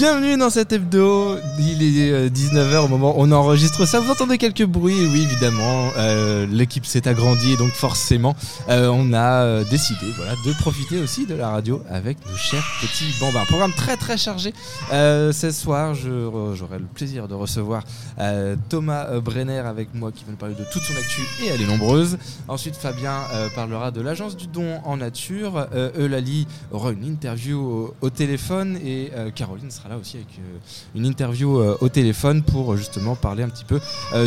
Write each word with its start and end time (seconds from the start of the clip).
Bienvenue 0.00 0.38
dans 0.38 0.48
cet 0.48 0.72
hebdo. 0.72 1.36
Il 1.58 1.82
est 1.82 2.30
19h 2.30 2.86
au 2.86 2.88
moment 2.88 3.10
où 3.18 3.22
on 3.22 3.30
enregistre 3.32 3.84
ça. 3.84 4.00
Vous 4.00 4.10
entendez 4.10 4.38
quelques 4.38 4.64
bruits 4.64 5.06
Oui, 5.12 5.24
évidemment. 5.24 5.90
Euh, 5.98 6.46
L'équipe 6.46 6.86
s'est 6.86 7.06
agrandie 7.06 7.54
donc 7.58 7.72
forcément, 7.72 8.34
euh, 8.70 8.88
on 8.88 9.12
a 9.12 9.42
euh, 9.42 9.64
décidé 9.64 10.06
voilà, 10.16 10.32
de 10.46 10.58
profiter 10.58 10.98
aussi 10.98 11.26
de 11.26 11.34
la 11.34 11.50
radio 11.50 11.82
avec 11.90 12.16
nos 12.26 12.36
chers 12.38 12.64
petits 12.80 13.12
bambins. 13.20 13.44
Programme 13.44 13.74
très 13.74 13.98
très 13.98 14.16
chargé. 14.16 14.54
Euh, 14.90 15.32
ce 15.32 15.50
soir, 15.50 15.94
j'aurai 15.94 16.78
le 16.78 16.86
plaisir 16.86 17.28
de 17.28 17.34
recevoir 17.34 17.84
euh, 18.18 18.56
Thomas 18.70 19.04
euh, 19.10 19.20
Brenner 19.20 19.58
avec 19.58 19.92
moi 19.92 20.12
qui 20.12 20.24
va 20.24 20.30
nous 20.30 20.38
parler 20.38 20.54
de 20.54 20.64
toute 20.72 20.82
son 20.82 20.96
actu 20.96 21.20
et 21.44 21.48
elle 21.48 21.60
est 21.60 21.66
nombreuse. 21.66 22.16
Ensuite, 22.48 22.74
Fabien 22.74 23.18
euh, 23.34 23.50
parlera 23.54 23.90
de 23.90 24.00
l'agence 24.00 24.34
du 24.34 24.46
don 24.46 24.80
en 24.82 24.96
nature. 24.96 25.68
Euh, 25.74 25.90
Eulalie 25.98 26.46
aura 26.72 26.92
une 26.92 27.04
interview 27.04 27.60
au, 27.60 27.94
au 28.00 28.08
téléphone 28.08 28.78
et 28.82 29.10
euh, 29.14 29.30
Caroline 29.30 29.70
sera 29.70 29.89
là 29.90 29.98
aussi 29.98 30.18
avec 30.18 30.28
euh, 30.38 30.58
une 30.94 31.04
interview 31.04 31.58
euh, 31.58 31.76
au 31.80 31.88
téléphone 31.88 32.42
pour 32.42 32.72
euh, 32.72 32.76
justement 32.76 33.16
parler 33.16 33.42
un 33.42 33.48
petit 33.48 33.64
peu 33.64 33.80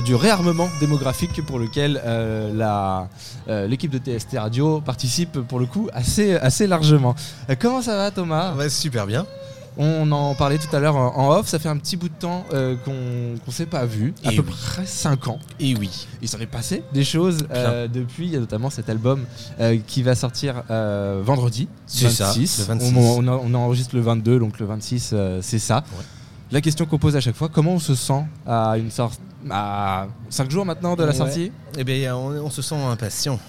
du 0.05 0.13
réarmement 0.15 0.67
démographique 0.79 1.45
pour 1.45 1.59
lequel 1.59 2.01
l'équipe 3.47 3.91
de 3.91 3.97
TST 3.97 4.37
Radio 4.37 4.81
participe 4.81 5.39
pour 5.39 5.59
le 5.59 5.65
coup 5.65 5.89
assez, 5.93 6.35
assez 6.35 6.67
largement. 6.67 7.15
Comment 7.59 7.81
ça 7.81 7.95
va 7.95 8.11
Thomas? 8.11 8.55
Ouais, 8.55 8.69
super 8.69 9.07
bien. 9.07 9.25
On 9.77 10.11
en 10.11 10.35
parlait 10.35 10.59
tout 10.59 10.73
à 10.75 10.79
l'heure 10.79 10.95
en, 10.95 11.31
off, 11.35 11.47
ça 11.47 11.57
fait 11.57 11.69
un 11.69 11.77
petit 11.77 11.97
bout 11.97 12.09
de 12.09 12.13
temps 12.13 12.45
euh, 12.53 12.75
qu'on 12.85 13.39
qu'on 13.43 13.51
s'est 13.51 13.65
pas 13.65 13.85
vu, 13.85 14.13
à 14.23 14.31
Et 14.31 14.35
peu 14.35 14.43
oui. 14.45 14.51
près 14.51 14.85
5 14.85 15.27
ans. 15.27 15.39
Et 15.59 15.75
oui. 15.75 16.07
Il 16.21 16.29
s'en 16.29 16.39
est 16.39 16.45
passé 16.45 16.83
des 16.93 17.03
choses 17.03 17.47
euh, 17.51 17.87
depuis. 17.87 18.27
Il 18.27 18.33
y 18.33 18.35
a 18.35 18.39
notamment 18.39 18.69
cet 18.69 18.89
album 18.89 19.25
euh, 19.59 19.77
qui 19.87 20.03
va 20.03 20.13
sortir 20.15 20.63
vendredi. 20.69 21.67
C'est 21.87 22.09
ça, 22.09 22.25
26. 22.27 22.59
le 22.59 22.65
26. 22.65 22.93
On, 22.95 23.27
on, 23.27 23.27
on 23.27 23.53
enregistre 23.55 23.95
le 23.95 24.01
22, 24.01 24.39
donc 24.39 24.59
le 24.59 24.65
26, 24.67 25.11
euh, 25.13 25.39
c'est 25.41 25.59
ça. 25.59 25.77
Ouais. 25.97 26.03
La 26.51 26.61
question 26.61 26.85
qu'on 26.85 26.99
pose 26.99 27.15
à 27.15 27.19
chaque 27.21 27.35
fois, 27.35 27.49
comment 27.49 27.71
on 27.73 27.79
se 27.79 27.95
sent 27.95 28.23
à 28.45 28.77
une 28.77 28.91
sorte 28.91 29.19
à 29.49 30.05
5 30.29 30.51
jours 30.51 30.65
maintenant 30.65 30.95
de 30.95 31.03
la 31.03 31.09
Ouais. 31.09 31.15
sortie? 31.17 31.51
Eh 31.77 31.83
bien, 31.83 32.15
on, 32.15 32.27
on 32.45 32.49
se 32.51 32.61
sent 32.61 32.75
impatient. 32.75 33.39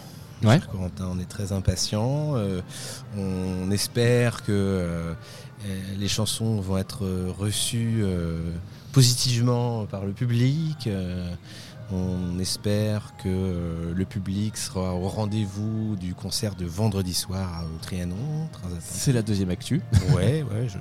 Ouais. 0.43 0.59
Cher 0.59 0.69
Corentin, 0.71 1.09
on 1.15 1.19
est 1.21 1.29
très 1.29 1.53
impatient. 1.53 2.33
euh, 2.37 2.61
on 3.17 3.71
espère 3.71 4.43
que 4.43 4.53
euh, 4.53 5.13
les 5.99 6.09
chansons 6.09 6.61
vont 6.61 6.77
être 6.79 7.05
euh, 7.05 7.33
reçues 7.37 8.01
euh, 8.03 8.51
positivement 8.93 9.87
par 9.87 10.05
le 10.05 10.13
public. 10.13 10.87
euh, 10.87 11.33
on 11.93 12.39
espère 12.39 13.13
que 13.23 13.29
euh, 13.29 13.93
le 13.95 14.05
public 14.07 14.57
sera 14.57 14.95
au 14.95 15.07
rendez-vous 15.07 15.97
du 15.97 16.15
concert 16.15 16.55
de 16.55 16.65
vendredi 16.65 17.13
soir 17.13 17.65
au 17.75 17.79
Trianon. 17.83 18.49
C'est 18.81 19.13
la 19.13 19.21
deuxième 19.23 19.51
actu. 19.51 19.83
Ouais, 20.17 20.43
ouais, 20.43 20.67
je- 20.67 20.79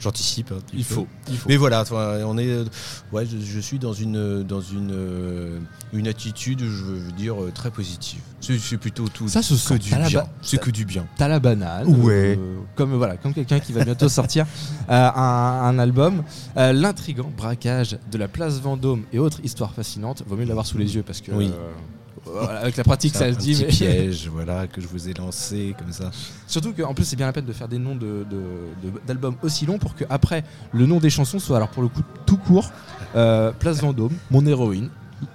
j'anticipe. 0.00 0.52
Il 0.74 0.84
faut. 0.84 1.06
Il 1.28 1.36
faut. 1.36 1.48
Mais 1.48 1.56
voilà, 1.56 1.84
on 1.92 2.38
est, 2.38 2.48
euh, 2.48 2.64
ouais, 3.12 3.26
je, 3.26 3.36
je 3.38 3.60
suis 3.60 3.78
dans 3.78 3.92
une 3.92 4.42
dans 4.42 4.60
une 4.60 4.92
euh, 4.92 5.58
une 5.92 6.08
attitude, 6.08 6.60
je 6.60 6.84
veux 6.84 7.12
dire 7.12 7.42
euh, 7.42 7.50
très 7.52 7.70
positive. 7.70 8.20
C'est 8.40 8.78
plutôt 8.78 9.08
tout. 9.08 9.28
Ça 9.28 9.42
se 9.42 9.54
que 9.68 9.74
du 9.78 9.90
bien. 9.90 10.24
C'est 10.42 10.60
que 10.60 10.70
du 10.70 10.84
bien. 10.84 11.06
T'as 11.16 11.28
la 11.28 11.40
banane. 11.40 11.88
Ouais. 12.04 12.36
euh, 12.38 12.58
comme 12.76 12.94
voilà, 12.94 13.16
comme 13.16 13.34
quelqu'un 13.34 13.58
qui 13.60 13.72
va 13.72 13.84
bientôt 13.84 14.08
sortir 14.10 14.46
euh, 14.88 15.10
un, 15.14 15.62
un 15.64 15.78
album. 15.78 16.22
Euh, 16.56 16.72
L'intrigant 16.72 17.30
braquage 17.36 17.98
de 18.10 18.18
la 18.18 18.28
place 18.28 18.60
Vendôme 18.60 19.04
et 19.12 19.18
autres 19.18 19.40
histoires 19.42 19.72
fascinantes. 19.74 20.22
Vaut 20.26 20.36
mieux 20.36 20.44
l'avoir 20.44 20.66
sous 20.66 20.78
les 20.78 20.94
yeux 20.94 21.02
parce 21.02 21.20
que. 21.20 21.32
Oui. 21.32 21.50
Avec 22.60 22.76
la 22.76 22.84
pratique, 22.84 23.14
ça 23.14 23.24
un 23.26 23.32
se 23.32 23.38
dit. 23.38 23.52
petit 23.52 23.62
mais- 23.64 23.68
piège, 23.68 24.28
voilà, 24.32 24.66
que 24.66 24.80
je 24.80 24.86
vous 24.88 25.08
ai 25.08 25.14
lancé 25.14 25.74
comme 25.78 25.92
ça. 25.92 26.10
Surtout 26.46 26.72
qu'en 26.72 26.94
plus, 26.94 27.04
c'est 27.04 27.16
bien 27.16 27.26
la 27.26 27.32
peine 27.32 27.44
de 27.46 27.52
faire 27.52 27.68
des 27.68 27.78
noms 27.78 27.94
de- 27.94 28.26
de- 28.30 28.88
de- 28.90 29.00
d'albums 29.06 29.36
aussi 29.42 29.66
longs 29.66 29.78
pour 29.78 29.94
que 29.94 30.04
après 30.10 30.44
le 30.72 30.86
nom 30.86 30.98
des 30.98 31.10
chansons 31.10 31.38
soit 31.38 31.56
alors 31.56 31.68
pour 31.68 31.82
le 31.82 31.88
coup 31.88 32.02
tout 32.26 32.36
court. 32.38 32.70
Euh, 33.14 33.52
place 33.52 33.80
Vendôme, 33.80 34.12
mon 34.30 34.44
héroïne. 34.46 34.90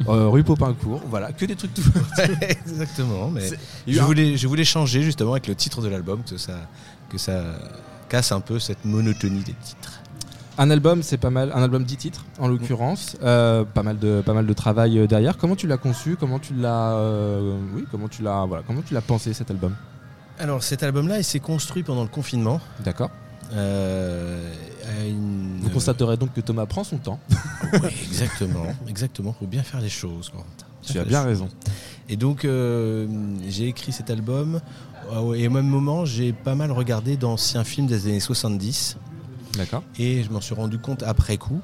euh, 0.08 0.28
rue 0.28 0.44
Popincourt, 0.44 1.02
voilà, 1.10 1.32
que 1.32 1.44
des 1.46 1.56
trucs 1.56 1.74
tout. 1.74 1.82
Exactement. 2.42 3.30
Mais 3.32 3.50
je 3.88 4.00
voulais 4.02 4.38
je 4.38 4.48
voulais 4.48 4.64
changer 4.64 5.02
justement 5.02 5.32
avec 5.32 5.48
le 5.48 5.56
titre 5.56 5.82
de 5.82 5.88
l'album 5.88 6.22
que 6.24 6.38
ça 6.38 6.54
que 7.10 7.18
ça 7.18 7.44
casse 8.08 8.32
un 8.32 8.42
peu 8.42 8.60
cette 8.60 8.86
monotonie 8.86 9.40
des 9.44 9.54
titres. 9.54 10.01
Un 10.58 10.70
album, 10.70 11.02
c'est 11.02 11.18
pas 11.18 11.30
mal. 11.30 11.52
Un 11.56 11.64
album 11.64 11.84
10 11.84 11.98
titres, 11.98 12.26
en 12.40 12.48
l'occurrence. 12.48 13.16
Euh, 13.24 13.64
pas, 13.64 13.84
mal 13.84 13.98
de, 13.98 14.22
pas 14.24 14.34
mal 14.34 14.46
de 14.46 14.54
travail 14.54 15.00
euh, 15.00 15.08
derrière. 15.08 15.38
Comment 15.38 15.56
tu 15.56 15.66
l'as 15.66 15.78
conçu? 15.78 16.16
Comment 16.20 16.40
tu 16.40 16.54
l'as. 16.54 16.94
euh, 16.94 17.58
oui, 17.74 17.86
comment 17.90 18.08
tu 18.08 18.22
l'as 18.22 18.46
voilà, 18.46 18.64
comment 18.68 18.82
tu 18.82 18.94
l'as 18.94 19.02
pensé 19.02 19.34
cet 19.34 19.50
album? 19.50 19.76
Alors 20.40 20.62
cet 20.64 20.84
album-là, 20.84 21.18
il 21.20 21.24
s'est 21.24 21.40
construit 21.40 21.84
pendant 21.84 22.04
le 22.04 22.10
confinement. 22.10 22.60
D'accord. 22.84 23.10
euh, 23.54 24.52
à 24.88 25.06
une- 25.06 25.60
Vous 25.62 25.70
constaterez 25.70 26.18
donc 26.18 26.34
que 26.34 26.42
Thomas 26.42 26.66
prend 26.66 26.84
son 26.84 26.98
temps. 26.98 27.20
Ouais, 27.74 27.94
exactement, 28.04 28.66
exactement. 28.90 29.34
Faut 29.40 29.46
bien 29.48 29.64
faire 29.64 29.80
les 29.80 29.88
choses. 29.90 30.32
Tu 30.82 31.00
as 31.00 31.06
bien 31.06 31.22
raison. 31.22 31.48
Et 32.10 32.18
donc, 32.18 32.44
euh, 32.44 33.08
j'ai 33.48 33.68
écrit 33.68 33.92
cet 33.94 34.10
album. 34.10 34.60
Et 35.36 35.48
au 35.48 35.52
même 35.52 35.68
moment, 35.68 36.04
j'ai 36.06 36.34
pas 36.34 36.56
mal 36.56 36.72
regardé 36.72 37.16
d'anciens 37.18 37.64
films 37.64 37.88
des 37.88 38.08
années 38.08 38.20
70. 38.20 38.98
D'accord. 39.58 39.84
Et 40.00 40.24
je 40.24 40.30
m'en 40.32 40.42
suis 40.42 40.56
rendu 40.56 40.78
compte 40.80 41.04
après 41.04 41.38
coup. 41.38 41.62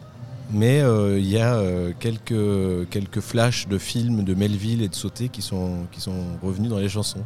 Mais 0.52 0.80
euh, 0.82 1.20
il 1.20 1.28
y 1.30 1.38
a 1.40 1.56
euh, 1.56 1.92
quelques, 2.00 2.90
quelques 2.90 3.20
flashs 3.20 3.68
de 3.68 3.78
films 3.78 4.24
de 4.24 4.34
Melville 4.34 4.82
et 4.82 4.88
de 4.88 4.96
Sauté 4.96 5.28
qui 5.28 5.42
sont, 5.42 5.88
qui 5.92 6.00
sont 6.00 6.38
revenus 6.42 6.70
dans 6.70 6.80
les 6.80 6.88
chansons. 6.90 7.24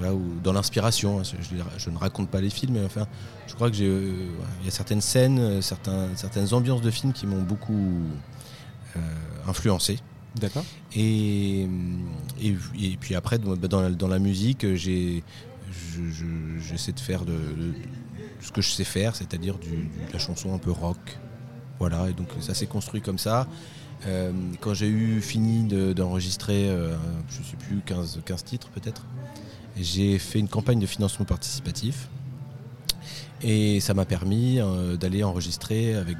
Là 0.00 0.14
où, 0.14 0.22
dans 0.44 0.52
l'inspiration. 0.52 1.18
hein, 1.18 1.22
je, 1.24 1.90
ne 1.90 1.98
raconte 1.98 2.28
pas 2.30 2.40
les 2.40 2.50
films, 2.50 2.74
mais 2.74 2.84
enfin, 2.84 3.08
je 3.48 3.54
crois 3.54 3.68
que 3.70 3.76
j'ai. 3.76 3.86
euh, 3.88 4.12
il 4.60 4.64
y 4.66 4.68
a 4.68 4.70
certaines 4.70 5.00
scènes, 5.00 5.60
certains, 5.62 6.08
certaines 6.14 6.54
ambiances 6.54 6.82
de 6.82 6.90
films 6.92 7.12
qui 7.12 7.26
m'ont 7.26 7.42
beaucoup 7.42 8.02
influencé. 9.48 9.98
D'accord. 10.40 10.64
Et, 10.94 11.62
et, 12.40 12.56
et 12.80 12.96
puis 13.00 13.14
après, 13.16 13.38
dans, 13.38 13.56
dans 13.88 14.08
la, 14.08 14.18
musique, 14.18 14.74
j'ai, 14.76 15.24
je- 15.72 16.10
je- 16.10 16.60
j'essaie 16.60 16.92
de 16.92 17.00
faire 17.00 17.24
de, 17.24 17.32
de 17.32 17.72
ce 18.40 18.52
que 18.52 18.60
je 18.62 18.70
sais 18.70 18.84
faire, 18.84 19.14
c'est-à-dire 19.16 19.54
de 19.58 20.12
la 20.12 20.18
chanson 20.18 20.54
un 20.54 20.58
peu 20.58 20.70
rock. 20.70 21.18
Voilà, 21.78 22.08
et 22.08 22.12
donc 22.12 22.28
ça 22.40 22.54
s'est 22.54 22.66
construit 22.66 23.00
comme 23.00 23.18
ça. 23.18 23.46
Euh, 24.06 24.32
quand 24.60 24.74
j'ai 24.74 24.88
eu 24.88 25.20
fini 25.20 25.64
de- 25.64 25.92
d'enregistrer, 25.92 26.68
euh, 26.68 26.94
je 27.30 27.38
ne 27.40 27.44
sais 27.44 27.56
plus, 27.56 27.80
15, 27.84 28.20
15 28.24 28.44
titres 28.44 28.68
peut-être, 28.68 29.04
j'ai 29.76 30.18
fait 30.18 30.38
une 30.38 30.48
campagne 30.48 30.78
de 30.80 30.86
financement 30.86 31.24
participatif. 31.24 32.08
Et 33.42 33.78
ça 33.80 33.94
m'a 33.94 34.04
permis 34.04 34.58
euh, 34.60 34.96
d'aller 34.96 35.22
enregistrer 35.22 35.94
avec 35.94 36.18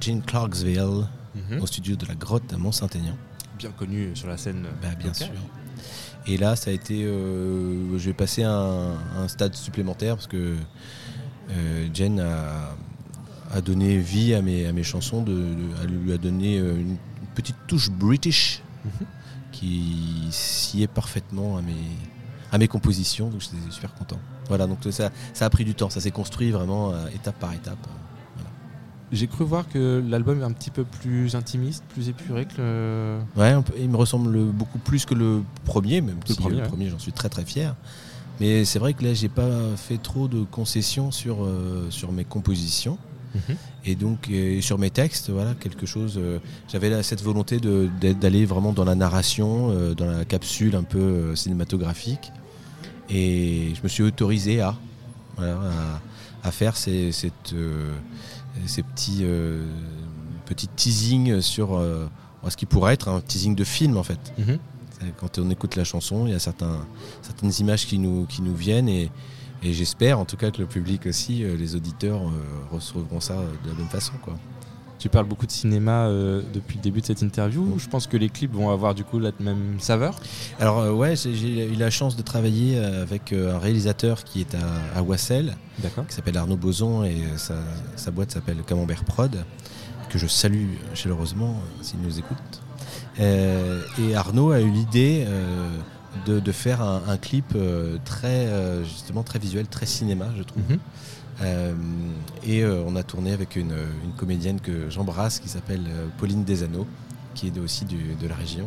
Gene 0.00 0.22
Clarksville 0.22 1.06
Mhm. 1.50 1.60
au 1.60 1.66
studio 1.66 1.94
de 1.94 2.06
la 2.06 2.14
grotte 2.16 2.52
à 2.52 2.56
Mont-Saint-Aignan. 2.56 3.16
Bien 3.58 3.70
connu 3.70 4.10
sur 4.16 4.26
la 4.28 4.36
scène. 4.36 4.66
Bah, 4.82 4.88
bien 4.98 5.14
sûr. 5.14 5.28
Et 6.26 6.36
là, 6.36 6.56
ça 6.56 6.70
a 6.70 6.72
été. 6.72 7.04
euh, 7.04 7.96
J'ai 7.98 8.12
passé 8.12 8.42
un, 8.42 8.94
un 9.16 9.28
stade 9.28 9.54
supplémentaire 9.54 10.16
parce 10.16 10.26
que 10.26 10.56
Jen 11.94 12.20
a, 12.20 12.74
a 13.52 13.60
donné 13.60 13.98
vie 13.98 14.34
à 14.34 14.42
mes, 14.42 14.66
à 14.66 14.72
mes 14.72 14.82
chansons. 14.82 15.22
De, 15.22 15.32
de- 15.32 15.56
elle 15.82 15.90
lui 15.90 16.12
a 16.12 16.18
donné 16.18 16.58
euh, 16.58 16.78
une 16.80 16.96
petite 17.34 17.56
touche 17.66 17.90
british 17.90 18.62
Mhm. 18.84 19.06
qui 19.52 20.28
sciait 20.30 20.86
parfaitement 20.86 21.58
à 21.58 21.62
mes, 21.62 21.74
à 22.52 22.56
mes 22.58 22.66
compositions. 22.68 23.28
Donc 23.28 23.40
j'étais 23.42 23.56
super 23.70 23.92
content. 23.94 24.18
Voilà, 24.48 24.66
donc 24.66 24.78
ça, 24.90 25.10
ça 25.34 25.44
a 25.44 25.50
pris 25.50 25.64
du 25.64 25.74
temps. 25.74 25.90
Ça 25.90 26.00
s'est 26.00 26.10
construit 26.10 26.50
vraiment 26.50 26.92
euh, 26.92 27.06
étape 27.14 27.38
par 27.38 27.52
étape. 27.52 27.78
J'ai 29.12 29.26
cru 29.26 29.44
voir 29.44 29.68
que 29.68 30.02
l'album 30.08 30.40
est 30.40 30.44
un 30.44 30.52
petit 30.52 30.70
peu 30.70 30.84
plus 30.84 31.34
intimiste, 31.34 31.82
plus 31.88 32.08
épuré 32.08 32.46
que 32.46 32.54
le. 32.58 33.18
Ouais, 33.36 33.52
il 33.76 33.90
me 33.90 33.96
ressemble 33.96 34.38
beaucoup 34.44 34.78
plus 34.78 35.04
que 35.04 35.14
le 35.14 35.42
premier, 35.64 36.00
même 36.00 36.20
le 36.26 36.32
si 36.34 36.40
premier, 36.40 36.56
le 36.58 36.62
ouais. 36.62 36.68
premier, 36.68 36.88
j'en 36.90 36.98
suis 37.00 37.12
très 37.12 37.28
très 37.28 37.44
fier. 37.44 37.74
Mais 38.40 38.64
c'est 38.64 38.78
vrai 38.78 38.94
que 38.94 39.04
là, 39.04 39.12
j'ai 39.14 39.28
pas 39.28 39.50
fait 39.76 39.98
trop 39.98 40.26
de 40.28 40.42
concessions 40.44 41.10
sur, 41.10 41.44
euh, 41.44 41.86
sur 41.90 42.10
mes 42.12 42.24
compositions 42.24 42.98
Mhm. 43.32 43.56
et 43.84 43.94
donc 43.94 44.28
euh, 44.28 44.60
sur 44.60 44.76
mes 44.76 44.90
textes. 44.90 45.30
Voilà, 45.30 45.54
quelque 45.54 45.86
chose. 45.86 46.14
euh, 46.18 46.38
J'avais 46.72 47.00
cette 47.04 47.22
volonté 47.22 47.60
d'aller 47.60 48.44
vraiment 48.44 48.72
dans 48.72 48.84
la 48.84 48.96
narration, 48.96 49.70
euh, 49.70 49.94
dans 49.94 50.06
la 50.06 50.24
capsule 50.24 50.74
un 50.74 50.82
peu 50.82 50.98
euh, 50.98 51.36
cinématographique. 51.36 52.32
Et 53.08 53.72
je 53.76 53.82
me 53.82 53.88
suis 53.88 54.02
autorisé 54.02 54.60
à, 54.60 54.74
voilà, 55.36 55.54
à, 56.42 56.48
à 56.48 56.50
faire 56.50 56.76
ces, 56.76 57.12
cette, 57.12 57.54
ces 58.66 58.82
petits, 58.82 59.24
petits 60.46 60.68
teasings 60.68 61.40
sur 61.40 61.80
ce 62.48 62.56
qui 62.56 62.66
pourrait 62.66 62.94
être 62.94 63.08
un 63.08 63.20
teasing 63.20 63.54
de 63.56 63.64
film 63.64 63.96
en 63.96 64.04
fait. 64.04 64.20
Mhm. 64.38 64.58
C'est- 65.00 65.12
Quand 65.18 65.38
on 65.38 65.50
écoute 65.50 65.76
la 65.76 65.84
chanson, 65.84 66.26
il 66.26 66.32
y 66.32 66.36
a 66.36 66.38
certains, 66.38 66.86
certaines 67.22 67.52
images 67.60 67.86
qui 67.86 67.98
nous, 67.98 68.26
qui 68.26 68.42
nous 68.42 68.54
viennent 68.54 68.88
et, 68.88 69.10
et 69.62 69.72
j'espère 69.72 70.18
en 70.18 70.24
tout 70.24 70.36
cas 70.36 70.50
que 70.50 70.58
le 70.58 70.66
public 70.66 71.06
aussi, 71.06 71.42
euh, 71.44 71.56
les 71.56 71.74
auditeurs 71.76 72.22
euh, 72.22 72.30
recevront 72.74 73.20
ça 73.20 73.34
de 73.64 73.68
la 73.70 73.74
même 73.76 73.88
façon. 73.88 74.12
Quoi. 74.22 74.34
Tu 74.98 75.08
parles 75.08 75.24
beaucoup 75.26 75.46
de 75.46 75.50
cinéma 75.50 76.06
euh, 76.08 76.42
depuis 76.52 76.76
le 76.76 76.82
début 76.82 77.00
de 77.00 77.06
cette 77.06 77.22
interview. 77.22 77.74
Je 77.78 77.88
pense 77.88 78.06
que 78.06 78.18
les 78.18 78.28
clips 78.28 78.52
vont 78.52 78.68
avoir 78.68 78.94
du 78.94 79.02
coup 79.04 79.18
la 79.18 79.32
même 79.40 79.80
saveur. 79.80 80.20
Alors 80.58 80.78
euh, 80.80 80.92
ouais, 80.92 81.16
j'ai- 81.16 81.66
eu 81.68 81.74
la 81.76 81.88
chance 81.90 82.16
de 82.16 82.22
travailler 82.22 82.76
euh, 82.78 83.02
avec 83.02 83.32
euh, 83.32 83.54
un 83.54 83.58
réalisateur 83.58 84.24
qui 84.24 84.40
est 84.42 84.54
à, 84.54 84.98
à 84.98 85.02
Wassel, 85.02 85.56
qui 86.06 86.14
s'appelle 86.14 86.36
Arnaud 86.36 86.58
Boson 86.58 87.04
et 87.04 87.14
euh, 87.22 87.38
sa, 87.38 87.54
sa 87.96 88.10
boîte 88.10 88.32
s'appelle 88.32 88.58
Camembert 88.66 89.04
Prod, 89.04 89.34
que 90.10 90.18
je 90.18 90.26
salue 90.26 90.68
chaleureusement 90.92 91.52
euh, 91.56 91.82
s'il 91.82 92.00
nous 92.00 92.18
écoute. 92.18 92.60
Euh, 93.18 93.82
et 93.98 94.14
Arnaud 94.14 94.52
a 94.52 94.60
eu 94.60 94.70
l'idée 94.70 95.24
euh, 95.26 95.68
de, 96.26 96.40
de 96.40 96.52
faire 96.52 96.80
un, 96.80 97.02
un 97.08 97.16
clip 97.16 97.52
euh, 97.56 97.96
très 98.04 98.48
justement 98.84 99.22
très 99.22 99.38
visuel, 99.38 99.66
très 99.66 99.86
cinéma, 99.86 100.26
je 100.36 100.42
trouve. 100.42 100.62
Mhm. 100.68 100.78
Euh, 101.42 101.72
et 102.44 102.62
euh, 102.62 102.82
on 102.86 102.96
a 102.96 103.02
tourné 103.02 103.32
avec 103.32 103.56
une, 103.56 103.72
une 104.04 104.12
comédienne 104.16 104.60
que 104.60 104.90
j'embrasse 104.90 105.38
qui 105.40 105.48
s'appelle 105.48 105.80
euh, 105.88 106.06
Pauline 106.18 106.44
Desanneaux, 106.44 106.86
qui 107.34 107.46
est 107.48 107.58
aussi 107.58 107.84
du- 107.86 108.14
de 108.20 108.28
la 108.28 108.34
région. 108.34 108.66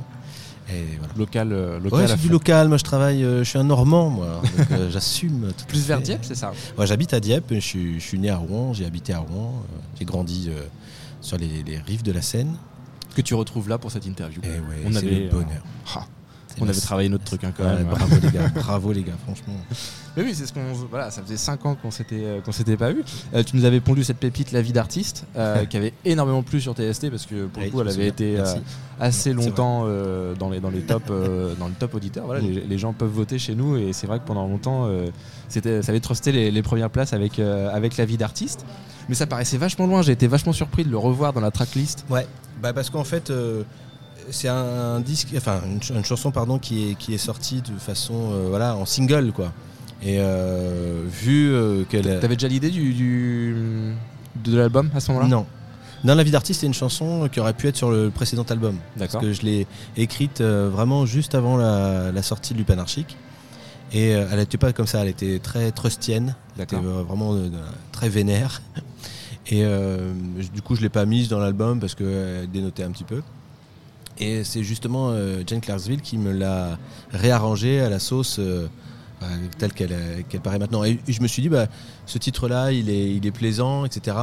Et 0.70 0.98
voilà. 0.98 1.14
Local, 1.18 1.50
local 1.84 1.94
Ouais, 2.00 2.04
à 2.06 2.08
c'est 2.16 2.22
du 2.22 2.30
local. 2.30 2.70
Moi, 2.70 2.78
je 2.78 2.84
travaille. 2.86 3.22
je 3.22 3.44
suis 3.44 3.60
un 3.60 3.66
Normand, 3.66 4.10
moi. 4.10 4.42
J'assume. 4.92 5.52
Plus 5.68 5.86
vers. 5.86 6.00
Dieppe, 6.02 6.24
c'est 6.24 6.36
ça 6.36 6.54
Ouais, 6.78 6.88
j'habite 6.88 7.14
à 7.14 7.20
Dieppe. 7.20 7.54
Je 7.54 7.60
suis, 7.60 8.00
je 8.00 8.06
suis 8.06 8.18
né 8.18 8.30
à 8.30 8.38
Rouen. 8.38 8.72
J'ai 8.74 8.86
habité 8.86 9.14
à 9.14 9.20
Rouen. 9.20 9.62
j'ai 10.00 10.06
grandi 10.06 10.50
sur 11.20 11.38
les, 11.38 11.64
les 11.64 11.78
rives 11.80 12.02
de 12.04 12.14
la 12.14 12.22
Seine. 12.22 12.56
Que 13.14 13.22
tu 13.22 13.34
retrouves 13.36 13.70
là 13.70 13.78
pour 13.78 13.92
cette 13.92 14.06
interview. 14.06 14.42
Ouais, 14.42 14.60
On 14.86 14.96
avait, 14.96 15.08
le 15.26 15.30
bonheur. 15.30 15.64
Ah, 15.96 16.06
C'est 16.48 16.62
on 16.62 16.68
avait 16.70 16.80
travaillé 16.80 17.10
notre 17.10 17.24
truc 17.24 17.44
hein, 17.44 17.54
quand 17.56 17.64
Ouais, 17.64 17.76
même. 17.78 17.88
bravo 17.88 18.16
les 18.22 18.30
gars. 18.32 18.48
Bravo 18.56 18.92
les 18.92 19.02
gars. 19.04 19.14
Franchement. 19.26 19.54
Mais 20.16 20.22
oui, 20.24 20.36
c'est 20.36 20.46
ce 20.46 20.54
qu'on. 20.54 20.72
Voilà, 20.92 21.10
ça 21.10 21.24
faisait 21.24 21.38
5 21.38 21.66
ans 21.66 21.76
qu'on 21.76 21.90
s'était 21.90 22.22
euh, 22.24 22.42
qu'on 22.42 22.52
s'était 22.52 22.78
pas 22.78 22.92
eu. 22.92 23.04
Euh, 23.34 23.42
tu 23.44 23.56
nous 23.58 23.66
avais 23.66 23.80
pondu 23.80 24.04
cette 24.04 24.18
pépite, 24.20 24.52
La 24.52 24.62
vie 24.62 24.72
d'artiste, 24.74 25.26
euh, 25.36 25.66
qui 25.66 25.76
avait 25.78 25.94
énormément 26.06 26.44
plu 26.44 26.62
sur 26.62 26.74
TST 26.76 27.10
parce 27.10 27.26
que 27.26 27.48
pour 27.48 27.64
le 27.64 27.70
coup, 27.72 27.82
elle 27.82 27.90
avait 27.90 28.08
été 28.08 28.40
euh, 28.40 28.46
assez 29.00 29.34
longtemps 29.34 29.86
euh, 29.88 30.36
dans 30.36 30.52
les 30.52 30.60
dans 30.60 30.70
les 30.70 30.82
top 30.82 31.04
euh, 31.10 31.56
dans 31.56 31.68
le 31.68 31.74
top 31.74 31.96
auditeurs. 31.96 32.26
Voilà, 32.28 32.42
Mm. 32.42 32.46
les, 32.52 32.62
les 32.62 32.78
gens 32.78 32.94
peuvent 32.94 33.10
voter 33.10 33.40
chez 33.40 33.56
nous 33.56 33.76
et 33.76 33.92
c'est 33.92 34.06
vrai 34.06 34.20
que 34.20 34.26
pendant 34.26 34.48
longtemps, 34.48 34.86
euh, 34.86 35.08
c'était 35.50 35.82
ça 35.82 35.92
avait 35.92 36.00
trusté 36.00 36.32
les, 36.32 36.52
les 36.52 36.62
premières 36.62 36.92
places 36.92 37.14
avec 37.14 37.40
euh, 37.40 37.74
avec 37.74 37.98
La 37.98 38.06
vie 38.06 38.18
d'artiste. 38.18 38.64
Mais 39.10 39.16
ça 39.16 39.26
paraissait 39.28 39.58
vachement 39.58 39.86
loin. 39.88 40.02
J'ai 40.04 40.14
été 40.14 40.28
vachement 40.28 40.54
surpris 40.54 40.86
de 40.86 40.90
le 40.92 40.98
revoir 40.98 41.34
dans 41.34 41.42
la 41.42 41.52
tracklist. 41.52 42.06
Ouais, 42.10 42.26
bah 42.64 42.74
parce 42.74 42.90
qu'en 42.90 43.04
fait, 43.04 43.30
euh, 43.30 43.62
c'est 44.32 44.48
un, 44.48 44.56
un 44.96 45.00
disque, 45.02 45.28
enfin 45.38 45.60
une, 45.70 45.82
ch- 45.84 45.96
une 45.98 46.06
chanson 46.06 46.32
pardon 46.32 46.58
qui 46.58 46.90
est 46.92 46.96
qui 46.96 47.14
est 47.14 47.18
sortie 47.20 47.62
de 47.62 47.78
façon 47.78 48.14
euh, 48.32 48.48
voilà 48.50 48.76
en 48.76 48.86
single 48.86 49.32
quoi. 49.34 49.52
Et 50.02 50.16
euh, 50.20 51.04
vu 51.08 51.54
qu'elle 51.90 52.20
T'avais 52.20 52.36
déjà 52.36 52.48
l'idée 52.48 52.70
du, 52.72 52.94
du 52.94 53.94
de 54.44 54.58
l'album 54.58 54.90
à 54.96 55.00
ce 55.00 55.12
moment-là? 55.12 55.30
Non. 55.30 55.46
Dans 56.04 56.16
la 56.16 56.24
vie 56.24 56.32
d'artiste, 56.32 56.60
c'est 56.62 56.68
une 56.68 56.74
chanson 56.74 57.30
qui 57.32 57.40
aurait 57.40 57.54
pu 57.54 57.68
être 57.68 57.78
sur 57.78 57.90
le 57.92 58.10
précédent 58.10 58.44
album. 58.50 58.78
Parce 58.98 59.14
que 59.22 59.32
je 59.32 59.42
l'ai 59.44 59.68
écrite 59.96 60.42
vraiment 60.42 61.06
juste 61.06 61.34
avant 61.36 61.56
la, 61.56 62.12
la 62.12 62.22
sortie 62.22 62.54
de 62.54 62.60
Lupin 62.60 62.74
Anarchique. 62.74 63.16
Et 63.94 64.10
elle 64.10 64.38
n'était 64.40 64.58
pas 64.58 64.74
comme 64.74 64.88
ça, 64.88 65.00
elle 65.02 65.08
était 65.08 65.40
très 65.40 65.72
trustienne, 65.72 66.36
vraiment 66.82 67.38
très 67.94 68.10
vénère. 68.10 68.62
Et 69.48 69.64
euh, 69.64 70.14
du 70.54 70.62
coup, 70.62 70.76
je 70.76 70.82
l'ai 70.82 70.90
pas 70.90 71.06
mise 71.06 71.28
dans 71.28 71.40
l'album 71.40 71.80
parce 71.80 71.96
qu'elle 71.96 72.50
dénotait 72.52 72.84
un 72.84 72.92
petit 72.92 73.04
peu. 73.04 73.22
Et 74.20 74.44
c'est 74.44 74.64
justement 74.64 75.10
euh, 75.10 75.44
Jane 75.46 75.60
Clarksville 75.60 76.02
qui 76.02 76.18
me 76.18 76.32
l'a 76.32 76.78
réarrangée 77.12 77.82
à 77.82 77.90
la 77.90 78.00
sauce 78.00 78.38
euh, 78.40 78.68
euh, 79.22 79.26
telle 79.58 79.74
qu'elle 79.74 79.92
euh, 79.92 80.22
paraît 80.44 80.60
maintenant. 80.60 80.84
Et 80.84 81.00
je 81.08 81.22
me 81.22 81.28
suis 81.28 81.42
dit, 81.42 81.50
bah, 81.50 81.68
ce 82.06 82.18
titre-là, 82.20 82.72
il 82.72 82.90
est, 82.90 83.16
il 83.16 83.26
est 83.26 83.32
plaisant, 83.32 83.86
etc. 83.86 84.16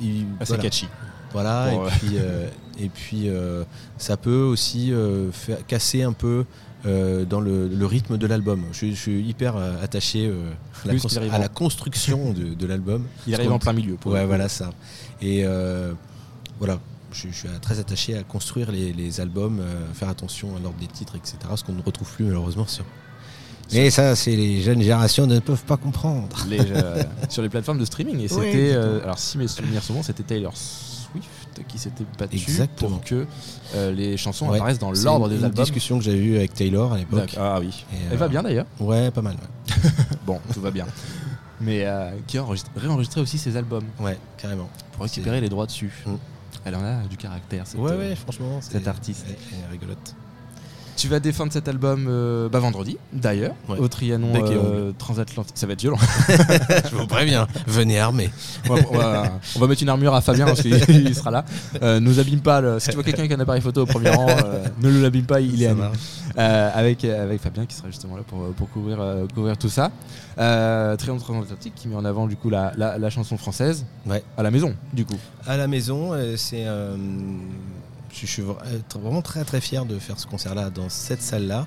Il- 0.00 0.24
Ah, 0.32 0.36
c'est 0.40 0.48
voilà. 0.48 0.62
catchy. 0.62 0.88
Voilà, 1.32 1.70
Bon, 1.70 1.82
et 1.82 1.84
ouais. 1.84 1.90
puis, 1.98 2.10
euh, 2.16 2.48
et 2.78 2.88
puis 2.88 3.28
euh, 3.28 3.64
ça 3.98 4.16
peut 4.16 4.42
aussi 4.42 4.92
euh, 4.92 5.30
faire, 5.32 5.58
casser 5.66 6.02
un 6.02 6.12
peu 6.12 6.44
euh, 6.86 7.24
dans 7.24 7.40
le, 7.40 7.68
le 7.68 7.86
rythme 7.86 8.16
de 8.18 8.26
l'album. 8.26 8.64
Je, 8.72 8.76
suis- 8.76 8.94
je 8.94 9.00
suis 9.00 9.22
hyper 9.22 9.54
attaché 9.82 10.26
euh, 10.26 10.50
à, 11.30 11.38
la 11.38 11.44
à 11.44 11.48
construction 11.48 12.32
de, 12.32 12.54
de 12.54 12.66
l'album. 12.66 13.04
Il 13.26 13.34
arrive 13.34 13.52
en 13.52 13.58
plein 13.58 13.72
milieu. 13.74 13.94
Pour 13.94 14.12
Ouais, 14.12 14.24
voilà 14.26 14.48
ça. 14.48 14.70
Et 15.22 15.42
euh, 15.44 15.92
voilà, 16.58 16.78
je, 17.12 17.28
je 17.28 17.34
suis 17.36 17.48
très 17.60 17.78
attaché 17.78 18.16
à 18.16 18.22
construire 18.22 18.72
les, 18.72 18.92
les 18.92 19.20
albums, 19.20 19.60
euh, 19.60 19.92
faire 19.94 20.08
attention 20.08 20.56
à 20.56 20.60
l'ordre 20.60 20.78
des 20.80 20.86
titres, 20.86 21.16
etc. 21.16 21.36
Ce 21.56 21.62
qu'on 21.64 21.72
ne 21.74 21.82
retrouve 21.82 22.10
plus 22.12 22.24
malheureusement 22.24 22.66
sur. 22.66 22.84
Mais 23.72 23.88
ça, 23.90 24.16
c'est 24.16 24.34
les 24.34 24.62
jeunes 24.62 24.80
générations 24.82 25.28
ne 25.28 25.38
peuvent 25.38 25.62
pas 25.62 25.76
comprendre. 25.76 26.26
les, 26.48 26.58
euh, 26.58 27.02
sur 27.28 27.40
les 27.42 27.48
plateformes 27.48 27.78
de 27.78 27.84
streaming. 27.84 28.18
Et 28.20 28.26
c'était, 28.28 28.72
euh, 28.72 29.00
alors 29.04 29.18
si 29.18 29.38
mes 29.38 29.46
souvenirs 29.46 29.82
sont 29.82 29.94
bons, 29.94 30.02
c'était 30.02 30.24
Taylor 30.24 30.52
Swift 31.12 31.60
qui 31.68 31.78
s'était 31.78 32.04
battu 32.18 32.36
Exactement. 32.36 32.90
pour 32.96 33.04
que 33.04 33.26
euh, 33.74 33.92
les 33.92 34.16
chansons 34.16 34.48
Ouais. 34.48 34.56
apparaissent 34.56 34.78
dans 34.78 34.92
l'ordre 34.92 35.28
des 35.28 35.36
une 35.38 35.44
albums. 35.44 35.64
discussion 35.64 35.98
que 35.98 36.04
j'avais 36.04 36.18
eue 36.18 36.36
avec 36.36 36.54
Taylor 36.54 36.92
à 36.92 36.98
l'époque. 36.98 37.34
Ah 37.38 37.58
oui. 37.60 37.84
Et, 37.92 37.96
Elle 38.08 38.14
euh, 38.14 38.16
va 38.16 38.28
bien 38.28 38.42
d'ailleurs. 38.42 38.66
Ouais, 38.78 39.10
pas 39.10 39.22
mal. 39.22 39.34
ouais. 39.36 39.90
Bon, 40.26 40.38
tout 40.52 40.60
va 40.60 40.70
bien. 40.70 40.86
Mais 41.60 41.84
euh, 41.84 42.10
qui 42.26 42.38
a 42.38 42.42
enregistré- 42.42 42.70
réenregistré 42.76 43.20
aussi 43.20 43.36
ses 43.38 43.56
albums 43.56 43.84
Ouais, 43.98 44.18
carrément. 44.38 44.68
pour 44.92 45.02
récupérer 45.04 45.40
les 45.40 45.48
droits 45.48 45.66
dessus. 45.66 45.92
Mm. 46.06 46.10
Elle 46.64 46.74
en 46.76 46.84
a 46.84 47.02
du 47.08 47.16
caractère. 47.16 47.66
Cette, 47.66 47.80
Ouais, 47.80 47.92
euh, 47.92 47.98
ouais, 48.10 48.16
franchement. 48.16 48.58
c'est- 48.60 48.72
cet 48.72 48.88
artiste. 48.88 49.26
Elle 49.28 49.34
est 49.58 49.70
rigolote. 49.72 50.14
Tu 51.00 51.08
vas 51.08 51.18
défendre 51.18 51.50
cet 51.50 51.66
album 51.66 52.04
euh, 52.10 52.50
bah, 52.50 52.58
vendredi, 52.58 52.98
d'ailleurs, 53.10 53.54
Ouais. 53.70 53.78
au 53.78 53.88
Trianon 53.88 54.34
euh, 54.34 54.92
transatlantique. 54.98 55.56
Ça 55.56 55.66
va 55.66 55.72
être 55.72 55.80
violent. 55.80 55.96
Je 56.28 56.94
vous 56.94 57.06
préviens, 57.06 57.46
venez 57.66 57.98
armé. 57.98 58.30
on, 58.68 58.74
va, 58.74 58.82
on 58.90 58.96
va- 58.98 59.32
on 59.56 59.60
va 59.60 59.66
mettre 59.66 59.82
une 59.82 59.88
armure 59.88 60.14
à 60.14 60.20
Fabien 60.20 60.44
parce 60.44 60.60
qu'il 60.60 60.74
il 60.88 61.14
sera 61.14 61.30
là. 61.30 61.46
Euh, 61.82 62.00
nous 62.00 62.18
abîme 62.20 62.40
pas. 62.40 62.60
le- 62.60 62.78
si 62.80 62.90
tu 62.90 62.96
vois 62.96 63.02
quelqu'un 63.04 63.26
qui 63.26 63.32
a 63.32 63.36
un 63.36 63.40
appareil 63.40 63.62
photo 63.62 63.84
au 63.84 63.86
premier 63.86 64.10
rang, 64.10 64.26
euh, 64.28 64.66
ne 64.82 64.90
le 64.90 65.00
l'abîme 65.00 65.24
pas, 65.24 65.40
il 65.40 65.62
est 65.62 65.68
à 66.36 66.66
avec, 66.68 67.04
avec 67.06 67.40
Fabien 67.40 67.64
qui 67.64 67.74
sera 67.76 67.88
justement 67.88 68.16
là 68.16 68.22
pour, 68.26 68.52
pour 68.52 68.68
couvrir, 68.68 68.98
couvrir 69.34 69.56
tout 69.56 69.70
ça. 69.70 69.90
Euh, 70.38 70.96
Triomphe 70.96 71.22
transatlantique 71.22 71.74
qui 71.76 71.88
met 71.88 71.96
en 71.96 72.04
avant 72.04 72.26
du 72.26 72.36
coup 72.36 72.50
la, 72.50 72.72
la, 72.76 72.98
la 72.98 73.08
chanson 73.10 73.38
française 73.38 73.86
Ouais. 74.06 74.22
à 74.36 74.42
la 74.42 74.50
maison 74.50 74.74
du 74.92 75.06
coup. 75.06 75.16
À 75.46 75.56
la 75.56 75.66
maison, 75.66 76.10
c'est. 76.36 76.66
Je 78.12 78.26
suis 78.26 78.42
vraiment 78.94 79.22
très 79.22 79.44
très 79.44 79.60
fier 79.60 79.84
de 79.84 79.98
faire 79.98 80.18
ce 80.18 80.26
concert-là 80.26 80.70
dans 80.70 80.88
cette 80.88 81.22
salle-là, 81.22 81.66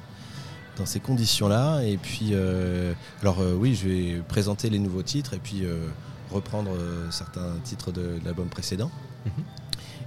dans 0.78 0.86
ces 0.86 1.00
conditions-là. 1.00 1.82
Et 1.84 1.98
puis, 1.98 2.30
euh, 2.32 2.94
alors 3.22 3.40
euh, 3.42 3.54
oui, 3.54 3.76
je 3.76 3.88
vais 3.88 4.22
présenter 4.28 4.70
les 4.70 4.80
nouveaux 4.80 5.04
titres 5.04 5.34
et 5.34 5.40
puis 5.40 5.66
euh, 5.66 5.88
reprendre 6.32 6.72
certains 7.12 7.56
titres 7.64 7.92
de, 7.92 8.02
de 8.02 8.26
l'album 8.26 8.48
précédent. 8.48 8.92
Mhm. 9.26 9.44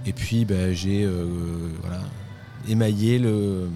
Et 0.05 0.13
puis, 0.13 0.45
ben, 0.45 0.73
j'ai 0.73 1.05
voilà, 1.81 2.01
émaillé 2.67 3.19
le, 3.19 3.69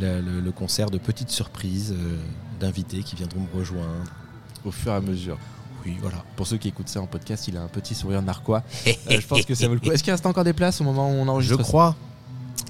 la- 0.00 0.20
le, 0.20 0.40
le 0.40 0.52
concert 0.52 0.90
de 0.90 0.98
petites 0.98 1.30
surprises 1.30 1.94
d'invités 2.60 3.02
qui 3.02 3.16
viendront 3.16 3.40
me 3.40 3.58
rejoindre. 3.58 4.12
Au 4.64 4.70
fur 4.70 4.92
et 4.92 4.96
à 4.96 5.00
mesure. 5.00 5.38
Oui, 5.86 5.96
voilà. 6.00 6.18
Pour 6.36 6.46
ceux 6.46 6.56
qui 6.56 6.68
écoutent 6.68 6.88
ça 6.88 7.00
en 7.00 7.06
podcast, 7.06 7.46
il 7.48 7.56
a 7.56 7.62
un 7.62 7.68
petit 7.68 7.94
sourire 7.94 8.22
narquois. 8.22 8.62
Euh, 8.86 8.92
je 9.20 9.26
pense 9.26 9.44
que 9.44 9.54
ça 9.54 9.68
vaut 9.68 9.74
le 9.74 9.80
coup. 9.80 9.90
Est-ce 9.90 10.02
qu'il 10.02 10.12
reste 10.12 10.24
encore 10.26 10.44
des 10.44 10.52
places 10.54 10.80
au 10.80 10.84
moment 10.84 11.10
où 11.10 11.14
on 11.14 11.24
Je 11.24 11.30
enregistre 11.30 11.56
ça 11.58 11.62
crois. 11.64 11.96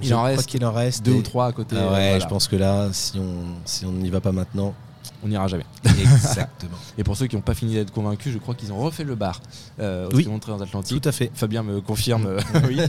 Il 0.03 0.09
Je 0.09 0.15
en 0.15 0.19
crois 0.19 0.29
reste 0.29 0.47
qu'il 0.49 0.65
en 0.65 0.73
reste 0.73 1.05
deux 1.05 1.13
et- 1.13 1.19
ou 1.19 1.23
trois 1.23 1.47
à 1.47 1.53
côté. 1.53 1.77
Ah 1.79 1.83
euh, 1.83 1.93
ouais, 1.93 2.09
voilà. 2.11 2.19
je 2.19 2.27
pense 2.27 2.49
que 2.49 2.57
là, 2.57 2.89
si 2.93 3.19
on 3.19 3.45
si 3.65 3.85
on 3.87 3.93
n'y 3.93 4.11
va 4.11 4.21
pas 4.21 4.33
maintenant, 4.33 4.75
On 5.23 5.29
n'ira 5.29 5.47
jamais. 5.47 5.65
exactement. 5.85 6.77
Et 6.99 7.05
pour 7.05 7.17
ceux 7.17 7.27
qui 7.29 7.37
n'ont 7.37 7.43
pas 7.43 7.55
fini 7.55 7.75
d'être 7.75 7.93
convaincus, 7.93 8.33
je 8.33 8.39
crois 8.39 8.55
qu'ils 8.55 8.73
ont 8.73 8.79
refait 8.79 9.05
le 9.05 9.15
bar 9.15 9.41
euh, 9.79 10.09
au 10.11 10.17
Oui. 10.17 10.27
Transatlantique. 10.41 11.01
Tout 11.01 11.09
à 11.09 11.13
fait. 11.13 11.31
Fabien 11.35 11.63
me 11.63 11.81
confirme, 11.81 12.27
euh, 12.27 12.41
oui. 12.69 12.81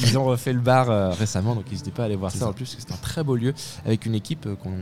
Ils 0.00 0.18
ont 0.18 0.24
refait 0.24 0.52
le 0.52 0.60
bar 0.60 0.90
euh, 0.90 1.10
récemment, 1.10 1.54
donc 1.54 1.70
n'hésitez 1.70 1.90
pas 1.92 2.02
à 2.02 2.06
aller 2.06 2.16
voir 2.16 2.32
ça, 2.32 2.38
ça. 2.40 2.48
en 2.48 2.52
plus, 2.52 2.64
parce 2.64 2.76
que 2.84 2.88
c'est 2.88 2.94
un 2.94 3.00
très 3.00 3.22
beau 3.22 3.36
lieu 3.36 3.54
avec 3.86 4.04
une 4.06 4.14
équipe 4.14 4.46
euh, 4.46 4.56
qu'on 4.56 4.72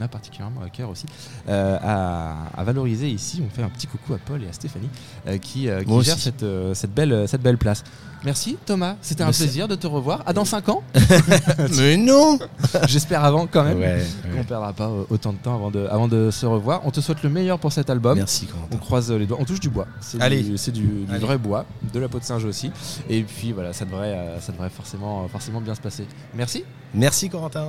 a 0.00 0.08
particulièrement 0.08 0.62
à 0.62 0.68
cœur 0.70 0.88
aussi 0.90 1.06
euh, 1.48 1.78
à, 1.82 2.46
à 2.56 2.64
valoriser 2.64 3.08
ici. 3.08 3.42
On 3.46 3.50
fait 3.54 3.62
un 3.62 3.68
petit 3.68 3.86
coucou 3.86 4.14
à 4.14 4.18
Paul 4.18 4.42
et 4.42 4.48
à 4.48 4.52
Stéphanie 4.52 4.88
euh, 5.26 5.38
qui, 5.38 5.68
euh, 5.68 5.82
qui 5.82 6.02
gèrent 6.02 6.18
cette, 6.18 6.42
euh, 6.42 6.74
cette, 6.74 6.92
belle, 6.94 7.26
cette 7.28 7.42
belle 7.42 7.58
place. 7.58 7.82
Merci 8.22 8.58
Thomas, 8.66 8.96
c'était 9.00 9.22
un 9.22 9.26
Merci. 9.26 9.44
plaisir 9.44 9.66
de 9.66 9.74
te 9.76 9.86
revoir. 9.86 10.22
À 10.26 10.34
dans 10.34 10.44
5 10.44 10.68
ans, 10.68 10.82
Mais 11.78 11.96
non 11.96 12.38
j'espère 12.86 13.24
avant 13.24 13.46
quand 13.46 13.64
même. 13.64 13.78
Ouais, 13.78 14.04
On 14.34 14.36
ouais. 14.38 14.44
perdra 14.44 14.74
pas 14.74 14.90
autant 15.08 15.32
de 15.32 15.38
temps 15.38 15.54
avant 15.54 15.70
de, 15.70 15.86
avant 15.90 16.06
de 16.06 16.30
se 16.30 16.44
revoir. 16.44 16.82
On 16.84 16.90
te 16.90 17.00
souhaite 17.00 17.22
le 17.22 17.30
meilleur 17.30 17.58
pour 17.58 17.72
cet 17.72 17.88
album. 17.88 18.18
Merci 18.18 18.46
On 18.50 18.52
Corentin. 18.56 18.76
croise 18.76 19.10
les 19.10 19.24
doigts, 19.26 19.38
on 19.40 19.44
touche 19.46 19.60
du 19.60 19.70
bois. 19.70 19.86
C'est 20.02 20.20
Allez. 20.20 20.42
du, 20.42 20.58
c'est 20.58 20.70
du, 20.72 20.82
du 20.82 21.06
Allez. 21.10 21.18
vrai 21.18 21.38
bois, 21.38 21.64
de 21.94 21.98
la 21.98 22.08
peau 22.08 22.18
de 22.18 22.24
singe 22.24 22.44
aussi. 22.44 22.70
Et 23.08 23.22
puis 23.22 23.52
voilà, 23.52 23.72
ça 23.72 23.86
devrait, 23.86 24.36
ça 24.40 24.52
devrait 24.52 24.68
forcément, 24.70 25.26
forcément 25.28 25.62
bien 25.62 25.74
se 25.74 25.80
passer. 25.80 26.06
Merci. 26.34 26.64
Merci 26.92 27.30
Corentin. 27.30 27.68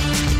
Bye. 0.00 0.39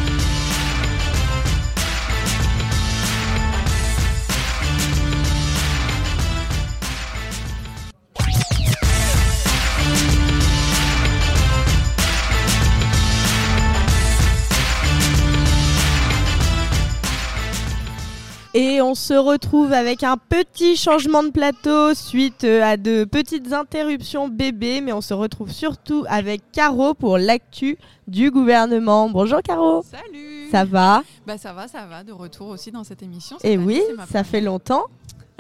Et 18.53 18.83
on 18.83 18.97
se 18.97 19.15
retrouve 19.15 19.73
avec 19.73 20.03
un 20.03 20.17
petit 20.17 20.75
changement 20.75 21.23
de 21.23 21.31
plateau 21.31 21.95
suite 21.95 22.43
euh, 22.43 22.65
à 22.65 22.77
de 22.77 23.05
petites 23.05 23.53
interruptions 23.53 24.29
bébés, 24.29 24.81
mais 24.81 24.93
on 24.93 25.01
se 25.01 25.15
retrouve 25.15 25.53
surtout 25.53 26.05
avec 26.09 26.43
Caro 26.51 26.95
pour 26.95 27.17
l'actu 27.17 27.79
du 28.09 28.33
gouvernement. 28.33 29.09
Bonjour 29.09 29.41
Caro. 29.41 29.85
Salut. 29.85 30.49
Ça 30.51 30.65
va? 30.65 31.05
Bah 31.29 31.39
ça 31.39 31.53
va, 31.53 31.69
ça 31.69 31.87
va, 31.87 32.03
de 32.03 32.11
retour 32.11 32.49
aussi 32.49 32.73
dans 32.73 32.83
cette 32.83 33.05
émission. 33.05 33.37
Et 33.45 33.53
eh 33.53 33.57
oui, 33.57 33.81
ça 34.11 34.25
fait 34.25 34.41
longtemps. 34.41 34.87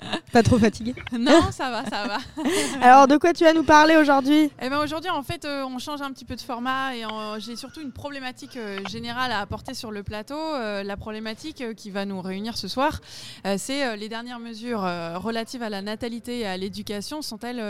Pas 0.32 0.42
trop 0.42 0.58
fatigué 0.58 0.94
Non, 1.12 1.50
ça 1.50 1.70
va, 1.70 1.84
ça 1.84 2.06
va. 2.06 2.18
Alors, 2.82 3.06
de 3.06 3.16
quoi 3.16 3.32
tu 3.32 3.44
vas 3.44 3.52
nous 3.52 3.62
parler 3.62 3.96
aujourd'hui? 3.96 4.50
Eh 4.60 4.68
ben 4.68 4.78
aujourd'hui, 4.78 5.10
en 5.10 5.22
fait, 5.22 5.44
euh, 5.44 5.64
on 5.64 5.78
change 5.78 6.02
un 6.02 6.12
petit 6.12 6.24
peu 6.24 6.36
de 6.36 6.40
format 6.40 6.96
et 6.96 7.04
j'ai 7.38 7.56
surtout 7.56 7.80
une 7.80 7.92
problématique 7.92 8.56
euh, 8.56 8.80
générale 8.88 9.32
à 9.32 9.40
apporter 9.40 9.74
sur 9.74 9.90
le 9.90 10.02
plateau. 10.02 10.38
Euh, 10.38 10.82
la 10.82 10.96
problématique 10.96 11.74
qui 11.74 11.90
va 11.90 12.04
nous 12.04 12.20
réunir 12.20 12.56
ce 12.56 12.68
soir, 12.68 13.00
c'est 13.56 13.96
les 13.96 14.08
dernières 14.08 14.38
mesures 14.38 14.80
relatives 14.80 15.62
à 15.62 15.68
la 15.68 15.82
natalité 15.82 16.40
et 16.40 16.46
à 16.46 16.56
l'éducation 16.56 17.22
sont-elles, 17.22 17.60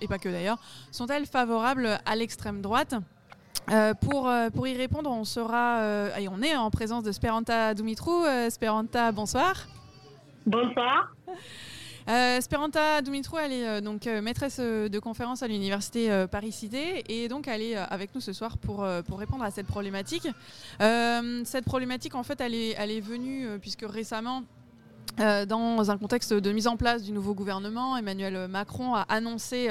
et 0.00 0.08
pas 0.08 0.18
que 0.18 0.28
d'ailleurs, 0.28 0.58
sont-elles 0.90 1.26
favorables 1.26 1.98
à 2.04 2.16
l'extrême 2.16 2.60
droite? 2.60 2.94
Pour, 4.00 4.30
pour 4.54 4.66
y 4.66 4.76
répondre, 4.76 5.10
on 5.10 5.24
sera 5.24 6.10
et 6.18 6.28
on 6.28 6.42
est 6.42 6.56
en 6.56 6.70
présence 6.70 7.02
de 7.02 7.12
Speranta 7.12 7.74
Dumitrou. 7.74 8.24
Speranta, 8.50 9.12
bonsoir. 9.12 9.66
Bonsoir. 10.46 11.14
Euh, 12.06 12.38
Speranta 12.40 13.00
Dumitrou, 13.00 13.38
elle 13.38 13.52
est 13.52 13.66
euh, 13.66 13.80
donc 13.80 14.06
euh, 14.06 14.20
maîtresse 14.20 14.60
de 14.60 14.98
conférence 14.98 15.42
à 15.42 15.48
l'université 15.48 16.26
Paris-Cité 16.30 17.02
et 17.08 17.28
donc 17.28 17.48
elle 17.48 17.62
est 17.62 17.76
avec 17.76 18.14
nous 18.14 18.20
ce 18.20 18.34
soir 18.34 18.58
pour, 18.58 18.86
pour 19.06 19.18
répondre 19.18 19.42
à 19.42 19.50
cette 19.50 19.66
problématique. 19.66 20.28
cette 20.80 21.64
problématique, 21.64 22.14
en 22.14 22.22
fait, 22.22 22.40
elle 22.40 22.54
est, 22.54 22.74
elle 22.76 22.90
est 22.90 23.00
venue 23.00 23.48
puisque 23.60 23.86
récemment, 23.88 24.42
dans 25.18 25.90
un 25.90 25.96
contexte 25.96 26.34
de 26.34 26.52
mise 26.52 26.66
en 26.66 26.76
place 26.76 27.02
du 27.02 27.12
nouveau 27.12 27.34
gouvernement, 27.34 27.96
Emmanuel 27.96 28.48
Macron 28.48 28.94
a 28.94 29.02
annoncé 29.02 29.70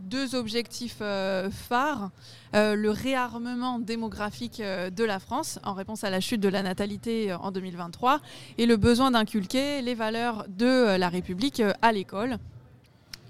deux 0.00 0.34
objectifs 0.34 0.98
euh, 1.00 1.50
phares. 1.50 2.10
Euh, 2.54 2.74
le 2.74 2.90
réarmement 2.90 3.78
démographique 3.78 4.60
euh, 4.60 4.90
de 4.90 5.04
la 5.04 5.18
France 5.18 5.58
en 5.64 5.74
réponse 5.74 6.04
à 6.04 6.10
la 6.10 6.20
chute 6.20 6.40
de 6.40 6.48
la 6.48 6.62
natalité 6.62 7.32
en 7.32 7.50
2023 7.50 8.20
et 8.58 8.66
le 8.66 8.76
besoin 8.76 9.10
d'inculquer 9.10 9.82
les 9.82 9.94
valeurs 9.94 10.46
de 10.48 10.96
la 10.96 11.08
République 11.08 11.62
à 11.82 11.92
l'école 11.92 12.38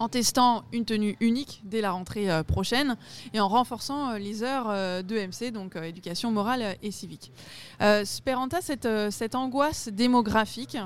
en 0.01 0.09
testant 0.09 0.65
une 0.73 0.85
tenue 0.85 1.17
unique 1.21 1.63
dès 1.65 1.81
la 1.81 1.93
rentrée 1.93 2.27
prochaine 2.45 2.97
et 3.33 3.39
en 3.39 3.47
renforçant 3.47 4.15
les 4.15 4.43
heures 4.43 4.67
de 5.05 5.27
MC, 5.27 5.53
donc 5.53 5.77
éducation 5.77 6.33
morale 6.33 6.77
et 6.83 6.91
civique. 6.91 7.31
Speranta, 8.03 8.61
cette, 8.61 8.89
cette 9.11 9.37
angoisse 9.37 9.89
démographique, 9.89 10.77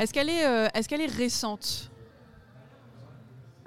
est-ce 0.00 0.12
qu'elle 0.12 0.28
est, 0.28 0.42
est, 0.74 0.92
est 0.92 1.16
récente? 1.16 1.92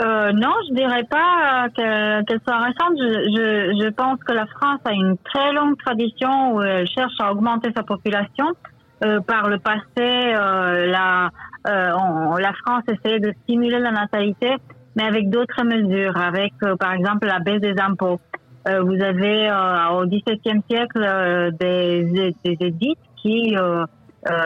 Euh, 0.02 0.32
non, 0.32 0.54
je 0.70 0.76
dirais 0.76 1.04
pas 1.10 1.68
qu'elle 1.76 2.40
soit 2.48 2.58
récente. 2.60 2.94
Je, 2.98 3.14
je, 3.36 3.84
je, 3.84 3.90
pense 3.90 4.18
que 4.24 4.32
la 4.32 4.46
France 4.46 4.80
a 4.86 4.94
une 4.94 5.18
très 5.18 5.52
longue 5.52 5.78
tradition 5.78 6.56
où 6.56 6.62
elle 6.62 6.88
cherche 6.88 7.20
à 7.20 7.32
augmenter 7.32 7.72
sa 7.76 7.84
population. 7.84 8.46
Euh, 9.04 9.22
par 9.22 9.50
le 9.50 9.60
passé, 9.60 9.84
euh, 9.98 10.88
la, 10.88 11.30
euh, 11.68 12.40
la 12.40 12.54
France 12.66 12.84
essayait 12.88 13.20
de 13.20 13.34
stimuler 13.44 13.80
la 13.80 13.92
natalité, 13.92 14.56
mais 14.96 15.04
avec 15.04 15.30
d'autres 15.30 15.64
mesures, 15.64 16.18
avec 16.18 16.52
euh, 16.64 16.76
par 16.76 16.94
exemple 16.94 17.28
la 17.28 17.40
baisse 17.40 17.62
des 17.62 17.76
impôts. 17.80 18.20
Euh, 18.68 18.82
vous 18.82 19.02
avez 19.02 19.50
au 19.94 20.06
XVIIe 20.06 20.62
siècle 20.70 21.52
des, 21.60 22.34
des 22.44 22.96
qui 23.22 23.56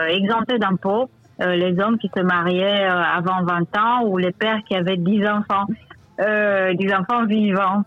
exemptaient 0.08 0.58
d'impôts 0.58 1.10
euh, 1.40 1.56
les 1.56 1.78
hommes 1.80 1.98
qui 1.98 2.10
se 2.14 2.22
mariaient 2.22 2.88
euh, 2.88 3.02
avant 3.02 3.42
20 3.42 3.76
ans 3.76 4.04
ou 4.06 4.18
les 4.18 4.32
pères 4.32 4.60
qui 4.68 4.76
avaient 4.76 4.96
10 4.96 5.26
enfants, 5.26 5.66
euh, 6.20 6.74
10 6.74 6.94
enfants 6.94 7.26
vivants. 7.26 7.82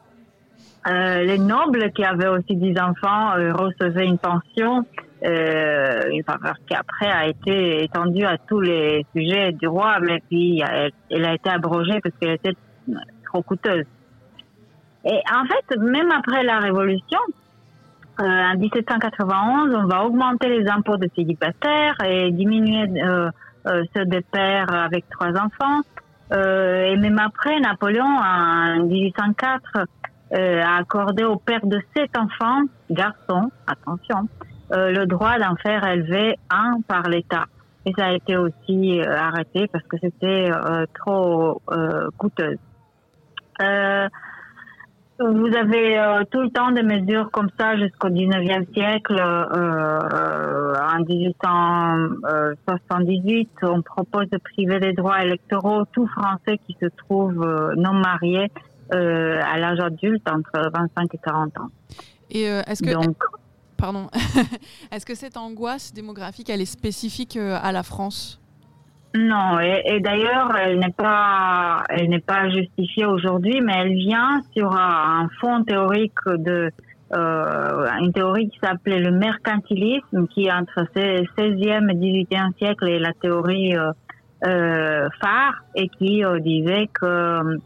Euh, 0.88 1.24
les 1.24 1.38
nobles 1.38 1.92
qui 1.92 2.04
avaient 2.04 2.28
aussi 2.28 2.56
10 2.56 2.80
enfants 2.80 3.32
recevaient 3.54 4.06
une 4.06 4.18
pension 4.18 4.86
une 5.20 6.24
faveur 6.24 6.54
qui 6.68 6.76
après 6.76 7.10
a 7.10 7.28
été 7.28 7.84
étendue 7.84 8.24
à 8.24 8.38
tous 8.38 8.62
les 8.62 9.04
sujets 9.16 9.52
du 9.52 9.68
roi, 9.68 9.98
mais 10.00 10.22
puis 10.30 10.62
elle, 11.10 11.26
a 11.26 11.34
été 11.34 11.50
abrogée 11.50 12.00
parce 12.04 12.14
qu'elle 12.22 12.34
était 12.34 12.54
trop 13.26 13.42
coûteuse. 13.42 13.86
Et 15.06 15.20
en 15.34 15.44
fait, 15.48 15.76
même 15.78 16.12
après 16.12 16.44
la 16.44 16.60
Révolution, 16.60 17.20
euh, 18.20 18.24
en 18.24 18.58
1791, 18.58 19.76
on 19.76 19.86
va 19.86 20.04
augmenter 20.04 20.50
les 20.50 20.68
impôts 20.68 20.98
de 20.98 21.08
célibataires 21.16 21.96
et 22.04 22.32
diminuer 22.32 22.88
euh, 23.04 23.30
euh, 23.68 23.84
ceux 23.96 24.06
des 24.06 24.22
pères 24.22 24.74
avec 24.74 25.10
trois 25.10 25.32
enfants. 25.32 25.82
Euh, 26.32 26.86
et 26.86 26.98
même 26.98 27.20
après, 27.20 27.60
Napoléon, 27.60 28.06
en 28.06 28.84
1804, 28.86 29.62
euh, 30.34 30.62
a 30.64 30.78
accordé 30.78 31.24
aux 31.24 31.38
pères 31.38 31.66
de 31.66 31.80
sept 31.96 32.18
enfants, 32.18 32.64
garçons, 32.90 33.52
attention, 33.68 34.28
le 34.72 35.06
droit 35.06 35.38
d'en 35.38 35.56
faire 35.56 35.86
élever 35.88 36.36
un 36.50 36.82
par 36.88 37.04
l'État. 37.04 37.46
Et 37.86 37.94
ça 37.98 38.08
a 38.08 38.14
été 38.14 38.36
aussi 38.36 39.00
arrêté 39.02 39.68
parce 39.68 39.86
que 39.86 39.96
c'était 40.02 40.50
trop 40.94 41.62
coûteux. 42.18 42.58
Vous 45.20 45.56
avez 45.56 45.98
euh, 45.98 46.24
tout 46.30 46.42
le 46.42 46.52
temps 46.52 46.72
des 46.72 46.84
mesures 46.84 47.32
comme 47.32 47.50
ça 47.60 47.76
jusqu'au 47.76 48.10
19e 48.10 48.72
siècle. 48.72 49.20
Euh, 49.20 50.76
en 50.76 51.00
1878, 51.04 53.50
on 53.64 53.82
propose 53.82 54.30
de 54.30 54.38
priver 54.38 54.80
des 54.80 54.94
droits 54.94 55.24
électoraux 55.24 55.86
tout 55.92 56.06
Français 56.08 56.60
qui 56.68 56.78
se 56.80 56.86
trouvent 56.86 57.44
euh, 57.44 57.74
non 57.76 57.94
mariés 57.94 58.52
à 58.90 59.60
l'âge 59.60 59.82
adulte 59.82 60.26
entre 60.30 60.72
25 60.74 61.14
et 61.14 61.18
40 61.18 61.60
ans. 61.60 61.68
Et 62.30 62.44
est-ce 62.44 62.82
que... 62.82 62.94
Donc, 62.94 63.18
pardon. 63.76 64.08
est-ce 64.92 65.06
que 65.06 65.14
cette 65.14 65.36
angoisse 65.36 65.94
démographique, 65.94 66.50
elle 66.50 66.62
est 66.62 66.66
spécifique 66.66 67.38
à 67.38 67.74
la 67.74 67.84
France? 67.84 68.40
Non, 69.16 69.60
et, 69.60 70.00
d'ailleurs, 70.00 70.56
elle 70.56 70.80
n'est 70.80 70.92
pas, 70.92 71.84
elle 71.90 72.10
n'est 72.10 72.20
pas 72.20 72.50
justifiée 72.50 73.06
aujourd'hui, 73.06 73.62
mais 73.62 73.74
elle 73.78 73.94
vient 73.94 74.42
sur 74.56 74.72
un, 74.74 75.28
fond 75.40 75.64
théorique 75.64 76.14
de, 76.28 76.70
euh, 77.16 77.88
une 78.00 78.12
théorie 78.12 78.50
qui 78.50 78.60
s'appelait 78.60 79.00
le 79.00 79.12
mercantilisme, 79.12 80.28
qui 80.28 80.52
entre 80.52 80.84
16e 80.96 81.90
et 81.90 82.26
18e 82.30 82.58
siècle 82.58 82.90
est 82.90 83.00
la 83.00 83.14
théorie 83.14 83.76
euh, 83.76 83.92
euh, 84.46 85.08
phare 85.20 85.64
et 85.74 85.90
qui 85.90 86.24
euh, 86.24 86.40
disait 86.40 86.88
que 86.94 87.06
euh, 87.06 87.58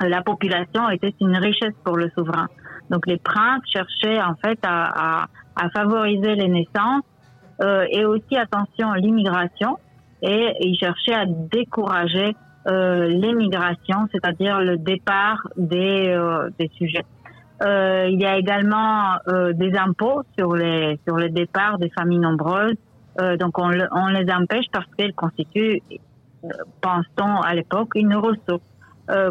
la 0.00 0.22
population 0.22 0.88
était 0.88 1.14
une 1.20 1.36
richesse 1.36 1.74
pour 1.84 1.96
le 1.98 2.08
souverain. 2.16 2.46
Donc 2.88 3.06
les 3.06 3.18
princes 3.18 3.62
cherchaient 3.70 4.22
en 4.22 4.34
fait 4.36 4.58
à, 4.62 5.22
à, 5.22 5.26
à 5.56 5.68
favoriser 5.70 6.34
les 6.34 6.48
naissances 6.48 7.02
et 7.90 8.04
aussi 8.04 8.36
attention 8.36 8.92
l'immigration 8.92 9.76
et 10.22 10.52
il 10.60 10.76
cherchait 10.78 11.14
à 11.14 11.26
décourager 11.26 12.34
euh, 12.66 13.06
l'émigration, 13.06 14.08
c'est-à-dire 14.12 14.60
le 14.60 14.76
départ 14.76 15.48
des, 15.56 16.08
euh, 16.08 16.50
des 16.58 16.68
sujets. 16.76 17.04
Euh, 17.62 18.08
il 18.10 18.20
y 18.20 18.26
a 18.26 18.36
également 18.36 19.16
euh, 19.28 19.52
des 19.52 19.74
impôts 19.76 20.22
sur 20.38 20.54
les 20.54 20.98
sur 21.06 21.16
le 21.16 21.28
départ 21.28 21.78
des 21.78 21.90
familles 21.90 22.18
nombreuses. 22.18 22.76
Euh, 23.20 23.36
donc 23.36 23.58
on, 23.58 23.70
on, 23.92 24.06
les 24.08 24.30
empêche 24.30 24.66
parce 24.72 24.86
qu'elles 24.96 25.14
constituent, 25.14 25.82
euh, 26.44 26.48
pense-t-on 26.80 27.40
à 27.40 27.54
l'époque, 27.54 27.90
une 27.96 28.14
ressource 28.14 28.62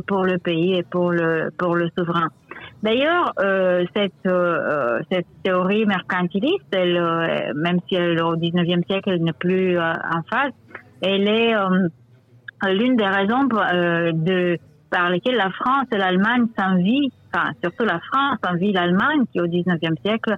pour 0.07 0.25
le 0.25 0.39
pays 0.39 0.73
et 0.73 0.83
pour 0.83 1.11
le 1.11 1.51
pour 1.57 1.75
le 1.75 1.89
souverain. 1.95 2.29
D'ailleurs, 2.83 3.33
cette 3.95 4.29
cette 5.11 5.27
théorie 5.43 5.85
mercantiliste, 5.85 6.67
elle, 6.71 7.53
même 7.55 7.79
si 7.87 7.95
elle 7.95 8.21
au 8.21 8.35
19e 8.35 8.85
siècle 8.85 9.09
elle 9.09 9.23
n'est 9.23 9.33
plus 9.33 9.79
en 9.79 10.21
phase, 10.29 10.51
elle 11.01 11.27
est 11.27 11.55
euh, 11.55 12.73
l'une 12.73 12.95
des 12.95 13.05
raisons 13.05 13.47
euh, 13.53 14.11
de, 14.13 14.57
par 14.89 15.09
lesquelles 15.09 15.35
la 15.35 15.51
France 15.51 15.85
et 15.91 15.97
l'Allemagne 15.97 16.47
s'envient, 16.57 17.11
enfin 17.33 17.51
surtout 17.63 17.85
la 17.85 17.99
France 17.99 18.39
envie 18.47 18.73
l'Allemagne 18.73 19.25
qui 19.31 19.39
au 19.39 19.47
19e 19.47 19.99
siècle 20.03 20.37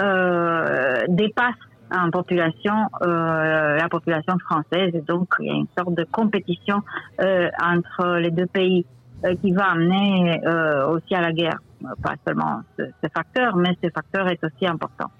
euh, 0.00 1.02
dépasse 1.08 1.54
en 1.92 2.10
population 2.10 2.86
euh, 3.02 3.76
la 3.76 3.88
population 3.88 4.38
française. 4.38 4.90
Et 4.94 5.02
donc 5.02 5.28
il 5.40 5.46
y 5.46 5.50
a 5.50 5.54
une 5.54 5.66
sorte 5.76 5.94
de 5.94 6.04
compétition 6.04 6.82
euh, 7.20 7.48
entre 7.62 8.18
les 8.18 8.30
deux 8.30 8.46
pays 8.46 8.86
euh, 9.24 9.34
qui 9.42 9.52
va 9.52 9.72
amener 9.72 10.40
aussi 10.88 11.14
à 11.14 11.20
la 11.20 11.32
guerre 11.32 11.58
pas 12.02 12.14
seulement 12.26 12.60
ce, 12.78 12.84
ce, 13.02 13.08
facteur 13.08 13.56
mais 13.56 13.76
ce 13.82 13.88
facteur 13.90 14.28
est 14.28 14.42
aussi 14.44 14.66
important 14.66 15.10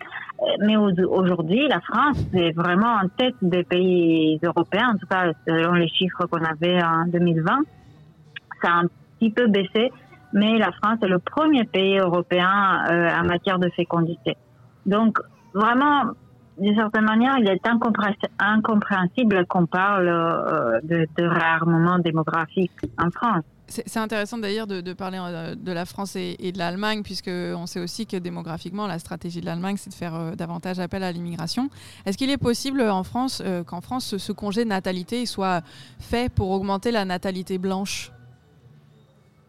mais 0.60 0.76
aujourd'hui, 0.76 1.68
la 1.68 1.80
France 1.80 2.24
est 2.32 2.52
vraiment 2.52 2.94
en 2.94 3.08
tête 3.08 3.34
des 3.42 3.62
pays 3.62 4.38
européens, 4.42 4.92
en 4.94 4.96
tout 4.96 5.06
cas 5.06 5.32
selon 5.46 5.72
les 5.72 5.88
chiffres 5.88 6.26
qu'on 6.26 6.42
avait 6.42 6.82
en 6.82 7.06
2020. 7.06 7.58
Ça 8.62 8.68
a 8.68 8.76
un 8.80 8.86
petit 9.18 9.30
peu 9.30 9.48
baissé, 9.48 9.92
mais 10.32 10.58
la 10.58 10.72
France 10.72 10.98
est 11.02 11.08
le 11.08 11.18
premier 11.18 11.64
pays 11.64 11.98
européen 11.98 12.84
euh, 12.90 13.10
en 13.10 13.24
matière 13.24 13.58
de 13.58 13.68
fécondité. 13.70 14.36
Donc 14.86 15.18
vraiment, 15.52 16.12
d'une 16.58 16.76
certaine 16.76 17.04
manière, 17.04 17.36
il 17.38 17.48
est 17.48 17.66
incompréhensible 18.38 19.46
qu'on 19.46 19.66
parle 19.66 20.08
euh, 20.08 20.80
de, 20.82 21.06
de 21.18 21.24
réarmement 21.24 21.98
démographique 21.98 22.72
en 22.98 23.10
France. 23.10 23.44
C'est 23.70 24.00
intéressant 24.00 24.38
d'ailleurs 24.38 24.66
de, 24.66 24.92
parler 24.92 25.18
euh, 25.20 25.54
de 25.54 25.72
la 25.72 25.84
France 25.84 26.16
et, 26.16 26.52
de 26.52 26.58
l'Allemagne, 26.58 27.02
puisqu'on 27.04 27.66
sait 27.66 27.78
aussi 27.78 28.04
que 28.04 28.16
démographiquement, 28.16 28.88
la 28.88 28.98
stratégie 28.98 29.40
de 29.40 29.46
l'Allemagne, 29.46 29.76
c'est 29.76 29.90
de 29.90 29.94
faire 29.94 30.16
euh, 30.16 30.32
davantage 30.34 30.80
appel 30.80 31.04
à 31.04 31.12
l'immigration. 31.12 31.68
Est-ce 32.04 32.18
qu'il 32.18 32.30
est 32.30 32.42
possible 32.42 32.82
en 32.82 33.04
France 33.04 33.40
euh, 33.46 33.62
qu'en 33.62 33.80
France, 33.80 34.16
ce, 34.16 34.32
congé 34.32 34.64
de 34.64 34.68
natalité 34.68 35.24
soit 35.24 35.60
fait 36.00 36.32
pour 36.34 36.50
augmenter 36.50 36.90
la 36.90 37.04
natalité 37.04 37.58
blanche? 37.58 38.10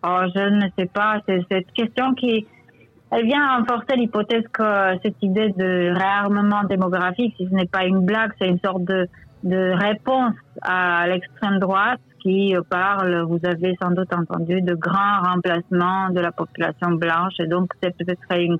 Oh, 0.03 0.21
Je 0.35 0.49
ne 0.49 0.67
sais 0.77 0.85
pas. 0.85 1.19
C'est 1.27 1.43
cette 1.49 1.71
question 1.73 2.13
qui 2.13 2.45
elle 3.09 3.25
vient 3.25 3.57
renforcer 3.57 3.95
l'hypothèse 3.97 4.43
que 4.53 4.99
cette 5.03 5.21
idée 5.23 5.49
de 5.49 5.97
réarmement 5.97 6.63
démographique, 6.63 7.33
si 7.37 7.47
ce 7.47 7.53
n'est 7.53 7.65
pas 7.65 7.85
une 7.85 8.05
blague, 8.05 8.31
c'est 8.39 8.47
une 8.47 8.59
sorte 8.59 8.83
de, 8.83 9.07
de 9.43 9.73
réponse 9.73 10.35
à 10.61 11.07
l'extrême 11.07 11.59
droite 11.59 11.99
qui 12.21 12.55
parle, 12.69 13.21
vous 13.23 13.39
avez 13.43 13.75
sans 13.81 13.91
doute 13.91 14.13
entendu, 14.13 14.61
de 14.61 14.75
grands 14.75 15.21
remplacements 15.23 16.09
de 16.09 16.19
la 16.19 16.31
population 16.31 16.91
blanche. 16.91 17.33
Et 17.39 17.47
donc, 17.47 17.71
c'est 17.81 17.95
peut-être 17.95 18.21
une 18.37 18.57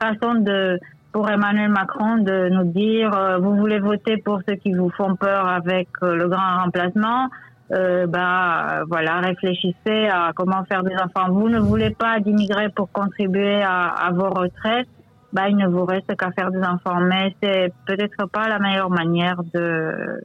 façon 0.00 0.34
de, 0.34 0.78
pour 1.12 1.28
Emmanuel 1.28 1.70
Macron 1.70 2.18
de 2.18 2.48
nous 2.48 2.64
dire, 2.72 3.12
euh, 3.14 3.38
vous 3.38 3.56
voulez 3.56 3.80
voter 3.80 4.16
pour 4.18 4.40
ceux 4.48 4.54
qui 4.56 4.72
vous 4.72 4.90
font 4.90 5.16
peur 5.16 5.46
avec 5.46 5.88
euh, 6.02 6.14
le 6.14 6.28
grand 6.28 6.62
remplacement. 6.62 7.28
Euh, 7.72 8.06
bah 8.06 8.82
voilà, 8.88 9.20
réfléchissez 9.20 10.08
à 10.08 10.32
comment 10.34 10.64
faire 10.64 10.82
des 10.82 10.94
enfants. 10.94 11.30
Vous 11.30 11.48
ne 11.48 11.60
voulez 11.60 11.90
pas 11.90 12.18
d'immigrés 12.18 12.68
pour 12.70 12.90
contribuer 12.90 13.62
à, 13.62 13.86
à 13.88 14.10
vos 14.10 14.28
retraites, 14.28 14.88
bah 15.32 15.48
il 15.48 15.56
ne 15.56 15.68
vous 15.68 15.84
reste 15.84 16.16
qu'à 16.16 16.32
faire 16.32 16.50
des 16.50 16.62
enfants. 16.62 17.00
Mais 17.00 17.34
c'est 17.40 17.72
peut-être 17.86 18.28
pas 18.28 18.48
la 18.48 18.58
meilleure 18.58 18.90
manière 18.90 19.40
de 19.54 20.20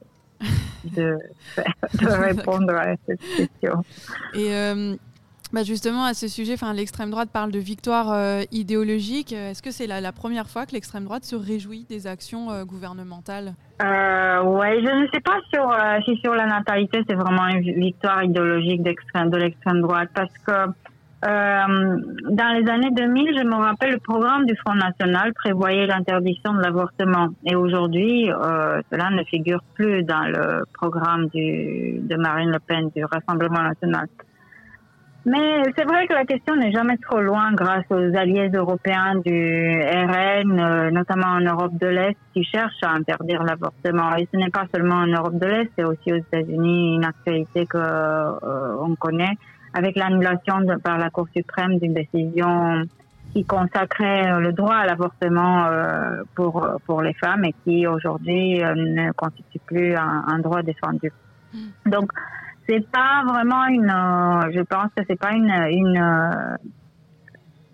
de, 0.92 1.18
de 1.58 2.08
répondre 2.08 2.74
à 2.76 2.96
cette 3.06 3.22
question. 3.38 3.84
Et 4.34 4.54
euh, 4.54 4.96
bah 5.54 5.64
justement, 5.64 6.06
à 6.06 6.14
ce 6.14 6.28
sujet, 6.28 6.56
l'extrême 6.74 7.12
droite 7.12 7.30
parle 7.32 7.52
de 7.52 7.60
victoire 7.60 8.12
euh, 8.12 8.42
idéologique. 8.52 9.34
Est-ce 9.34 9.62
que 9.62 9.72
c'est 9.72 9.88
la, 9.88 10.12
première 10.12 10.48
fois 10.50 10.66
que 10.66 10.72
l'extrême 10.72 11.06
droite 11.06 11.24
se 11.24 11.36
réjouit 11.36 11.86
des 11.90 12.08
actions 12.08 12.52
euh, 12.52 12.66
gouvernementales? 12.66 13.54
Ouais, 13.82 14.80
je 14.82 15.02
ne 15.02 15.08
sais 15.14 15.22
pas 15.22 15.38
sur, 15.54 15.70
si 16.06 16.18
sur 16.22 16.34
la 16.34 16.46
natalité, 16.46 17.04
c'est 17.08 17.16
vraiment 17.16 17.48
une 17.48 17.62
victoire 17.62 18.24
idéologique 18.24 18.82
de 18.84 19.38
l'extrême 19.38 19.82
droite 19.82 20.10
parce 20.14 20.34
que 20.46 20.72
dans 21.26 22.54
les 22.54 22.70
années 22.70 22.92
2000, 22.92 23.38
je 23.38 23.44
me 23.44 23.56
rappelle, 23.56 23.94
le 23.94 24.00
programme 24.00 24.46
du 24.46 24.56
Front 24.58 24.76
National 24.76 25.34
prévoyait 25.34 25.88
l'interdiction 25.88 26.54
de 26.54 26.62
l'avortement. 26.62 27.30
Et 27.46 27.56
aujourd'hui, 27.56 28.30
euh, 28.30 28.82
cela 28.92 29.10
ne 29.10 29.24
figure 29.24 29.62
plus 29.74 30.04
dans 30.04 30.26
le 30.28 30.66
programme 30.74 31.28
de 31.34 32.16
Marine 32.18 32.52
Le 32.52 32.60
Pen, 32.60 32.90
du 32.96 33.04
Rassemblement 33.06 33.62
National. 33.62 34.08
Mais 35.28 35.64
c'est 35.76 35.86
vrai 35.86 36.06
que 36.06 36.14
la 36.14 36.26
question 36.26 36.56
n'est 36.56 36.72
jamais 36.72 36.98
trop 36.98 37.20
loin 37.20 37.52
grâce 37.54 37.86
aux 37.90 38.16
alliés 38.16 38.52
européens 38.54 39.16
du 39.26 39.82
RN, 39.82 40.60
euh, 40.60 40.92
notamment 40.92 41.30
en 41.30 41.42
Europe 41.42 41.76
de 41.80 41.88
l'Est, 41.88 42.16
qui 42.32 42.44
cherchent 42.44 42.84
à 42.84 42.92
interdire 42.92 43.42
l'avortement. 43.44 44.16
Et 44.18 44.28
ce 44.32 44.38
n'est 44.38 44.52
pas 44.52 44.66
seulement 44.72 44.98
en 44.98 45.08
Europe 45.08 45.40
de 45.40 45.48
l'Est, 45.48 45.72
c'est 45.76 45.84
aussi 45.84 46.14
aux 46.14 46.18
États-Unis 46.18 46.98
une 46.98 47.06
actualité 47.06 47.66
que 47.66 47.80
euh, 47.80 48.76
on 48.80 48.94
connaît 48.94 49.36
avec 49.76 49.98
l'annulation 49.98 50.56
par 50.82 50.98
la 50.98 51.10
Cour 51.10 51.28
suprême 51.36 51.78
d'une 51.80 51.94
décision 51.94 52.84
qui 53.34 53.44
consacrait 53.44 54.32
euh, 54.32 54.40
le 54.40 54.54
droit 54.54 54.76
à 54.76 54.86
l'avortement 54.86 55.66
euh, 55.66 56.24
pour 56.34 56.66
pour 56.86 57.02
les 57.02 57.14
femmes 57.14 57.44
et 57.44 57.54
qui 57.64 57.86
aujourd'hui 57.86 58.64
euh, 58.64 58.74
ne 58.74 59.12
constitue 59.12 59.60
plus 59.66 59.94
un, 59.96 60.40
droit 60.40 60.64
défendu. 60.64 61.12
Mm. 61.54 61.90
Donc 61.90 62.12
c'est 62.68 62.90
pas 62.90 63.24
vraiment 63.28 63.66
une, 63.68 63.94
je 64.54 64.62
pense 64.62 64.88
que 64.96 65.04
c'est 65.08 65.20
pas 65.20 65.34
une 65.34 65.52
une 65.52 66.58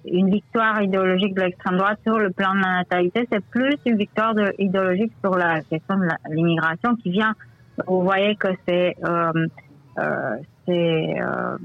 une 0.06 0.32
victoire 0.32 0.82
idéologique 0.82 1.36
de 1.36 1.42
l'extrême 1.42 1.78
droite 1.78 2.00
sur 2.04 2.18
le 2.18 2.32
plan 2.32 2.56
de 2.56 2.62
la 2.62 2.78
natalité, 2.78 3.28
c'est 3.32 3.46
plus 3.46 3.78
une 3.86 3.98
victoire 3.98 4.34
de, 4.34 4.52
idéologique 4.58 5.14
sur 5.24 5.36
la 5.38 5.62
question 5.62 5.96
de 5.98 6.08
l'immigration 6.32 6.96
qui 6.96 7.12
vient. 7.12 7.36
Vous 7.86 8.02
voyez 8.02 8.36
que 8.36 8.48
c'est 8.68 8.96
euh, 9.06 9.32
c'est 10.66 11.22
euh, 11.22 11.58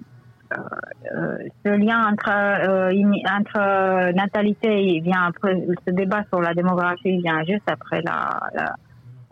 ce 1.64 1.68
lien 1.68 2.08
entre 2.10 2.30
euh, 2.30 2.90
entre 3.38 4.12
natalité 4.12 5.00
vient 5.00 5.24
après 5.28 5.66
ce 5.86 5.92
débat 5.92 6.24
sur 6.28 6.40
la 6.40 6.54
démographie 6.54 7.18
vient 7.18 7.42
juste 7.44 7.68
après 7.70 8.02
la 8.02 8.40
la, 8.54 8.74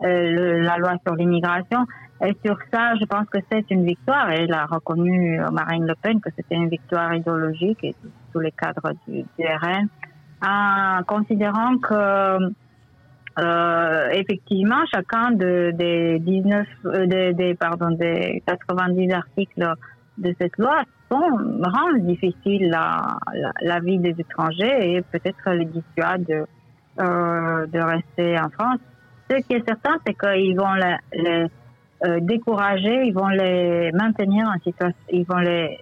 euh, 0.03 0.77
loi 0.77 0.93
sur 1.05 1.15
l'immigration. 1.15 1.85
Et 2.25 2.35
sur 2.45 2.57
ça 2.71 2.95
je 2.99 3.05
pense 3.05 3.27
que 3.29 3.39
c'est 3.51 3.69
une 3.71 3.85
victoire. 3.85 4.31
Et 4.31 4.43
elle 4.43 4.53
a 4.53 4.65
reconnu 4.65 5.39
Marine 5.51 5.85
Le 5.85 5.95
Pen 6.01 6.21
que 6.21 6.29
c'était 6.35 6.55
une 6.55 6.69
victoire 6.69 7.13
idéologique 7.13 7.83
et 7.83 7.95
tous 8.31 8.39
les 8.39 8.51
cadres 8.51 8.93
du, 9.07 9.25
RN 9.39 9.87
en 10.41 11.03
considérant 11.03 11.77
que 11.77 12.53
euh, 13.37 14.09
effectivement, 14.11 14.81
chacun 14.93 15.31
de, 15.31 15.71
des 15.73 16.19
19, 16.19 16.67
des, 17.07 17.33
des, 17.33 17.53
pardon, 17.55 17.91
des 17.91 18.41
90 18.47 19.11
articles 19.11 19.73
de 20.17 20.35
cette 20.39 20.57
loi 20.57 20.83
rend 21.09 21.93
difficile 21.99 22.69
la, 22.69 23.17
la, 23.61 23.79
vie 23.79 23.99
des 23.99 24.15
étrangers 24.17 24.95
et 24.95 25.01
peut-être 25.01 25.51
les 25.51 25.65
dissuade 25.65 26.47
euh, 26.99 27.65
de 27.67 27.79
rester 27.79 28.39
en 28.39 28.49
France. 28.49 28.79
Ce 29.29 29.37
qui 29.37 29.53
est 29.53 29.65
certain, 29.67 29.97
c'est 30.05 30.13
qu'ils 30.13 30.55
vont 30.57 30.73
les, 30.73 30.95
les 31.13 31.47
euh, 32.05 32.19
décourager, 32.21 33.05
ils 33.05 33.13
vont 33.13 33.27
les 33.27 33.91
maintenir 33.93 34.47
en 34.47 34.59
situation, 34.59 34.97
ils 35.11 35.25
vont 35.25 35.37
les 35.37 35.79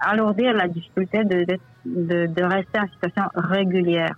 alourdir 0.00 0.54
la 0.54 0.68
difficulté 0.68 1.24
de, 1.24 1.44
de, 1.84 2.26
de, 2.26 2.42
rester 2.42 2.80
en 2.80 2.88
situation 2.88 3.24
régulière. 3.34 4.14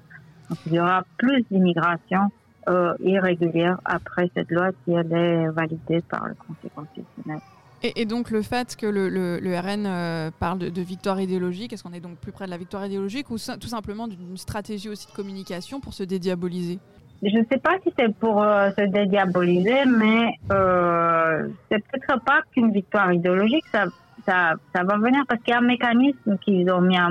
Donc, 0.49 0.59
il 0.67 0.75
y 0.75 0.81
aura 0.81 1.05
plus 1.17 1.45
d'immigration 1.51 2.31
euh, 2.69 2.95
irrégulière 3.01 3.81
après 3.85 4.31
cette 4.35 4.51
loi 4.51 4.71
si 4.85 4.93
elle 4.93 5.13
est 5.13 5.49
validée 5.49 6.01
par 6.09 6.29
le 6.29 6.35
Conseil 6.35 6.71
constitutionnel. 6.75 7.41
Et, 7.85 8.05
donc 8.07 8.31
le 8.31 8.43
fait 8.43 8.77
que 8.77 8.87
le, 8.87 9.59
RN 9.59 9.87
euh, 9.87 10.31
parle 10.39 10.59
de, 10.59 10.81
victoire 10.81 11.21
idéologique, 11.21 11.73
est-ce 11.73 11.83
qu'on 11.83 11.93
est 11.93 12.01
donc 12.01 12.17
plus 12.19 12.33
près 12.33 12.47
de 12.47 12.51
la 12.51 12.57
victoire 12.57 12.87
idéologique 12.87 13.31
ou 13.31 13.37
tout 13.37 13.69
simplement 13.69 14.07
d'une 14.07 14.37
stratégie 14.37 14.89
aussi 14.89 15.07
de 15.09 15.13
communication 15.13 15.81
pour 15.81 15.93
se 15.93 16.05
dédiaboliser? 16.05 16.79
Je 17.23 17.39
ne 17.39 17.45
sais 17.51 17.59
pas 17.59 17.75
si 17.85 17.93
c'est 17.97 18.13
pour 18.17 18.43
euh, 18.43 18.71
se 18.77 18.85
dédiaboliser, 18.85 19.85
mais 19.87 20.35
euh, 20.51 21.49
c'est 21.71 21.79
peut-être 21.87 22.21
pas 22.25 22.43
qu'une 22.53 22.73
victoire 22.73 23.13
idéologique, 23.13 23.65
ça, 23.73 23.85
va 24.27 24.97
venir 24.97 25.23
parce 25.29 25.41
qu'il 25.43 25.53
y 25.53 25.57
a 25.57 25.59
un 25.59 25.63
mécanisme 25.63 26.37
qu'ils 26.39 26.69
ont 26.73 26.81
mis 26.81 26.99
en, 26.99 27.11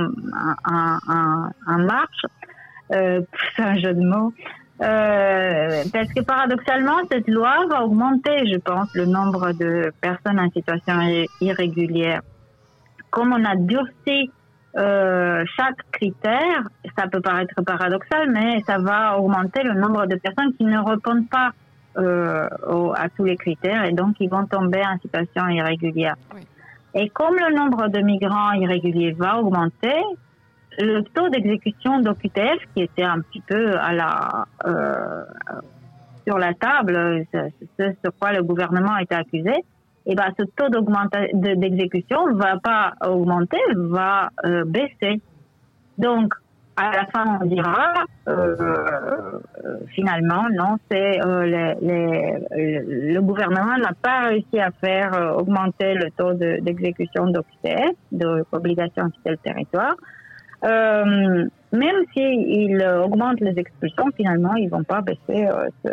marche. 1.77 2.25
Euh, 2.91 3.21
c'est 3.55 3.63
un 3.63 3.77
jeu 3.77 3.93
de 3.93 4.01
mots. 4.01 4.33
Euh, 4.81 5.83
parce 5.93 6.11
que 6.11 6.21
paradoxalement, 6.21 6.97
cette 7.11 7.27
loi 7.27 7.65
va 7.69 7.83
augmenter, 7.83 8.51
je 8.51 8.57
pense, 8.57 8.89
le 8.95 9.05
nombre 9.05 9.51
de 9.53 9.91
personnes 10.01 10.39
en 10.39 10.49
situation 10.49 10.99
irrégulière. 11.39 12.21
Comme 13.11 13.31
on 13.33 13.45
a 13.45 13.55
durci 13.55 14.31
euh, 14.77 15.43
chaque 15.55 15.91
critère, 15.91 16.63
ça 16.97 17.07
peut 17.07 17.21
paraître 17.21 17.61
paradoxal, 17.61 18.31
mais 18.31 18.63
ça 18.65 18.79
va 18.79 19.19
augmenter 19.19 19.63
le 19.63 19.73
nombre 19.73 20.07
de 20.07 20.15
personnes 20.15 20.53
qui 20.57 20.63
ne 20.63 20.79
répondent 20.79 21.29
pas 21.29 21.51
euh, 21.97 22.47
à 22.95 23.09
tous 23.09 23.25
les 23.25 23.35
critères 23.35 23.83
et 23.83 23.91
donc 23.91 24.15
ils 24.21 24.29
vont 24.29 24.45
tomber 24.45 24.81
en 24.81 24.97
situation 24.99 25.47
irrégulière. 25.49 26.15
Et 26.93 27.09
comme 27.09 27.35
le 27.35 27.53
nombre 27.53 27.89
de 27.89 27.99
migrants 27.99 28.53
irréguliers 28.53 29.11
va 29.11 29.39
augmenter, 29.39 30.01
le 30.79 31.01
taux 31.01 31.29
d'exécution 31.29 31.99
d'OQTF, 31.99 32.59
qui 32.75 32.83
était 32.83 33.03
un 33.03 33.19
petit 33.19 33.41
peu 33.41 33.77
à 33.77 33.93
la, 33.93 34.45
euh, 34.65 35.23
sur 36.25 36.37
la 36.37 36.53
table, 36.53 37.25
ce 37.33 37.93
sur 38.03 38.11
quoi 38.19 38.31
le 38.33 38.43
gouvernement 38.43 38.97
été 38.97 39.15
accusé, 39.15 39.53
et 40.05 40.13
eh 40.13 40.15
ben, 40.15 40.33
ce 40.37 40.43
taux 40.55 40.69
d'exécution 41.33 42.33
va 42.33 42.57
pas 42.57 42.93
augmenter, 43.07 43.59
va 43.75 44.29
euh, 44.45 44.63
baisser. 44.65 45.21
Donc, 45.99 46.33
à 46.75 46.91
la 46.91 47.05
fin, 47.05 47.37
on 47.39 47.45
dira, 47.45 47.93
euh, 48.27 48.55
euh 48.59 49.77
finalement, 49.93 50.47
non, 50.51 50.77
c'est 50.89 51.23
euh, 51.23 51.45
les, 51.45 51.75
les, 51.81 53.13
le 53.13 53.19
gouvernement 53.21 53.77
n'a 53.77 53.93
pas 54.01 54.29
réussi 54.29 54.59
à 54.59 54.71
faire 54.71 55.13
euh, 55.13 55.33
augmenter 55.33 55.93
le 55.93 56.09
taux 56.17 56.33
d'exécution 56.33 57.27
d'OQTF, 57.27 57.95
d'obligation 58.11 59.05
de 59.05 59.11
quitter 59.11 59.29
le 59.31 59.37
territoire. 59.37 59.95
Euh, 60.63 61.45
même 61.71 61.95
s'ils 62.13 62.85
augmentent 63.03 63.39
les 63.39 63.57
expulsions, 63.57 64.05
finalement, 64.15 64.55
ils 64.55 64.69
vont 64.69 64.83
pas 64.83 65.01
baisser, 65.01 65.47
euh, 65.47 65.69
ce, 65.83 65.89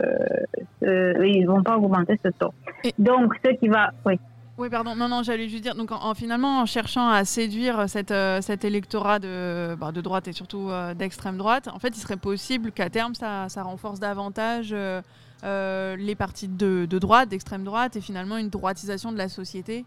ce, 0.83 1.27
ils 1.27 1.47
vont 1.47 1.63
pas 1.63 1.77
augmenter 1.77 2.19
ce 2.25 2.29
taux. 2.31 2.53
Donc, 2.99 3.35
ce 3.45 3.51
qui 3.53 3.69
va, 3.69 3.93
oui. 4.05 4.19
Oui, 4.59 4.69
pardon. 4.71 4.97
Non, 4.97 5.09
non, 5.09 5.23
j'allais 5.23 5.49
juste 5.49 5.63
dire. 5.63 5.77
Donc, 5.77 5.93
en, 5.93 6.15
finalement, 6.15 6.61
en 6.61 6.67
cherchant 6.67 7.09
à 7.09 7.25
séduire 7.25 7.89
cette, 7.89 8.11
euh, 8.11 8.41
cet 8.41 8.65
électorat 8.65 9.21
de, 9.21 9.77
bah, 9.77 9.93
de 9.93 10.01
droite 10.01 10.27
et 10.27 10.33
surtout 10.33 10.69
euh, 10.69 10.95
d'extrême 10.95 11.37
droite, 11.39 11.69
en 11.69 11.79
fait, 11.79 11.97
il 11.97 12.01
serait 12.01 12.17
possible 12.17 12.73
qu'à 12.73 12.91
terme, 12.91 13.15
ça, 13.15 13.49
ça, 13.49 13.63
renforce 13.63 14.01
davantage 14.01 14.75
euh, 14.75 15.97
les 15.97 16.17
partis 16.17 16.49
de, 16.49 16.87
de 16.87 16.99
droite, 16.99 17.29
d'extrême 17.29 17.63
droite, 17.63 17.95
et 17.95 18.01
finalement 18.01 18.37
une 18.37 18.49
droitisation 18.51 19.13
de 19.13 19.19
la 19.19 19.29
société. 19.29 19.85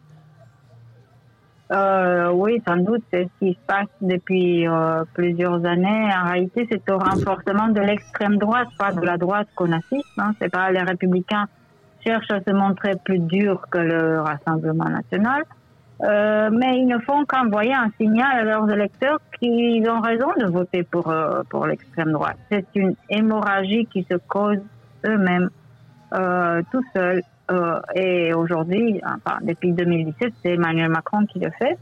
Oui, 1.72 2.62
sans 2.68 2.78
doute, 2.78 3.04
c'est 3.12 3.24
ce 3.24 3.46
qui 3.46 3.54
se 3.54 3.60
passe 3.66 3.88
depuis 4.02 4.66
plusieurs 5.14 5.66
années. 5.66 6.10
En 6.14 6.30
réalité, 6.30 6.68
c'est 6.70 6.90
au 6.92 6.98
renforcement 6.98 7.70
de 7.70 7.80
l'extrême 7.80 8.38
droite, 8.38 8.68
pas 8.78 8.92
de 8.92 9.06
la 9.06 9.18
droite 9.18 9.48
qu'on 9.56 9.72
assiste. 9.72 10.06
Hein. 10.18 10.34
C'est 10.40 10.50
pas 10.50 10.72
les 10.72 10.82
républicains 10.82 11.48
cherchent 12.04 12.32
à 12.32 12.42
se 12.42 12.52
montrer 12.52 12.94
plus 13.04 13.20
durs 13.20 13.62
que 13.70 13.78
le 13.78 14.22
Rassemblement 14.22 14.90
national. 14.90 15.44
Euh, 16.04 16.50
mais 16.52 16.80
ils 16.80 16.88
ne 16.88 16.98
font 17.00 17.26
qu'envoyer 17.26 17.76
un 17.76 17.92
signal 18.00 18.40
à 18.40 18.44
leurs 18.44 18.70
électeurs 18.72 19.20
qu'ils 19.40 19.88
ont 19.88 20.02
raison 20.02 20.30
de 20.40 20.48
voter 20.48 20.82
pour, 20.82 21.10
euh, 21.10 21.44
pour 21.48 21.68
l'extrême 21.68 22.12
droite. 22.12 22.38
C'est 22.52 22.66
une 22.74 22.96
hémorragie 23.10 23.86
qui 23.86 24.06
se 24.10 24.18
cause 24.28 24.58
eux-mêmes 25.06 25.50
euh, 26.14 26.64
tout 26.72 26.84
seuls. 26.96 27.22
Euh, 27.52 27.80
et 27.96 28.34
aujourd'hui, 28.34 29.02
enfin, 29.04 29.38
depuis 29.42 29.74
2017, 29.74 30.34
c'est 30.42 30.54
Emmanuel 30.54 30.90
Macron 30.90 31.26
qui 31.26 31.40
le 31.40 31.52
fait. 31.52 31.78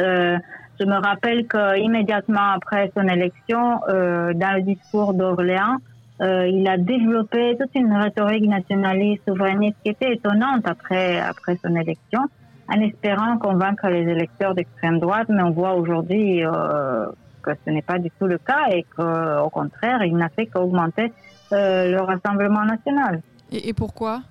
Euh, 0.00 0.38
je 0.78 0.84
me 0.84 0.94
rappelle 0.94 1.48
qu'immédiatement 1.48 2.52
après 2.54 2.92
son 2.96 3.08
élection, 3.08 3.80
dans 3.88 4.56
le 4.56 4.62
discours 4.62 5.12
d'Orléans, 5.12 5.78
euh, 6.20 6.48
il 6.48 6.68
a 6.68 6.76
développé 6.76 7.56
toute 7.58 7.74
une 7.74 7.92
rhétorique 7.92 8.48
nationaliste, 8.48 9.22
souverainiste 9.26 9.76
qui 9.84 9.90
était 9.90 10.14
étonnante 10.14 10.66
après, 10.66 11.20
après 11.20 11.56
son 11.64 11.74
élection, 11.76 12.20
en 12.68 12.80
espérant 12.80 13.38
convaincre 13.38 13.88
les 13.88 14.02
électeurs 14.02 14.54
d'extrême 14.54 14.98
droite, 14.98 15.28
mais 15.28 15.42
on 15.42 15.50
voit 15.50 15.74
aujourd'hui 15.74 16.44
euh, 16.44 17.06
que 17.42 17.52
ce 17.64 17.70
n'est 17.70 17.82
pas 17.82 17.98
du 17.98 18.10
tout 18.18 18.26
le 18.26 18.38
cas 18.38 18.68
et 18.70 18.84
qu'au 18.96 19.48
contraire, 19.50 20.02
il 20.02 20.16
n'a 20.16 20.28
fait 20.28 20.46
qu'augmenter 20.46 21.12
euh, 21.52 21.92
le 21.92 22.00
Rassemblement 22.00 22.64
national. 22.64 23.22
Et, 23.52 23.72
pourquoi? 23.72 24.22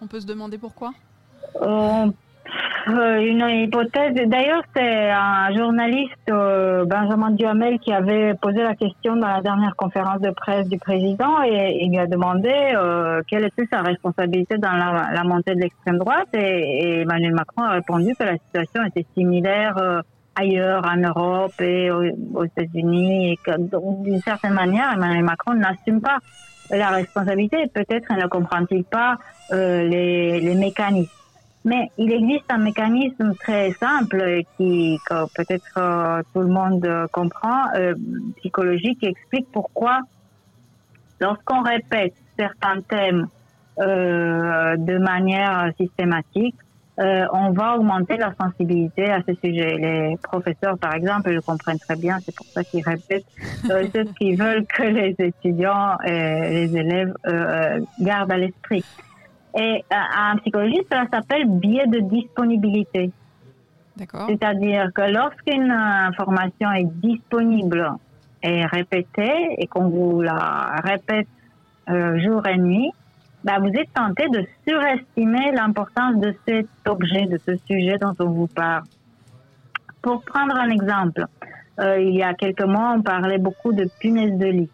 On 0.00 0.06
peut 0.06 0.20
se 0.20 0.26
demander 0.26 0.58
pourquoi 0.58 0.92
euh, 2.88 3.20
une 3.20 3.46
hypothèse. 3.46 4.14
D'ailleurs, 4.26 4.62
c'est 4.74 5.10
un 5.10 5.54
journaliste, 5.54 6.14
euh, 6.30 6.86
Benjamin 6.86 7.32
Duhamel, 7.32 7.78
qui 7.78 7.92
avait 7.92 8.34
posé 8.34 8.62
la 8.62 8.74
question 8.74 9.16
dans 9.16 9.26
la 9.26 9.42
dernière 9.42 9.76
conférence 9.76 10.20
de 10.20 10.30
presse 10.30 10.66
du 10.68 10.78
président 10.78 11.42
et 11.42 11.78
il 11.82 11.90
lui 11.90 11.98
a 11.98 12.06
demandé 12.06 12.50
euh, 12.50 13.20
quelle 13.28 13.44
était 13.44 13.66
sa 13.70 13.82
responsabilité 13.82 14.56
dans 14.56 14.72
la, 14.72 15.10
la 15.12 15.24
montée 15.24 15.54
de 15.54 15.60
l'extrême 15.60 15.98
droite. 15.98 16.28
Et, 16.32 17.02
Emmanuel 17.02 17.34
Macron 17.34 17.64
a 17.64 17.72
répondu 17.72 18.14
que 18.18 18.24
la 18.24 18.38
situation 18.38 18.82
était 18.84 19.04
similaire 19.14 20.02
ailleurs 20.34 20.82
en 20.86 20.96
Europe 20.96 21.60
et 21.60 21.90
aux, 21.90 22.04
aux 22.34 22.44
États-Unis 22.44 23.32
et 23.32 23.36
que 23.44 23.50
d'une 24.04 24.20
certaine 24.20 24.54
manière, 24.54 24.92
Emmanuel 24.94 25.24
Macron 25.24 25.54
n'assume 25.54 26.00
pas 26.00 26.18
la 26.70 26.90
responsabilité. 26.90 27.66
Peut-être 27.72 28.12
ne 28.14 28.26
comprend-il 28.26 28.84
pas 28.84 29.16
les, 29.50 30.40
les 30.40 30.54
mécanismes. 30.54 31.10
Mais 31.64 31.90
il 31.98 32.10
existe 32.12 32.50
un 32.50 32.58
mécanisme 32.58 33.34
très 33.34 33.72
simple 33.72 34.42
qui, 34.56 34.98
que 35.06 35.26
peut-être 35.34 35.76
euh, 35.76 36.22
tout 36.32 36.40
le 36.40 36.48
monde 36.48 36.88
comprend, 37.12 37.74
euh, 37.74 37.94
psychologique, 38.38 39.00
qui 39.00 39.06
explique 39.06 39.46
pourquoi 39.52 40.00
lorsqu'on 41.20 41.62
répète 41.62 42.14
certains 42.38 42.80
thèmes 42.82 43.28
euh, 43.80 44.76
de 44.76 44.98
manière 44.98 45.70
systématique, 45.78 46.56
euh, 46.98 47.26
on 47.32 47.50
va 47.50 47.76
augmenter 47.76 48.16
la 48.16 48.32
sensibilité 48.40 49.10
à 49.10 49.20
ce 49.26 49.34
sujet. 49.34 49.76
Les 49.76 50.16
professeurs, 50.22 50.76
par 50.78 50.94
exemple, 50.94 51.30
le 51.30 51.40
comprennent 51.40 51.78
très 51.78 51.96
bien, 51.96 52.18
c'est 52.24 52.34
pour 52.34 52.46
ça 52.46 52.64
qu'ils 52.64 52.82
répètent 52.84 53.24
euh, 53.70 53.86
ce 53.94 54.00
qu'ils 54.14 54.36
veulent 54.36 54.66
que 54.66 54.82
les 54.82 55.14
étudiants 55.18 55.96
et 56.04 56.50
les 56.50 56.76
élèves 56.76 57.14
euh, 57.26 57.80
gardent 58.00 58.32
à 58.32 58.38
l'esprit. 58.38 58.84
Et 59.56 59.84
euh, 59.92 59.96
en 59.96 60.36
psychologie, 60.38 60.80
cela 60.90 61.06
s'appelle 61.12 61.46
biais 61.46 61.86
de 61.86 62.00
disponibilité. 62.00 63.10
C'est-à-dire 64.28 64.90
que 64.94 65.02
lorsqu'une 65.02 65.70
information 65.70 66.70
est 66.72 66.84
disponible 66.84 67.92
et 68.42 68.64
répétée 68.64 69.56
et 69.58 69.66
qu'on 69.66 69.88
vous 69.88 70.22
la 70.22 70.80
répète 70.84 71.26
euh, 71.90 72.18
jour 72.20 72.46
et 72.46 72.58
nuit, 72.58 72.92
bah, 73.48 73.60
vous 73.60 73.68
êtes 73.68 73.90
tenté 73.94 74.28
de 74.28 74.44
surestimer 74.66 75.52
l'importance 75.52 76.16
de 76.16 76.34
cet 76.46 76.66
objet, 76.86 77.24
de 77.24 77.40
ce 77.46 77.56
sujet 77.66 77.96
dont 77.98 78.12
on 78.18 78.26
vous 78.26 78.46
parle. 78.46 78.82
Pour 80.02 80.22
prendre 80.22 80.54
un 80.54 80.68
exemple, 80.68 81.24
euh, 81.80 81.98
il 81.98 82.14
y 82.14 82.22
a 82.22 82.34
quelques 82.34 82.66
mois, 82.66 82.92
on 82.98 83.00
parlait 83.00 83.38
beaucoup 83.38 83.72
de 83.72 83.88
punaises 84.00 84.36
de 84.36 84.48
lit. 84.48 84.70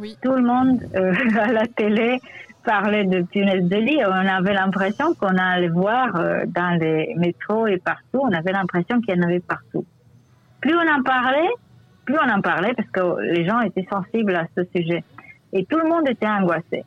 Oui. 0.00 0.18
Tout 0.20 0.32
le 0.32 0.42
monde 0.42 0.80
euh, 0.96 1.14
à 1.40 1.52
la 1.52 1.68
télé 1.68 2.20
parlait 2.64 3.04
de 3.04 3.22
punaises 3.22 3.68
de 3.68 3.76
lit, 3.76 4.00
on 4.04 4.10
avait 4.10 4.54
l'impression 4.54 5.14
qu'on 5.14 5.36
allait 5.36 5.68
voir 5.68 6.16
euh, 6.16 6.42
dans 6.48 6.76
les 6.76 7.14
métros 7.16 7.68
et 7.68 7.78
partout, 7.78 8.20
on 8.20 8.32
avait 8.32 8.50
l'impression 8.50 9.00
qu'il 9.00 9.14
y 9.14 9.20
en 9.20 9.22
avait 9.22 9.38
partout. 9.38 9.84
Plus 10.60 10.74
on 10.74 10.92
en 10.92 11.04
parlait, 11.04 11.50
plus 12.04 12.16
on 12.18 12.28
en 12.28 12.40
parlait 12.40 12.74
parce 12.74 12.90
que 12.90 13.20
les 13.32 13.46
gens 13.46 13.60
étaient 13.60 13.86
sensibles 13.88 14.34
à 14.34 14.48
ce 14.56 14.64
sujet. 14.74 15.04
Et 15.52 15.64
tout 15.66 15.78
le 15.78 15.88
monde 15.88 16.08
était 16.08 16.26
angoissé. 16.26 16.84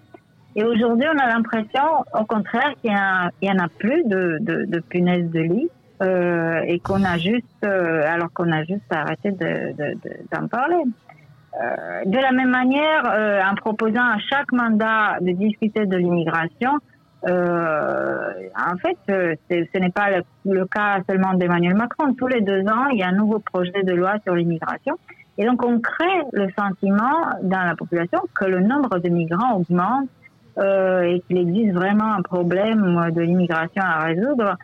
Et 0.56 0.64
aujourd'hui, 0.64 1.08
on 1.08 1.18
a 1.18 1.28
l'impression, 1.28 1.84
au 2.14 2.26
contraire, 2.26 2.74
qu'il 2.82 2.92
y, 2.92 3.52
en 3.52 3.60
a 3.60 3.68
plus 3.70 4.04
de, 4.06 4.38
de, 4.42 4.66
de 4.66 4.80
punaises 4.80 5.30
de 5.32 5.40
lit 5.40 5.70
euh, 6.02 6.62
et 6.66 6.80
qu'on 6.80 7.04
a 7.04 7.18
juste, 7.18 7.46
euh, 7.64 8.04
alors 8.06 8.32
qu'on 8.34 8.52
a 8.52 8.64
juste 8.64 8.92
arrêté 8.92 9.32
d'en 9.32 10.42
de, 10.42 10.48
parler. 10.48 10.84
Euh, 11.54 12.06
de 12.06 12.18
la 12.18 12.32
même 12.32 12.50
manière, 12.50 13.04
euh, 13.06 13.42
en 13.44 13.56
proposant 13.56 14.04
à 14.04 14.18
chaque 14.30 14.52
mandat 14.52 15.20
de 15.22 15.32
discuter 15.32 15.86
de 15.86 15.98
l'immigration, 15.98 16.80
euh, 17.30 18.32
en 18.58 18.78
fait, 18.78 18.98
ce 19.08 19.78
n'est 19.80 19.92
pas 19.92 20.08
le, 20.46 20.66
cas 20.66 21.02
seulement 21.08 21.34
d'Emmanuel 21.34 21.76
Macron. 21.76 22.14
Tous 22.16 22.28
les 22.28 22.42
deux 22.42 22.62
ans, 22.62 22.88
il 22.92 23.00
y 23.00 23.04
a 23.04 23.10
un 23.10 23.16
nouveau 23.16 23.40
projet 23.40 23.84
de 23.84 23.94
loi 23.94 24.16
sur 24.24 24.34
l'immigration. 24.34 24.96
Et 25.38 25.46
donc, 25.46 25.64
on 25.64 25.80
crée 25.80 26.22
le 26.34 26.48
sentiment 26.58 27.30
dans 27.44 27.64
la 27.64 27.76
population 27.76 28.20
que 28.34 28.46
le 28.46 28.60
nombre 28.60 29.00
de 29.00 29.10
migrants 29.10 29.56
augmente 29.56 30.10
euh, 30.62 31.04
et 31.04 31.22
qu'il 31.22 31.38
existe 31.38 31.74
vraiment 31.74 32.14
un 32.14 32.22
problème 32.22 33.12
de 33.14 33.22
l'immigration 33.22 33.82
à 33.84 34.06
résoudre. 34.06 34.58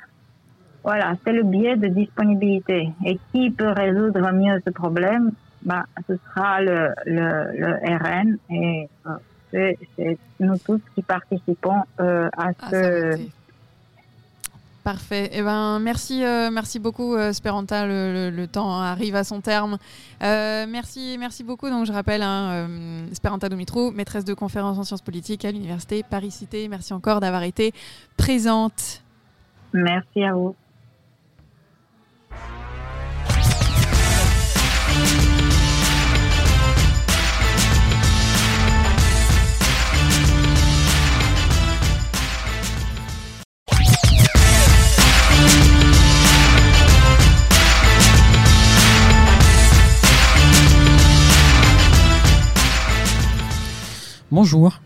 Voilà, 0.84 1.14
c'est 1.26 1.34
le 1.34 1.44
biais 1.44 1.76
de 1.76 1.88
disponibilité. 1.88 2.90
Et 3.06 3.20
qui 3.32 3.52
peut 3.52 3.72
résoudre 3.72 4.32
mieux 4.32 4.62
ce 4.66 4.72
problème? 4.72 5.32
Bah, 5.64 5.84
ce 6.08 6.16
sera 6.16 6.62
le, 6.62 6.94
le, 7.06 7.58
le 7.58 7.98
RN 7.98 8.38
et 8.50 8.88
euh, 9.08 9.74
c'est 9.96 10.18
nous 10.40 10.58
tous 10.58 10.80
qui 10.94 11.02
participons 11.02 11.82
euh, 12.00 12.30
à 12.38 12.54
ce. 12.70 13.18
Parfait. 14.88 15.30
Eh 15.34 15.42
ben, 15.42 15.80
merci, 15.80 16.24
euh, 16.24 16.50
merci 16.50 16.80
beaucoup, 16.80 17.14
euh. 17.16 17.34
Le, 17.34 18.46
temps 18.46 18.72
arrive 18.80 19.18
à 19.18 19.26
son 19.26 19.42
terme. 19.42 19.78
Euh, 20.24 20.66
merci, 20.66 21.18
merci 21.20 21.44
beaucoup. 21.44 21.70
Donc, 21.70 21.86
je 21.86 21.92
rappelle, 21.92 22.22
hein, 22.22 22.52
euh, 22.70 23.06
Speranta 23.12 23.50
Dumitrou, 23.50 23.92
maîtresse 23.92 24.24
de 24.24 24.34
conférences 24.34 24.78
en 24.78 24.86
sciences 24.86 25.02
politiques 25.02 25.44
à 25.44 25.52
l'université 25.52 26.04
Paris-Cité. 26.10 26.70
Merci 26.70 26.94
encore 26.94 27.20
d'avoir 27.20 27.44
été 27.44 27.74
présente. 28.16 29.04
Merci 29.74 30.24
à 30.24 30.34
vous. 30.34 30.56
Bonjour, 54.30 54.82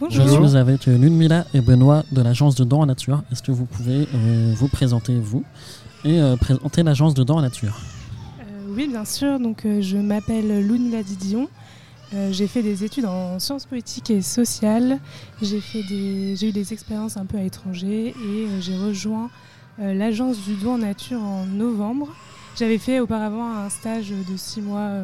je 0.00 0.20
Bonjour. 0.20 0.48
suis 0.48 0.56
avec 0.56 0.86
Ludmila 0.86 1.44
et 1.54 1.60
Benoît 1.60 2.04
de 2.12 2.22
l'agence 2.22 2.54
de 2.54 2.62
Dents 2.62 2.82
en 2.82 2.86
Nature. 2.86 3.24
Est-ce 3.32 3.42
que 3.42 3.50
vous 3.50 3.64
pouvez 3.64 4.06
euh, 4.14 4.54
vous 4.56 4.68
présenter, 4.68 5.18
vous, 5.18 5.42
et 6.04 6.20
euh, 6.20 6.36
présenter 6.36 6.84
l'agence 6.84 7.14
de 7.14 7.24
Dents 7.24 7.38
en 7.38 7.42
Nature? 7.42 7.76
Euh, 8.38 8.42
oui, 8.76 8.86
bien 8.86 9.04
sûr. 9.04 9.40
Donc, 9.40 9.66
je 9.80 9.96
m'appelle 9.96 10.64
Lounila 10.64 11.02
Didion. 11.02 11.48
Euh, 12.14 12.30
j'ai 12.30 12.46
fait 12.46 12.62
des 12.62 12.84
études 12.84 13.06
en 13.06 13.40
sciences 13.40 13.66
politiques 13.66 14.10
et 14.10 14.22
sociales. 14.22 15.00
J'ai 15.42 15.58
eu 16.48 16.52
des 16.52 16.72
expériences 16.72 17.16
un 17.16 17.26
peu 17.26 17.38
à 17.38 17.42
l'étranger 17.42 18.10
et 18.10 18.46
euh, 18.46 18.60
j'ai 18.60 18.76
rejoint 18.76 19.30
euh, 19.80 19.94
l'agence 19.94 20.38
du 20.44 20.54
don 20.54 20.74
en 20.74 20.78
nature 20.78 21.20
en 21.20 21.44
novembre. 21.44 22.06
J'avais 22.56 22.78
fait 22.78 23.00
auparavant 23.00 23.52
un 23.52 23.68
stage 23.68 24.10
de 24.10 24.36
six 24.36 24.60
mois 24.62 25.00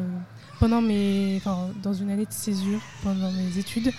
pendant 0.63 0.81
mes, 0.81 1.33
enfin, 1.35 1.57
dans 1.83 1.91
une 1.91 2.09
année 2.09 2.23
de 2.23 2.31
césure 2.31 2.79
pendant 3.03 3.29
mes 3.33 3.59
études. 3.59 3.91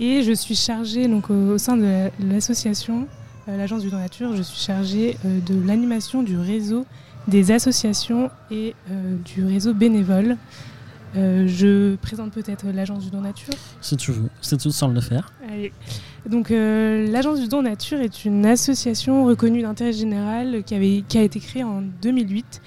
Et 0.00 0.24
je 0.24 0.32
suis 0.32 0.56
chargée 0.56 1.06
donc, 1.06 1.30
au, 1.30 1.50
au 1.52 1.58
sein 1.58 1.76
de 1.76 1.84
la- 1.84 2.10
l'association 2.18 3.06
euh, 3.48 3.56
l'agence 3.56 3.82
du 3.82 3.88
don 3.90 3.98
nature, 3.98 4.34
je 4.34 4.42
suis 4.42 4.60
chargée 4.60 5.16
euh, 5.24 5.38
de 5.46 5.64
l'animation 5.64 6.24
du 6.24 6.36
réseau 6.36 6.86
des 7.28 7.52
associations 7.52 8.30
et 8.50 8.74
euh, 8.90 9.14
du 9.24 9.44
réseau 9.44 9.74
bénévole. 9.74 10.36
Je 11.14 11.94
présente 11.96 12.32
peut-être 12.32 12.64
l'agence 12.74 13.04
du 13.04 13.10
don 13.10 13.20
nature. 13.20 13.54
Si 13.80 13.96
tu 13.96 14.10
veux, 14.10 14.28
si 14.40 14.56
tu 14.56 14.70
sens 14.72 14.92
le 14.92 15.00
faire. 15.00 15.30
Allez. 15.48 15.70
Donc, 16.28 16.48
l'Agence 16.50 17.38
du 17.38 17.48
Don 17.48 17.62
Nature 17.62 18.00
est 18.00 18.24
une 18.24 18.46
association 18.46 19.24
reconnue 19.26 19.60
d'intérêt 19.62 19.92
général 19.92 20.62
qui, 20.64 20.74
avait, 20.74 21.04
qui 21.06 21.18
a 21.18 21.22
été 21.22 21.38
créée 21.38 21.64
en 21.64 21.82
2008. 22.00 22.62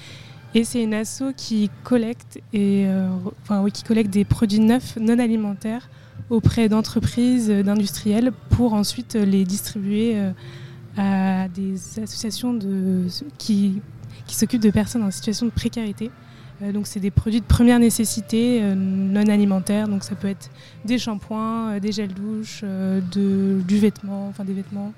Et 0.58 0.64
c'est 0.64 0.82
une 0.82 0.94
asso 0.94 1.34
qui 1.36 1.70
collecte, 1.84 2.40
et, 2.54 2.86
euh, 2.88 3.10
enfin, 3.44 3.70
qui 3.70 3.84
collecte 3.84 4.10
des 4.10 4.24
produits 4.24 4.62
neufs 4.62 4.96
non 4.96 5.20
alimentaires 5.20 5.90
auprès 6.30 6.70
d'entreprises, 6.70 7.50
euh, 7.50 7.62
d'industriels, 7.62 8.32
pour 8.52 8.74
ensuite 8.74 9.18
euh, 9.18 9.26
les 9.26 9.44
distribuer 9.44 10.16
à 10.96 11.50
des 11.50 12.00
associations 12.00 12.58
qui, 13.38 13.82
qui 14.26 14.36
s'occupent 14.36 14.62
de 14.62 14.70
personnes 14.70 15.04
en 15.04 15.12
situation 15.12 15.46
de 15.46 15.52
précarité. 15.52 16.10
Donc, 16.74 16.88
c'est 16.88 17.02
des 17.02 17.12
produits 17.12 17.42
de 17.42 17.46
première 17.46 17.80
nécessité 17.80 18.62
non 18.78 19.28
alimentaires. 19.28 19.90
Donc, 19.90 20.06
ça 20.06 20.16
peut 20.16 20.30
être 20.30 20.50
des 20.86 20.98
shampoings, 20.98 21.80
des 21.80 21.92
gels 21.92 22.14
douche, 22.14 22.64
de, 22.64 23.62
du 23.68 23.78
vêtement, 23.78 24.30
enfin 24.30 24.46
des 24.46 24.54
vêtements, 24.54 24.94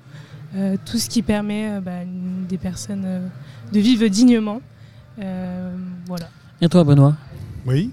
tout 0.84 0.98
ce 0.98 1.08
qui 1.08 1.22
permet 1.22 1.80
bah, 1.80 2.04
des 2.48 2.58
personnes 2.58 3.28
de 3.72 3.80
vivre 3.80 4.06
dignement. 4.06 4.60
Euh, 5.18 5.76
voilà. 6.06 6.28
Et 6.60 6.68
toi, 6.68 6.84
Benoît? 6.84 7.16
Oui, 7.66 7.90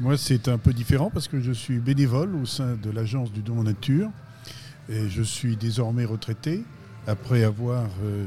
moi 0.00 0.16
c'est 0.16 0.48
un 0.48 0.58
peu 0.58 0.72
différent 0.72 1.10
parce 1.12 1.28
que 1.28 1.40
je 1.40 1.52
suis 1.52 1.78
bénévole 1.78 2.34
au 2.34 2.46
sein 2.46 2.76
de 2.82 2.90
l'agence 2.90 3.32
du 3.32 3.42
don 3.42 3.60
en 3.60 3.62
nature 3.64 4.10
et 4.88 5.08
je 5.08 5.22
suis 5.22 5.56
désormais 5.56 6.04
retraité 6.04 6.64
après 7.06 7.44
avoir 7.44 7.86
euh, 8.02 8.24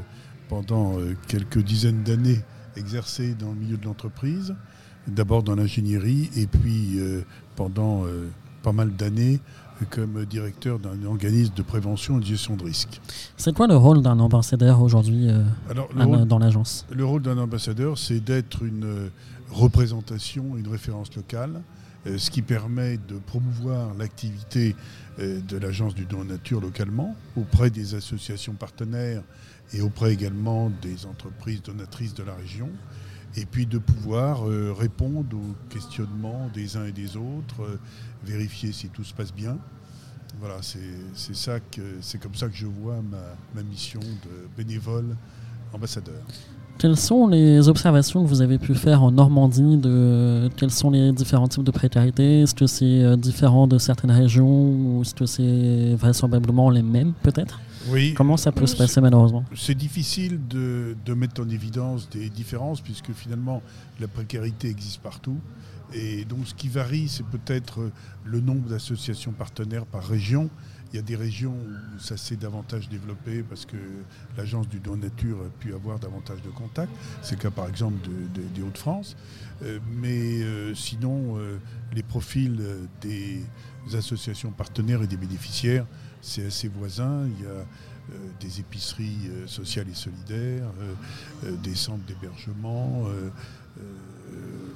pendant 0.48 0.98
euh, 0.98 1.14
quelques 1.26 1.58
dizaines 1.58 2.02
d'années 2.02 2.40
exercé 2.76 3.34
dans 3.34 3.50
le 3.50 3.56
milieu 3.56 3.76
de 3.76 3.84
l'entreprise, 3.84 4.54
d'abord 5.06 5.42
dans 5.42 5.54
l'ingénierie 5.54 6.30
et 6.36 6.46
puis 6.46 6.98
euh, 6.98 7.22
pendant 7.56 8.04
euh, 8.06 8.28
pas 8.62 8.72
mal 8.72 8.90
d'années 8.94 9.40
comme 9.86 10.24
directeur 10.24 10.78
d'un 10.78 11.04
organisme 11.04 11.54
de 11.54 11.62
prévention 11.62 12.18
et 12.18 12.20
de 12.20 12.26
gestion 12.26 12.56
de 12.56 12.64
risques. 12.64 13.00
C'est 13.36 13.54
quoi 13.54 13.66
le 13.66 13.76
rôle 13.76 14.02
d'un 14.02 14.18
ambassadeur 14.18 14.80
aujourd'hui 14.82 15.28
euh, 15.28 15.42
dans 16.26 16.38
l'agence? 16.38 16.86
Le 16.90 17.04
rôle 17.04 17.22
d'un 17.22 17.38
ambassadeur, 17.38 17.98
c'est 17.98 18.20
d'être 18.20 18.62
une 18.62 18.84
euh, 18.84 19.08
représentation, 19.50 20.56
une 20.56 20.68
référence 20.68 21.14
locale, 21.14 21.62
euh, 22.06 22.18
ce 22.18 22.30
qui 22.30 22.42
permet 22.42 22.96
de 22.96 23.16
promouvoir 23.18 23.94
l'activité 23.98 24.76
euh, 25.18 25.40
de 25.40 25.56
l'agence 25.56 25.94
du 25.94 26.04
don 26.04 26.24
nature 26.24 26.60
localement 26.60 27.16
auprès 27.36 27.70
des 27.70 27.94
associations 27.94 28.54
partenaires 28.54 29.22
et 29.72 29.80
auprès 29.80 30.12
également 30.12 30.70
des 30.82 31.06
entreprises 31.06 31.62
donatrices 31.62 32.14
de 32.14 32.22
la 32.22 32.34
région. 32.34 32.68
Et 33.36 33.44
puis 33.44 33.66
de 33.66 33.76
pouvoir 33.76 34.44
répondre 34.74 35.36
aux 35.36 35.54
questionnements 35.68 36.48
des 36.54 36.78
uns 36.78 36.86
et 36.86 36.92
des 36.92 37.18
autres, 37.18 37.78
vérifier 38.24 38.72
si 38.72 38.88
tout 38.88 39.04
se 39.04 39.14
passe 39.14 39.32
bien. 39.32 39.56
Voilà, 40.40 40.56
c'est 40.60 40.78
c'est 41.14 41.34
ça 41.34 41.58
que 41.60 41.98
c'est 42.00 42.20
comme 42.20 42.34
ça 42.34 42.48
que 42.48 42.54
je 42.56 42.66
vois 42.66 42.96
ma, 43.10 43.34
ma 43.54 43.62
mission 43.62 44.00
de 44.00 44.48
bénévole 44.56 45.16
ambassadeur. 45.72 46.20
Quelles 46.78 46.96
sont 46.96 47.26
les 47.26 47.68
observations 47.68 48.22
que 48.22 48.28
vous 48.28 48.40
avez 48.40 48.56
pu 48.56 48.72
faire 48.76 49.02
en 49.02 49.10
Normandie 49.10 49.76
de 49.78 50.48
quels 50.56 50.70
sont 50.70 50.90
les 50.92 51.10
différents 51.10 51.48
types 51.48 51.64
de 51.64 51.72
précarité 51.72 52.42
Est-ce 52.42 52.54
que 52.54 52.68
c'est 52.68 53.02
euh, 53.02 53.16
différent 53.16 53.66
de 53.66 53.78
certaines 53.78 54.12
régions 54.12 54.70
ou 54.70 55.02
est-ce 55.02 55.12
que 55.12 55.26
c'est 55.26 55.96
vraisemblablement 55.96 56.70
les 56.70 56.82
mêmes 56.82 57.14
peut-être? 57.24 57.58
Oui. 57.88 58.14
Comment 58.14 58.36
ça 58.36 58.52
peut 58.52 58.66
se 58.66 58.76
passer 58.76 59.00
malheureusement? 59.00 59.42
C'est 59.56 59.74
difficile 59.74 60.38
de, 60.46 60.96
de 61.04 61.14
mettre 61.14 61.42
en 61.42 61.48
évidence 61.48 62.08
des 62.10 62.28
différences 62.28 62.80
puisque 62.80 63.12
finalement 63.12 63.60
la 63.98 64.06
précarité 64.06 64.68
existe 64.68 65.00
partout. 65.00 65.36
Et 65.94 66.24
donc 66.24 66.46
ce 66.46 66.54
qui 66.54 66.68
varie, 66.68 67.08
c'est 67.08 67.24
peut-être 67.26 67.90
le 68.24 68.40
nombre 68.40 68.68
d'associations 68.68 69.32
partenaires 69.32 69.86
par 69.86 70.04
région. 70.06 70.50
Il 70.92 70.96
y 70.96 70.98
a 70.98 71.02
des 71.02 71.16
régions 71.16 71.52
où 71.54 71.98
ça 71.98 72.16
s'est 72.16 72.36
davantage 72.36 72.88
développé 72.88 73.42
parce 73.42 73.66
que 73.66 73.76
l'agence 74.38 74.68
du 74.68 74.80
don 74.80 74.96
nature 74.96 75.38
a 75.40 75.50
pu 75.60 75.74
avoir 75.74 75.98
davantage 75.98 76.40
de 76.42 76.48
contacts. 76.50 76.92
C'est 77.22 77.36
le 77.36 77.42
cas 77.42 77.50
par 77.50 77.68
exemple 77.68 77.96
de- 78.08 78.40
de- 78.42 78.48
des 78.54 78.62
Hauts-de-France. 78.62 79.16
Euh, 79.62 79.80
mais 80.00 80.42
euh, 80.42 80.74
sinon, 80.74 81.36
euh, 81.38 81.58
les 81.94 82.02
profils 82.02 82.56
euh, 82.60 82.84
des 83.02 83.42
associations 83.94 84.50
partenaires 84.50 85.02
et 85.02 85.06
des 85.06 85.16
bénéficiaires, 85.18 85.86
c'est 86.22 86.46
assez 86.46 86.68
voisin. 86.68 87.26
Il 87.38 87.44
y 87.44 87.46
a 87.46 87.50
euh, 87.50 87.64
des 88.40 88.60
épiceries 88.60 89.28
euh, 89.28 89.46
sociales 89.46 89.88
et 89.90 89.94
solidaires, 89.94 90.70
euh, 90.80 90.94
euh, 91.44 91.56
des 91.62 91.74
centres 91.74 92.04
d'hébergement, 92.06 93.04
euh, 93.08 93.28
euh, 93.78 93.82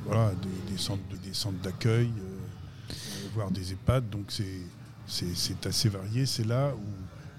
voilà, 0.06 0.30
des, 0.42 0.72
des 0.72 0.78
centres 0.78 1.02
de- 1.10 1.16
des 1.28 1.34
centres 1.34 1.60
d'accueil, 1.62 2.06
euh, 2.18 2.22
euh, 2.90 2.94
voire 3.34 3.50
des 3.50 3.72
EHPAD. 3.72 4.08
Donc 4.10 4.26
c'est 4.28 4.44
c'est- 5.06 5.34
c'est 5.34 5.66
assez 5.66 5.88
varié. 5.88 6.26
C'est 6.26 6.46
là 6.46 6.72
où 6.76 6.80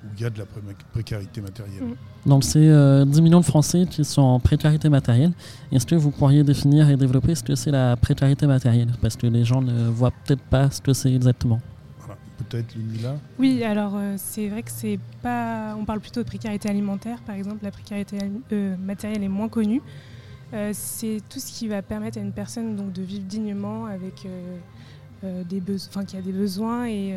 où 0.06 0.10
il 0.18 0.22
y 0.22 0.26
a 0.26 0.30
de 0.30 0.38
la 0.38 0.46
pré- 0.46 0.60
précarité 0.92 1.40
matérielle. 1.40 1.96
Donc 2.26 2.44
c'est 2.44 2.60
euh, 2.68 3.06
10 3.06 3.22
millions 3.22 3.40
de 3.40 3.46
Français 3.46 3.86
qui 3.90 4.04
sont 4.04 4.22
en 4.22 4.38
précarité 4.38 4.90
matérielle. 4.90 5.32
Est-ce 5.72 5.86
que 5.86 5.96
vous 5.96 6.12
pourriez 6.12 6.44
définir 6.44 6.90
et 6.90 6.98
développer 6.98 7.34
ce 7.36 7.42
que 7.42 7.56
c'est 7.56 7.72
la 7.72 7.96
précarité 7.96 8.46
matérielle? 8.46 8.90
Parce 9.02 9.16
que 9.16 9.28
les 9.28 9.46
gens 9.46 9.62
ne 9.62 9.88
voient 9.88 10.12
peut-être 10.26 10.42
pas 10.42 10.70
ce 10.70 10.82
que 10.82 10.92
c'est 10.92 11.14
exactement. 11.14 11.62
Voilà. 12.00 12.18
Peut-être 12.38 12.76
Lumila 12.76 13.16
Oui, 13.40 13.64
alors 13.64 13.94
euh, 13.96 14.16
c'est 14.18 14.50
vrai 14.50 14.62
que 14.64 14.72
c'est 14.72 15.00
pas. 15.22 15.74
On 15.80 15.86
parle 15.86 16.02
plutôt 16.02 16.20
de 16.22 16.28
précarité 16.28 16.68
alimentaire, 16.68 17.20
par 17.26 17.36
exemple. 17.36 17.60
La 17.64 17.72
précarité 17.72 18.18
euh, 18.52 18.76
matérielle 18.76 19.24
est 19.24 19.30
moins 19.30 19.48
connue. 19.48 19.82
Euh, 20.54 20.72
c'est 20.74 21.20
tout 21.30 21.40
ce 21.40 21.52
qui 21.52 21.68
va 21.68 21.82
permettre 21.82 22.18
à 22.18 22.22
une 22.22 22.32
personne 22.32 22.76
donc 22.76 22.94
de 22.94 23.02
vivre 23.02 23.26
dignement 23.26 23.86
avec 23.86 24.26
euh, 24.26 24.58
euh, 25.24 25.44
des 25.44 25.60
besoins, 25.60 26.06
qui 26.06 26.18
a 26.18 26.22
des 26.22 26.32
besoins 26.32 26.86
et 26.88 27.16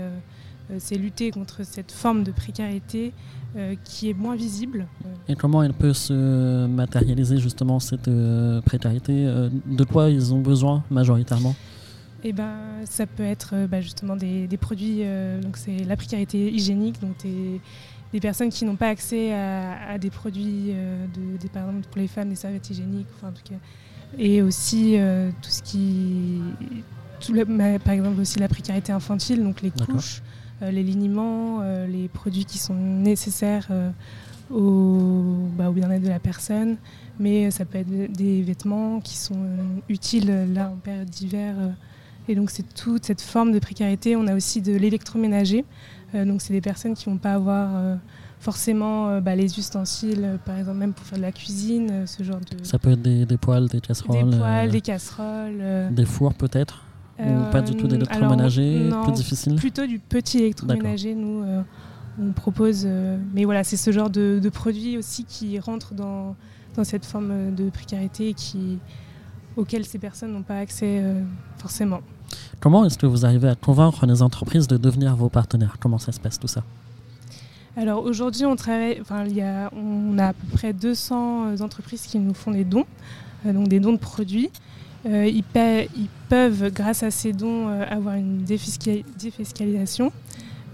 c'est 0.79 0.96
lutter 0.96 1.31
contre 1.31 1.64
cette 1.64 1.92
forme 1.92 2.25
de 2.25 2.33
précarité 2.33 3.12
euh, 3.57 3.75
qui 3.85 4.11
est 4.11 4.12
moins 4.12 4.37
visible. 4.37 4.87
Et 5.29 5.35
comment 5.35 5.62
elle 5.62 5.72
peut 5.72 5.94
se 5.94 6.66
matérialiser 6.66 7.38
justement 7.38 7.81
cette 7.81 8.09
euh, 8.09 8.61
précarité 8.61 9.25
euh, 9.27 9.49
De 9.64 9.83
quoi 9.85 10.11
ils 10.11 10.35
ont 10.35 10.40
besoin 10.40 10.85
majoritairement? 10.90 11.55
Et 12.22 12.35
ben, 12.35 12.53
ça 12.85 13.07
peut 13.07 13.22
être 13.22 13.55
bah, 13.66 13.81
justement 13.81 14.14
des, 14.14 14.46
des 14.46 14.57
produits, 14.59 15.03
donc 15.40 15.57
c'est 15.57 15.85
la 15.85 15.96
précarité 15.96 16.53
hygiénique, 16.53 17.01
donc 17.01 17.16
des, 17.22 17.61
des 18.12 18.21
personnes 18.21 18.51
qui 18.51 18.64
n'ont 18.64 18.77
pas 18.77 18.88
accès 18.88 19.33
à, 19.33 19.90
à 19.92 19.99
des 19.99 20.11
produits, 20.11 20.66
euh, 20.71 21.05
de, 21.14 21.37
des, 21.38 21.49
par 21.49 21.69
exemple 21.69 21.87
pour 21.90 22.01
les 22.01 22.09
femmes, 22.09 22.29
des 22.31 22.37
serviettes 22.37 22.71
hygiéniques, 22.71 23.07
enfin, 23.16 23.29
en 23.29 23.33
tout 23.33 23.42
cas, 23.45 23.59
et 24.19 24.40
aussi 24.42 24.95
euh, 24.97 25.31
tout 25.42 25.51
ce 25.51 25.62
qui, 25.62 26.40
tout 27.21 27.33
le- 27.33 27.45
ma- 27.45 27.79
par 27.79 27.92
exemple 27.95 28.21
aussi 28.21 28.38
la 28.38 28.49
précarité 28.49 28.92
infantile, 28.92 29.42
donc 29.42 29.61
les 29.62 29.71
couches, 29.71 30.23
euh, 30.62 30.71
les 30.71 30.83
liniments, 30.83 31.61
les 31.88 32.09
produits 32.09 32.45
qui 32.45 32.59
sont 32.59 32.75
nécessaires 32.75 33.69
au, 34.51 35.49
bah, 35.57 35.69
au 35.69 35.73
bien-être 35.73 36.03
de 36.03 36.09
la 36.09 36.21
personne, 36.21 36.77
mais 37.19 37.51
ça 37.51 37.64
peut 37.64 37.79
être 37.79 38.12
des 38.12 38.42
vêtements 38.42 39.01
qui 39.01 39.16
sont 39.16 39.47
utiles 39.88 40.33
là 40.55 40.71
en 40.73 40.77
période 40.77 41.09
d'hiver. 41.11 41.55
et 42.29 42.35
donc 42.35 42.51
c'est 42.51 42.75
toute 42.75 43.05
cette 43.05 43.21
forme 43.23 43.53
de 43.53 43.59
précarité. 43.59 44.16
On 44.16 44.27
a 44.27 44.35
aussi 44.35 44.61
de 44.62 44.73
l'électroménager. 44.77 45.64
Euh, 46.14 46.25
donc 46.25 46.40
c'est 46.40 46.53
des 46.53 46.61
personnes 46.61 46.95
qui 46.95 47.07
vont 47.07 47.19
pas 47.19 47.33
avoir 47.35 47.71
euh, 47.75 47.97
forcément 48.38 49.09
euh, 49.09 49.21
bah, 49.21 49.35
les 49.35 49.59
ustensiles, 49.59 50.38
par 50.45 50.57
exemple 50.59 50.79
même 50.79 50.92
pour 50.92 51.05
faire 51.05 51.19
de 51.19 51.23
la 51.23 51.33
cuisine, 51.33 52.07
ce 52.07 52.23
genre 52.23 52.38
de 52.40 52.64
Ça 52.64 52.79
peut 52.79 52.90
être 52.92 53.03
des, 53.03 53.27
des 53.27 53.37
poêles, 53.37 53.66
des 53.69 53.79
des 53.79 53.81
casseroles, 53.81 54.31
poêles, 54.38 54.69
euh, 54.69 54.71
des 54.71 54.81
casseroles. 54.81 55.62
des 55.90 56.05
fours 56.05 56.35
peut-être 56.35 56.85
Ou 57.19 57.51
pas 57.51 57.62
du 57.62 57.75
tout 57.75 57.88
d'électroménager 57.88 58.88
Plus 59.05 59.12
difficile 59.12 59.57
Plutôt 59.57 59.87
du 59.87 59.99
petit 59.99 60.38
électroménager, 60.38 61.14
nous, 61.14 61.45
on 62.21 62.33
propose. 62.33 62.85
euh, 62.87 63.19
mais 63.35 63.45
voilà, 63.45 63.64
c'est 63.64 63.77
ce 63.77 63.90
genre 63.90 64.11
de, 64.11 64.40
de 64.42 64.49
produit 64.49 64.97
aussi 64.97 65.25
qui 65.25 65.59
rentre 65.59 65.95
dans, 65.95 66.35
dans 66.75 66.85
cette 66.85 67.05
forme 67.05 67.55
de 67.55 67.71
précarité 67.71 68.29
et 68.31 68.35
qui, 68.35 68.79
auquel 69.57 69.85
ces 69.85 69.99
personnes 69.99 70.33
n'ont 70.33 70.42
pas 70.42 70.59
accès 70.59 71.01
euh, 71.03 71.23
forcément. 71.59 72.01
Comment 72.61 72.85
est-ce 72.85 72.99
que 72.99 73.07
vous 73.07 73.25
arrivez 73.25 73.49
à 73.49 73.55
convaincre 73.55 74.07
les 74.07 74.22
entreprises 74.22 74.66
de 74.66 74.77
devenir 74.77 75.14
vos 75.16 75.29
partenaires? 75.29 75.77
Comment 75.81 75.99
ça 75.99 76.12
se 76.12 76.20
passe 76.20 76.38
tout 76.38 76.49
ça? 76.49 76.62
Alors 77.77 78.05
aujourd'hui, 78.05 78.46
on 78.46 78.57
travaille, 78.57 78.99
enfin, 79.03 79.25
il 79.27 79.35
y 79.37 79.42
a, 79.42 79.70
on 79.77 80.18
a 80.18 80.29
à 80.29 80.33
peu 80.33 80.46
près 80.53 80.72
200 80.72 81.61
entreprises 81.61 82.03
qui 82.07 82.18
nous 82.18 82.33
font 82.33 82.51
des 82.51 82.64
dons, 82.64 82.87
euh, 83.44 83.53
donc 83.53 83.68
des 83.68 83.81
dons 83.81 83.92
de 83.92 83.99
produits. 83.99 84.51
Euh, 85.05 85.27
ils, 85.27 85.44
peuvent, 86.29 86.70
grâce 86.72 87.03
à 87.03 87.11
ces 87.11 87.33
dons, 87.33 87.68
euh, 87.68 87.85
avoir 87.88 88.14
une 88.14 88.44
défisca- 88.44 89.05
défiscalisation. 89.18 90.11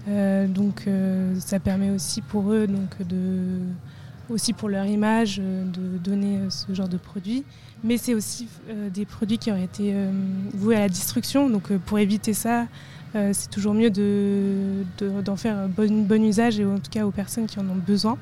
Euh, 0.07 0.47
donc 0.47 0.85
euh, 0.87 1.35
ça 1.39 1.59
permet 1.59 1.89
aussi 1.89 2.21
pour 2.21 2.51
eux, 2.51 2.67
donc 2.67 2.95
aussi 4.29 4.53
pour 4.53 4.69
leur 4.69 4.85
image, 4.85 5.39
euh, 5.41 5.65
de 5.65 5.97
donner 5.97 6.37
euh, 6.37 6.49
ce 6.49 6.73
genre 6.73 6.87
de 6.89 6.97
produits. 6.97 7.43
Mais 7.83 7.97
c'est 7.97 8.13
aussi 8.13 8.47
euh, 8.69 8.89
des 8.89 9.05
produits 9.05 9.37
qui 9.37 9.51
auraient 9.51 9.63
été 9.65 9.91
euh, 9.93 10.09
voués 10.53 10.75
à 10.77 10.79
la 10.79 10.89
destruction. 10.89 11.49
Donc 11.49 11.69
euh, 11.71 11.77
pour 11.79 11.99
éviter 11.99 12.33
ça, 12.33 12.67
c'est 13.33 13.49
toujours 13.51 13.75
mieux 13.75 13.91
de- 13.91 14.83
de- 14.97 15.21
d'en 15.21 15.35
faire 15.35 15.69
bon, 15.69 16.03
bon 16.03 16.23
usage 16.23 16.59
et 16.59 16.65
en 16.65 16.79
tout 16.79 16.89
cas 16.89 17.05
aux 17.05 17.11
personnes 17.11 17.45
qui 17.45 17.59
en 17.59 17.69
ont 17.69 17.75
besoin. 17.75 18.17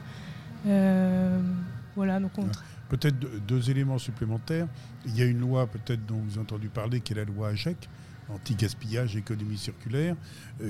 Voilà, 1.95 2.19
donc 2.19 2.31
on 2.37 2.43
Ouais. 2.43 2.49
Peut-être 2.89 3.15
deux, 3.47 3.69
éléments 3.69 3.97
supplémentaires. 3.97 4.67
Il 5.05 5.17
y 5.17 5.21
a 5.21 5.25
une 5.25 5.39
loi 5.39 5.65
peut-être 5.65 6.05
dont 6.05 6.17
vous 6.17 6.31
avez 6.31 6.41
entendu 6.41 6.67
parler, 6.67 6.99
qui 6.99 7.13
est 7.13 7.15
la 7.15 7.23
loi 7.23 7.47
AGEC, 7.49 7.87
anti-gaspillage, 8.29 9.15
économie 9.15 9.57
circulaire, 9.57 10.17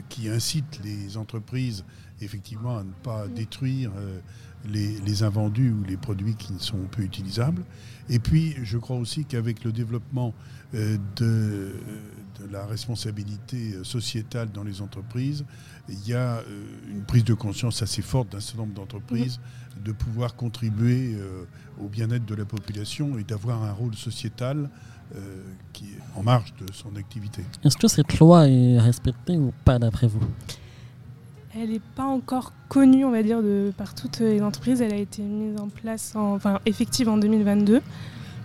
qui 0.08 0.30
incite 0.30 0.80
les 0.84 1.18
entreprises 1.18 1.84
effectivement 2.22 2.78
à 2.78 2.84
ne 2.84 2.92
pas 3.02 3.28
détruire 3.28 3.90
euh, 3.98 4.20
les, 4.69 5.00
les 5.00 5.24
invendus 5.24 5.71
ou 5.71 5.84
les 5.84 5.97
produits 5.97 6.36
qui 6.36 6.54
ne 6.54 6.60
sont 6.60 6.78
peu 6.91 7.02
utilisables. 7.02 7.63
Et 8.10 8.19
puis, 8.19 8.56
je 8.63 8.78
crois 8.78 8.97
aussi 8.97 9.26
qu'avec 9.26 9.63
le 9.63 9.71
développement 9.71 10.34
euh, 10.74 10.97
de, 11.15 11.74
de 12.39 12.52
la 12.52 12.65
responsabilité 12.65 13.76
sociétale 13.84 14.52
dans 14.52 14.63
les 14.63 14.82
entreprises, 14.82 15.45
il 15.89 16.08
y 16.08 16.13
a 16.13 16.38
euh, 16.38 16.43
une 16.89 17.04
prise 17.04 17.24
de 17.24 17.34
conscience 17.34 17.82
assez 17.82 18.02
forte 18.02 18.32
d'un 18.32 18.39
certain 18.39 18.63
nombre 18.63 18.74
d'entreprises 18.74 19.39
de 19.84 19.91
pouvoir 19.91 20.36
contribuer 20.36 21.15
euh, 21.15 21.45
au 21.80 21.88
bien-être 21.88 22.26
de 22.26 22.36
la 22.36 22.45
population 22.45 23.17
et 23.17 23.24
d'avoir 23.24 23.63
un 23.63 23.71
rôle 23.71 23.95
sociétal 23.95 24.69
euh, 25.15 25.43
qui 25.74 25.86
est 25.86 26.19
en 26.19 26.24
marge 26.24 26.54
de 26.60 26.71
son 26.74 26.95
activité. 26.95 27.43
Est-ce 27.63 27.78
que 27.78 27.88
cette 27.88 28.17
loi 28.19 28.47
est 28.47 28.80
respectée 28.80 29.38
ou 29.38 29.54
pas 29.65 29.80
d'après 29.80 30.08
vous? 30.08 30.21
Elle 31.60 31.70
n'est 31.70 31.82
pas 31.96 32.06
encore 32.06 32.54
connue, 32.70 33.04
on 33.04 33.12
va 33.12 33.24
dire, 33.24 33.42
de, 33.42 33.74
par 33.78 33.94
toutes 33.94 34.20
les 34.20 34.42
entreprises. 34.42 34.82
Elle 34.82 34.94
a 34.94 34.98
été 34.98 35.22
mise 35.22 35.60
en 35.60 35.68
place, 35.68 36.16
en, 36.16 36.34
enfin 36.36 36.60
effective 36.66 37.10
en 37.10 37.18
2022. 37.18 37.82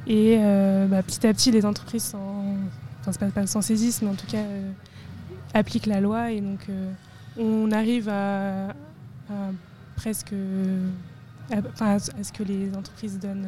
Et 0.09 0.39
euh, 0.39 0.87
bah, 0.87 1.03
petit 1.03 1.27
à 1.27 1.33
petit, 1.33 1.51
les 1.51 1.65
entreprises 1.65 2.03
s'en, 2.03 2.45
enfin 3.07 3.31
pas, 3.31 3.47
saisissent, 3.47 4.03
mais 4.03 4.09
en 4.09 4.15
tout 4.15 4.27
cas 4.27 4.39
euh, 4.39 4.71
appliquent 5.55 5.87
la 5.87 6.01
loi. 6.01 6.33
Et 6.33 6.41
donc 6.41 6.61
euh, 6.69 6.91
on 7.39 7.71
arrive 7.71 8.09
à, 8.09 8.69
à 8.69 9.51
presque, 9.97 10.33
à, 11.53 11.57
enfin, 11.73 11.97
à 11.97 11.99
ce 11.99 12.33
que 12.33 12.43
les 12.43 12.75
entreprises 12.77 13.19
donnent. 13.21 13.47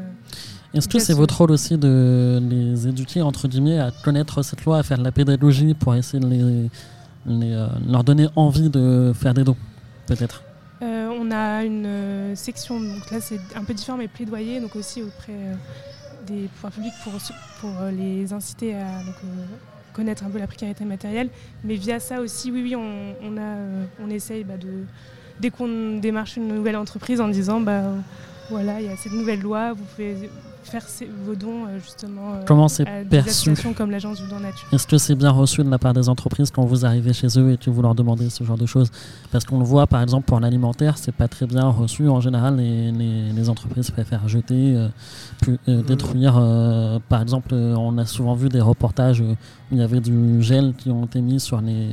Est-ce 0.74 0.88
que 0.88 0.98
c'est 0.98 1.14
votre 1.14 1.38
rôle 1.38 1.50
aussi 1.50 1.78
de 1.78 2.40
les 2.42 2.86
éduquer, 2.86 3.22
entre 3.22 3.48
guillemets, 3.48 3.78
à 3.78 3.90
connaître 4.04 4.42
cette 4.42 4.64
loi, 4.64 4.78
à 4.78 4.82
faire 4.82 4.98
de 4.98 5.04
la 5.04 5.12
pédagogie 5.12 5.74
pour 5.74 5.94
essayer 5.94 6.22
de 6.22 6.28
les, 6.28 6.70
euh, 7.26 7.68
leur 7.86 8.04
donner 8.04 8.28
envie 8.36 8.70
de 8.70 9.12
faire 9.14 9.34
des 9.34 9.44
dons, 9.44 9.56
peut-être 10.06 10.42
Euh, 10.80 11.08
on 11.20 11.30
a 11.32 11.64
une 11.64 11.86
euh, 11.86 12.34
section, 12.36 12.80
donc 12.80 13.10
là 13.10 13.20
c'est 13.20 13.40
un 13.56 13.64
peu 13.64 13.74
différent, 13.74 13.98
mais 13.98 14.08
plaidoyer, 14.08 14.60
donc 14.60 14.76
aussi 14.76 15.02
auprès 15.02 15.56
des 16.26 16.48
pouvoirs 16.54 16.72
publics 16.72 16.94
pour, 17.60 17.70
les 17.92 18.32
inciter 18.32 18.74
à 18.74 19.02
connaître 19.92 20.24
un 20.24 20.30
peu 20.30 20.38
la 20.38 20.46
précarité 20.46 20.84
matérielle. 20.84 21.30
Mais 21.64 21.74
via 21.74 21.98
ça 21.98 22.20
aussi, 22.20 22.52
oui, 22.52 22.62
oui, 22.62 22.76
on, 22.76 23.14
on, 24.00 24.10
essaye 24.10 24.44
bah, 24.44 24.56
de, 24.56 24.84
dès 25.40 25.50
qu'on 25.50 25.98
démarche 25.98 26.36
une 26.36 26.48
nouvelle 26.48 26.76
entreprise 26.76 27.20
en 27.20 27.28
disant, 27.28 27.60
bah, 27.60 27.82
voilà, 28.50 28.80
il 28.80 28.86
y 28.86 28.90
a 28.90 28.96
cette 28.96 29.12
nouvelle 29.12 29.40
loi, 29.40 29.72
vous 29.72 29.84
pouvez 29.84 30.30
faire 30.68 30.82
ces- 30.88 31.08
vos 31.26 31.34
dons 31.34 31.66
euh, 31.66 31.78
justement 31.78 32.34
euh, 32.34 32.42
Comment 32.46 32.68
c'est 32.68 32.84
perçu 33.08 33.52
comme 33.76 33.90
l'Agence 33.90 34.20
du 34.22 34.28
don 34.28 34.40
nature. 34.40 34.68
Est-ce 34.72 34.86
que 34.86 34.98
c'est 34.98 35.14
bien 35.14 35.30
reçu 35.30 35.62
de 35.64 35.70
la 35.70 35.78
part 35.78 35.94
des 35.94 36.08
entreprises 36.08 36.50
quand 36.50 36.64
vous 36.64 36.84
arrivez 36.86 37.12
chez 37.12 37.26
eux 37.38 37.52
et 37.52 37.56
que 37.56 37.70
vous 37.70 37.82
leur 37.82 37.94
demandez 37.94 38.30
ce 38.30 38.44
genre 38.44 38.58
de 38.58 38.66
choses? 38.66 38.90
Parce 39.30 39.44
qu'on 39.44 39.58
le 39.58 39.64
voit 39.64 39.86
par 39.86 40.02
exemple 40.02 40.26
pour 40.26 40.40
l'alimentaire, 40.40 40.98
c'est 40.98 41.12
pas 41.14 41.28
très 41.28 41.46
bien 41.46 41.64
reçu. 41.68 42.08
En 42.08 42.20
général, 42.20 42.56
les, 42.56 42.92
les- 42.92 43.32
les 43.32 43.48
entreprises 43.50 43.90
préfèrent 43.90 44.28
jeter, 44.28 44.74
euh, 44.76 44.88
plus- 45.40 45.58
euh, 45.68 45.82
détruire. 45.82 46.36
euh, 46.38 46.98
par 47.08 47.22
exemple, 47.22 47.50
euh, 47.52 47.74
on 47.76 47.96
a 47.98 48.04
souvent 48.06 48.34
vu 48.34 48.48
des 48.48 48.60
reportages 48.60 49.20
où 49.20 49.36
il 49.70 49.78
y 49.78 49.82
avait 49.82 50.00
du 50.00 50.42
gel 50.42 50.74
qui 50.76 50.90
ont 50.90 51.04
été 51.04 51.20
mis 51.20 51.40
sur 51.40 51.60
les, 51.60 51.88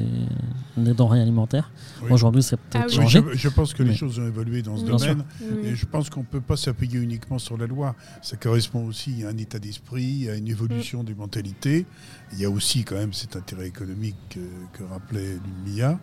les 0.78 0.94
denrées 0.94 1.22
alimentaires. 1.22 1.70
Oui. 2.04 2.10
Aujourd'hui, 2.12 2.42
c'est 2.44 2.58
peut-être 2.58 2.84
Ah 2.84 2.88
oui. 2.90 2.96
Changé. 2.96 3.24
je, 3.34 3.38
je 3.38 3.50
pense 3.50 3.74
que 3.74 3.84
les 3.84 3.94
choses 3.96 4.18
ont 4.20 4.28
évolué 4.28 4.62
dans 4.62 4.78
ce 4.78 4.86
sûr. 4.86 4.98
domaine. 4.98 5.24
Oui. 5.42 5.70
Et 5.70 5.76
je 5.76 5.86
pense 5.86 6.10
qu'on 6.10 6.22
ne 6.22 6.26
peut 6.26 6.42
pas 6.42 6.56
s'appuyer 6.58 7.00
uniquement 7.00 7.38
sur 7.40 7.58
la 7.58 7.68
loi. 7.68 7.96
Ça 8.22 8.38
correspond 8.38 8.65
aussi 8.74 9.24
à 9.24 9.30
un 9.30 9.38
état 9.38 9.60
d'esprit, 9.60 10.30
à 10.30 10.36
une 10.36 10.48
évolution 10.48 11.02
Mm. 11.04 11.06
des 11.06 11.16
mentalités. 11.16 11.86
Il 12.34 12.40
y 12.40 12.46
a 12.46 12.50
aussi 12.50 12.84
quand 12.84 12.96
même 12.96 13.14
cet 13.14 13.36
intérêt 13.36 13.68
économique 13.68 14.16
que, 14.30 14.40
que 14.78 14.84
rappelait 14.84 15.38
Lumia. 15.66 16.00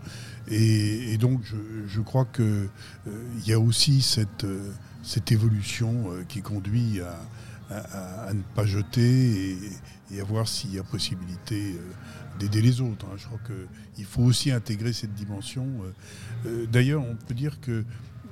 Et, 0.49 1.13
et 1.13 1.19
donc 1.19 1.41
je, 1.45 1.57
je 1.87 2.01
crois 2.01 2.25
qu'il 2.27 2.69
il 3.07 3.47
y 3.47 3.53
a 3.53 3.59
aussi 3.61 4.03
cette, 4.03 4.45
euh, 4.45 4.71
cette 5.03 5.33
évolution 5.33 6.11
euh, 6.13 6.23
qui 6.29 6.43
conduit 6.43 7.01
à, 7.01 7.19
à- 7.71 8.29
à 8.29 8.35
ne 8.35 8.43
pas 8.55 8.67
jeter 8.67 9.51
et, 9.51 9.59
et 10.13 10.21
à 10.21 10.25
voir 10.25 10.47
s'il 10.47 10.75
y 10.75 10.79
a 10.79 10.83
possibilité 10.83 11.75
euh, 11.75 12.39
d'aider 12.39 12.61
les 12.63 12.81
autres. 12.81 13.07
hein. 13.07 13.17
Je 13.17 13.27
crois 13.27 13.41
qu'il 13.95 14.05
faut 14.05 14.23
aussi 14.23 14.51
intégrer 14.51 14.93
cette 14.93 15.15
dimension. 15.15 15.67
euh. 15.85 16.49
Euh, 16.49 16.67
D'ailleurs, 16.71 17.03
on 17.03 17.15
peut 17.17 17.35
dire 17.35 17.61
que 17.61 17.85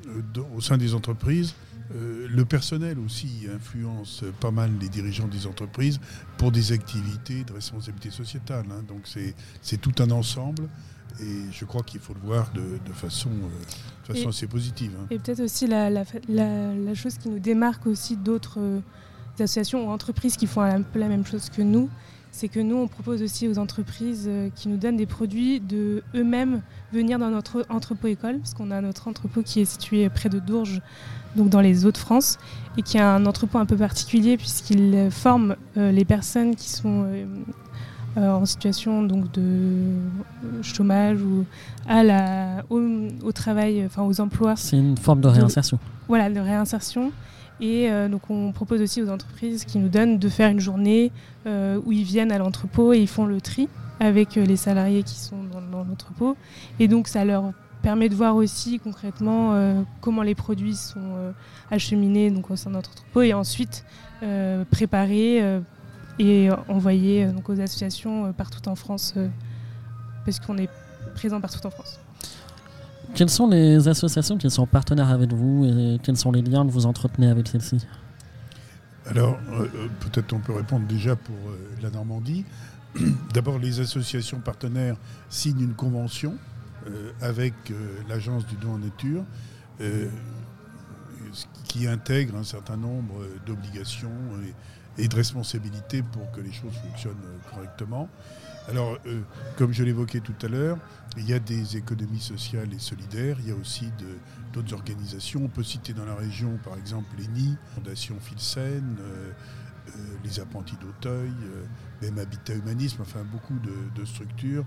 euh, 0.09 0.43
au 0.57 0.61
sein 0.61 0.77
des 0.79 0.95
entreprises, 0.95 1.55
euh, 1.95 2.29
le 2.31 2.45
personnel 2.45 2.99
aussi 2.99 3.47
influence 3.55 4.23
pas 4.41 4.51
mal 4.51 4.71
les 4.81 4.89
dirigeants 4.89 5.29
des 5.29 5.47
entreprises 5.47 5.99
pour 6.39 6.53
des 6.53 6.73
activités 6.73 7.45
de 7.45 7.53
responsabilité 7.53 8.11
sociétale. 8.11 8.67
hein. 8.71 8.83
Donc 8.89 9.09
c'est 9.63 9.77
tout 9.81 9.93
un 10.03 10.11
ensemble 10.11 10.69
et 11.21 11.43
je 11.53 11.65
crois 11.65 11.83
qu'il 11.83 12.01
faut 12.01 12.15
le 12.15 12.21
voir 12.21 12.53
de, 12.53 12.61
de 12.87 12.93
façon, 12.93 13.31
euh, 13.31 14.09
de 14.09 14.15
façon 14.15 14.27
Et- 14.27 14.29
assez 14.29 14.47
positive. 14.47 14.93
hein. 15.01 15.07
Et 15.11 15.19
peut-être 15.19 15.41
aussi 15.41 15.67
la, 15.67 15.91
la, 15.91 16.05
la- 16.29 16.75
la 16.75 16.95
chose 16.95 17.19
qui 17.19 17.29
nous 17.29 17.41
démarque 17.41 17.87
aussi 17.87 18.17
d'autres 18.17 18.59
euh, 18.61 18.81
associations 19.39 19.87
ou 19.89 19.91
entreprises 19.91 20.37
qui 20.37 20.47
font 20.47 20.61
un 20.61 20.83
peu 20.83 20.99
la 20.99 21.09
même 21.09 21.27
chose 21.27 21.49
que 21.51 21.63
nous, 21.63 21.89
c'est 22.41 22.49
que 22.49 22.61
nous, 22.61 22.77
on 22.77 22.89
propose 22.89 23.21
aussi 23.23 23.47
aux 23.49 23.59
entreprises 23.59 24.25
euh, 24.27 24.49
qui 24.55 24.71
nous 24.71 24.79
donnent 24.79 24.97
des 24.97 25.05
produits 25.05 25.61
de 25.61 26.03
eux-mêmes 26.15 26.63
venir 26.91 27.19
dans 27.19 27.29
notre 27.29 27.67
entrepôt 27.69 28.07
école, 28.09 28.39
parce 28.39 28.55
qu'on 28.55 28.71
a 28.71 28.81
notre 28.81 29.09
entrepôt 29.09 29.43
qui 29.43 29.61
est 29.61 29.67
situé 29.67 30.09
près 30.09 30.31
de 30.31 30.39
Dourges, 30.39 30.81
donc 31.37 31.51
dans 31.51 31.61
les 31.61 31.85
Hauts-de-France, 31.85 32.39
et 32.79 32.83
qui 32.83 32.97
a 32.97 33.15
un 33.15 33.27
entrepôt 33.27 33.59
un 33.59 33.67
peu 33.67 33.77
particulier 33.77 34.39
puisqu'il 34.39 35.09
forme 35.11 35.57
euh, 35.77 35.93
les 35.93 36.07
personnes 36.07 36.57
qui 36.57 36.71
sont 36.71 37.05
euh, 37.07 37.27
euh, 38.17 38.33
en 38.33 38.47
situation 38.47 39.03
donc 39.03 39.31
de 39.33 39.83
chômage 40.63 41.21
ou 41.21 41.45
à 41.87 42.03
la, 42.03 42.65
au, 42.71 42.81
au 43.23 43.33
travail, 43.33 43.85
enfin 43.85 44.03
aux 44.03 44.19
emplois 44.19 44.57
C'est 44.57 44.79
une 44.79 44.97
forme 44.97 45.21
de 45.21 45.29
réinsertion. 45.29 45.79
voilà, 46.09 46.31
de 46.31 46.41
réinsertion. 46.41 47.13
Et 47.61 47.91
euh, 47.91 48.09
donc 48.09 48.31
on 48.31 48.53
propose 48.53 48.81
aussi 48.81 49.03
aux 49.03 49.11
entreprises 49.11 49.65
qui 49.65 49.79
nous 49.79 49.89
donnent 49.89 50.19
de 50.19 50.29
faire 50.29 50.51
une 50.51 50.61
journée 50.61 51.13
euh, 51.47 51.81
où 51.85 51.93
ils 51.93 52.05
viennent 52.05 52.33
à 52.33 52.39
l'entrepôt 52.39 52.93
et 52.93 52.99
ils 52.99 53.09
font 53.09 53.27
le 53.27 53.41
tri 53.41 53.69
avec 53.99 54.37
euh, 54.39 54.45
les 54.45 54.57
salariés 54.57 55.03
qui 55.03 55.17
sont 55.17 55.45
dans, 55.45 55.85
l'entrepôt. 55.85 56.37
Et 56.79 56.89
donc 56.89 57.07
ça 57.07 57.25
leur 57.25 57.53
permet 57.83 58.09
de 58.09 58.15
voir 58.15 58.37
aussi 58.37 58.79
concrètement 58.79 59.85
comment 60.03 60.21
les 60.21 60.35
produits 60.35 60.77
sont 60.77 61.33
acheminés 61.71 62.31
donc, 62.31 62.51
au 62.51 62.57
sein 62.57 62.69
de 62.69 62.75
notre 62.75 62.91
entrepôt 62.91 63.23
et 63.23 63.33
ensuite 63.33 63.87
préparés 64.71 65.43
et 66.19 66.51
envoyés 66.69 67.25
donc, 67.25 67.49
aux 67.49 67.59
associations 67.59 68.35
partout 68.35 68.69
en 68.69 68.75
France 68.75 69.15
parce 70.27 70.41
qu'on 70.41 70.59
est 70.59 70.69
présent 71.15 71.41
partout 71.41 71.67
en 71.67 71.71
France. 71.71 72.00
Quelles 73.15 73.31
sont 73.31 73.49
les 73.49 73.89
associations 73.89 74.37
qui 74.39 74.51
sont 74.51 74.67
partenaires 74.67 75.11
avec 75.11 75.33
vous 75.33 75.65
et 75.67 75.99
quels 76.03 76.17
sont 76.17 76.33
les 76.33 76.43
liens 76.43 76.67
que 76.67 76.71
vous 76.71 76.87
entretenez 76.87 77.29
avec 77.29 77.49
celles-ci? 77.49 77.87
Alors, 79.07 79.39
euh, 79.53 79.67
euh, 79.75 79.89
peut-être 80.01 80.33
on 80.33 80.39
peut 80.39 80.55
répondre 80.55 80.87
déjà 80.87 81.17
pour 81.17 81.35
euh, 81.35 81.59
la 81.83 81.91
Normandie. 81.91 82.45
D'abord, 83.35 83.59
les 83.59 83.81
associations 83.81 84.39
partenaires 84.41 84.97
signent 85.29 85.63
une 85.63 85.75
convention 85.75 86.37
avec 87.21 87.53
l'agence 88.09 88.47
du 88.47 88.57
don 88.57 88.73
en 88.73 88.79
nature 88.79 89.23
qui 91.69 91.87
intègre 91.87 92.37
un 92.37 92.43
certain 92.43 92.79
nombre 92.79 93.21
d'obligations 93.45 94.11
et, 94.97 95.07
de 95.07 95.15
responsabilités 95.15 96.03
pour 96.03 96.33
que 96.33 96.41
les 96.41 96.51
choses 96.51 96.73
fonctionnent 96.83 97.17
correctement. 97.55 98.09
Alors, 98.69 98.99
euh, 99.07 99.21
comme 99.57 99.73
je 99.73 99.83
l'évoquais 99.83 100.21
tout 100.21 100.35
à 100.43 100.49
l'heure, 100.49 100.79
il 101.17 101.29
y 101.29 101.33
a 101.33 101.39
des 101.39 101.77
économies 101.77 102.21
sociales 102.21 102.73
et 102.73 102.79
solidaires, 102.79 103.37
il 103.41 103.49
y 103.49 103.53
a 103.53 103.57
aussi 103.57 103.91
d'autres 104.53 104.75
organisations. 104.75 105.43
On 105.45 105.49
peut 105.49 105.63
citer 105.63 105.93
dans 105.93 106.05
la 106.05 106.15
région, 106.15 106.59
par 106.63 106.77
exemple, 106.77 107.09
l'ENI, 107.19 107.57
Fondation 107.75 108.17
Filsen, 108.21 108.97
euh, 109.01 109.33
euh, 109.89 109.91
les 110.23 110.39
apprentis 110.39 110.77
d'Auteuil, 110.77 111.33
même 112.03 112.19
Habitat 112.19 112.55
Humanisme, 112.55 113.03
enfin 113.03 113.25
beaucoup 113.25 113.59
de, 113.59 114.05
structures, 114.05 114.65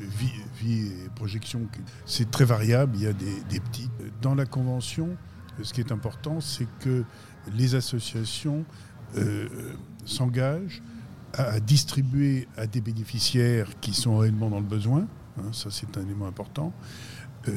vie, 0.00 0.32
vie 0.60 0.88
et 0.88 1.08
projection. 1.14 1.62
C'est 2.04 2.30
très 2.30 2.44
variable, 2.44 2.96
il 2.96 3.02
y 3.02 3.06
a 3.06 3.12
des, 3.12 3.60
petites. 3.60 3.90
Dans 4.20 4.34
la 4.34 4.44
convention, 4.44 5.16
ce 5.62 5.72
qui 5.72 5.80
est 5.80 5.92
important, 5.92 6.40
c'est 6.40 6.68
que 6.80 7.04
les 7.54 7.74
associations 7.74 8.66
s'engagent 10.04 10.82
à, 11.36 11.60
distribuer 11.60 12.48
à 12.56 12.66
des 12.66 12.80
bénéficiaires 12.80 13.68
qui 13.80 13.94
sont 13.94 14.18
réellement 14.18 14.50
dans 14.50 14.60
le 14.60 14.66
besoin. 14.66 15.06
hein, 15.38 15.52
ça, 15.52 15.70
c'est 15.70 15.96
un 15.96 16.02
élément 16.02 16.26
important. 16.26 16.72
Euh, 17.48 17.52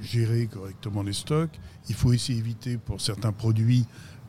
gérer 0.00 0.46
correctement 0.46 1.02
les 1.02 1.12
stocks. 1.12 1.58
Il 1.88 1.94
faut 1.94 2.08
aussi 2.08 2.32
éviter 2.32 2.76
pour 2.76 3.00
certains 3.00 3.32
produits 3.32 3.86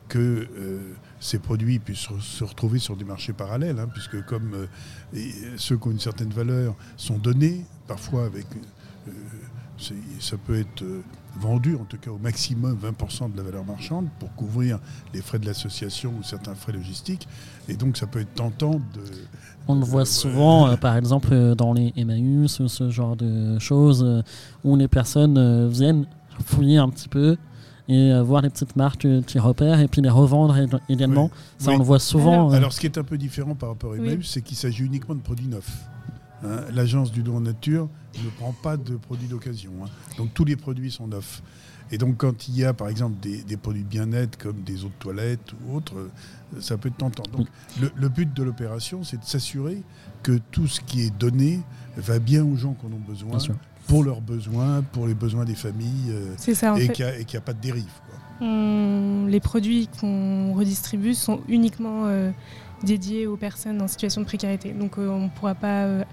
que 0.08 0.46
euh, 0.56 0.94
ces 1.18 1.38
produits 1.38 1.78
puissent 1.78 2.08
se 2.20 2.44
retrouver 2.44 2.78
sur 2.78 2.96
des 2.96 3.04
marchés 3.04 3.32
parallèles, 3.32 3.78
hein, 3.78 3.88
puisque 3.92 4.24
comme 4.24 4.54
euh, 5.14 5.28
ceux 5.56 5.76
qui 5.76 5.88
ont 5.88 5.90
une 5.90 5.98
certaine 5.98 6.30
valeur 6.30 6.76
sont 6.96 7.18
donnés, 7.18 7.64
parfois 7.88 8.26
avec 8.26 8.46
ça 10.20 10.36
peut 10.46 10.58
être 10.58 10.82
euh, 10.82 11.02
vendu, 11.38 11.74
en 11.76 11.84
tout 11.84 11.98
cas 11.98 12.10
au 12.10 12.18
maximum 12.18 12.78
20% 12.80 13.32
de 13.32 13.36
la 13.36 13.42
valeur 13.42 13.64
marchande 13.64 14.06
pour 14.18 14.32
couvrir 14.34 14.78
les 15.12 15.20
frais 15.20 15.38
de 15.38 15.46
l'association 15.46 16.12
ou 16.18 16.22
certains 16.22 16.54
frais 16.54 16.72
logistiques. 16.72 17.26
Et 17.68 17.74
donc 17.74 17.96
ça 17.96 18.06
peut 18.06 18.20
être 18.20 18.34
tentant 18.34 18.74
de... 18.74 19.00
On 19.66 19.74
le 19.74 19.80
Euh, 19.82 19.84
voit 19.84 20.04
souvent, 20.06 20.68
euh, 20.68 20.76
par 20.76 20.96
exemple, 20.96 21.28
euh, 21.32 21.54
dans 21.54 21.72
les 21.72 21.92
Emmaüs 21.96 22.60
ou 22.60 22.68
ce 22.68 22.90
genre 22.90 23.16
de 23.16 23.58
choses, 23.58 24.04
euh, 24.04 24.22
où 24.62 24.76
les 24.76 24.88
personnes 24.88 25.38
euh, 25.38 25.68
viennent 25.68 26.06
fouiller 26.44 26.78
un 26.78 26.88
petit 26.88 27.08
peu 27.08 27.36
et 27.88 28.12
euh, 28.12 28.22
voir 28.22 28.42
les 28.42 28.50
petites 28.50 28.76
marques 28.76 29.04
euh, 29.06 29.22
qu'ils 29.22 29.40
repèrent 29.40 29.80
et 29.80 29.88
puis 29.88 30.00
les 30.02 30.10
revendre 30.10 30.54
ég- 30.56 30.78
également. 30.88 31.24
Oui. 31.24 31.30
Ça, 31.58 31.70
Oui. 31.70 31.76
on 31.76 31.78
le 31.78 31.84
voit 31.84 31.98
souvent. 31.98 32.50
euh, 32.52 32.56
Alors 32.56 32.72
ce 32.72 32.80
qui 32.80 32.86
est 32.86 32.98
un 32.98 33.04
peu 33.04 33.16
différent 33.18 33.54
par 33.54 33.70
rapport 33.70 33.92
à 33.92 33.96
Oui. 33.96 34.06
Emmaüs, 34.06 34.28
c'est 34.30 34.42
qu'il 34.42 34.56
s'agit 34.56 34.84
uniquement 34.84 35.14
de 35.14 35.20
produits 35.20 35.48
neufs. 35.48 35.84
Hein, 36.44 36.60
L'agence 36.74 37.10
du 37.12 37.22
don 37.22 37.36
en 37.36 37.40
nature 37.40 37.88
ne 38.22 38.30
prend 38.38 38.52
pas 38.62 38.76
de 38.76 38.96
produits 38.96 39.28
d'occasion. 39.28 39.72
hein. 39.84 39.88
Donc 40.18 40.34
tous 40.34 40.44
les 40.44 40.56
produits 40.56 40.90
sont 40.90 41.06
neufs. 41.08 41.42
Et 41.90 41.98
donc 41.98 42.16
quand 42.16 42.48
il 42.48 42.56
y 42.56 42.64
a 42.64 42.72
par 42.72 42.88
exemple 42.88 43.16
des, 43.20 43.42
des 43.42 43.56
produits 43.56 43.84
bien-être 43.84 44.38
comme 44.38 44.62
des 44.62 44.84
eaux 44.84 44.88
de 44.88 44.94
toilette 44.98 45.52
ou 45.66 45.76
autres, 45.76 45.96
euh, 45.98 46.10
ça 46.60 46.76
peut 46.76 46.88
être 46.88 46.96
tentant. 46.96 47.22
Donc 47.36 47.46
le, 47.80 47.90
le 47.94 48.08
but 48.08 48.32
de 48.32 48.42
l'opération, 48.42 49.04
c'est 49.04 49.18
de 49.18 49.24
s'assurer 49.24 49.82
que 50.22 50.38
tout 50.50 50.66
ce 50.66 50.80
qui 50.80 51.02
est 51.02 51.16
donné 51.16 51.60
va 51.96 52.18
bien 52.18 52.44
aux 52.44 52.56
gens 52.56 52.72
qui 52.74 52.86
en 52.86 52.92
ont 52.92 53.00
besoin, 53.06 53.38
pour 53.86 54.02
leurs 54.02 54.22
besoins, 54.22 54.80
pour 54.92 55.06
les 55.06 55.14
besoins 55.14 55.44
des 55.44 55.54
familles, 55.54 56.10
euh, 56.10 56.34
ça, 56.54 56.74
et 56.78 56.88
qu'il 56.88 57.04
n'y 57.04 57.34
a, 57.34 57.38
a 57.38 57.40
pas 57.42 57.52
de 57.52 57.60
dérive. 57.60 57.84
quoi. 58.08 58.18
On- 58.40 59.26
les 59.28 59.40
produits 59.40 59.88
qu'on 60.00 60.54
redistribue 60.54 61.14
sont 61.14 61.40
uniquement 61.48 62.06
euh, 62.06 62.30
dédiés 62.84 63.26
aux 63.26 63.36
personnes 63.36 63.80
en 63.82 63.88
situation 63.88 64.20
de 64.20 64.26
précarité. 64.26 64.72
Donc 64.72 64.98
euh, 64.98 65.08
on 65.08 65.24
ne 65.24 65.28
pourra 65.28 65.54
pas 65.54 65.84
euh, 65.84 66.04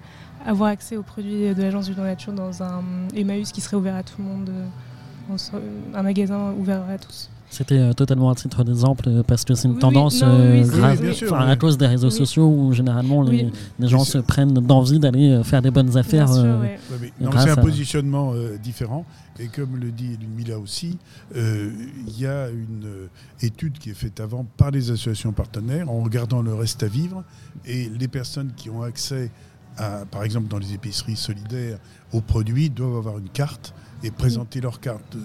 avoir 0.46 0.70
accès 0.70 0.98
aux 0.98 1.04
produits 1.04 1.54
de 1.54 1.62
l'Agence 1.62 1.88
du 1.88 1.94
Don 1.94 2.04
Nature 2.04 2.34
dans 2.34 2.64
un 2.64 2.84
Emmaüs 3.16 3.52
qui 3.52 3.62
serait 3.62 3.78
ouvert 3.78 3.96
à 3.96 4.04
tout 4.04 4.16
le 4.20 4.24
monde, 4.24 4.50
euh, 4.50 5.60
un 5.94 6.04
magasin 6.04 6.54
ouvert 6.54 6.84
à 6.90 6.98
tous. 6.98 7.31
C'était 7.54 7.78
euh, 7.78 7.92
totalement 7.94 8.32
un 8.32 8.36
titre 8.36 8.64
d'exemple 8.64 9.04
euh, 9.10 9.24
parce 9.24 9.44
que 9.44 9.56
c'est 9.56 9.68
une 9.68 9.74
Oui, 9.74 9.80
tendance 9.80 10.22
non, 10.22 10.30
euh, 10.30 10.62
oui, 10.64 10.70
grave, 10.70 10.98
Oui, 11.00 11.06
bien 11.08 11.14
sûr, 11.14 11.34
enfin, 11.34 11.46
oui. 11.46 11.52
à 11.52 11.56
cause 11.58 11.78
des 11.78 11.86
réseaux 11.86 12.08
Oui. 12.10 12.16
sociaux 12.16 12.48
où 12.48 12.72
généralement 12.72 13.22
les, 13.24 13.44
Oui. 13.44 13.52
les 13.78 13.88
gens 13.90 14.06
se 14.06 14.18
prennent 14.20 14.54
d'envie 14.54 15.00
d'aller 15.00 15.32
euh, 15.32 15.44
faire 15.44 15.62
des 15.62 15.70
bonnes 15.70 15.98
affaires. 15.98 16.32
Euh, 16.32 16.62
ouais. 16.62 16.80
Ouais, 16.92 17.12
c'est 17.20 17.50
un 17.50 17.54
à- 17.54 17.56
positionnement 17.58 18.32
euh, 18.34 18.58
différent. 18.58 19.06
Et 19.38 19.48
comme 19.48 19.76
le 19.76 19.92
dit 19.92 20.16
Ludmilla 20.20 20.58
aussi, 20.60 20.98
euh, 21.36 21.72
il 22.08 22.20
y 22.20 22.26
a 22.26 22.50
une 22.50 22.86
euh, 22.86 23.08
étude 23.42 23.78
qui 23.80 23.90
est 23.90 23.96
faite 23.96 24.22
avant 24.22 24.46
par 24.56 24.72
les 24.72 24.90
associations 24.90 25.34
partenaires 25.34 25.90
en 25.92 26.00
regardant 26.02 26.42
le 26.42 26.54
reste 26.54 26.84
à 26.84 26.88
vivre. 26.88 27.24
Et 27.66 27.90
les 28.00 28.08
personnes 28.08 28.52
qui 28.56 28.70
ont 28.70 28.82
accès, 28.82 29.30
à, 29.78 30.06
par 30.10 30.24
exemple 30.24 30.48
dans 30.48 30.60
les 30.60 30.74
épiceries 30.74 31.18
solidaires, 31.18 31.80
aux 32.14 32.22
produits 32.22 32.70
doivent 32.70 32.96
avoir 32.98 33.18
une 33.18 33.30
carte 33.30 33.74
et 34.04 34.10
présenter 34.12 34.62
leur 34.62 34.80
carte. 34.80 35.18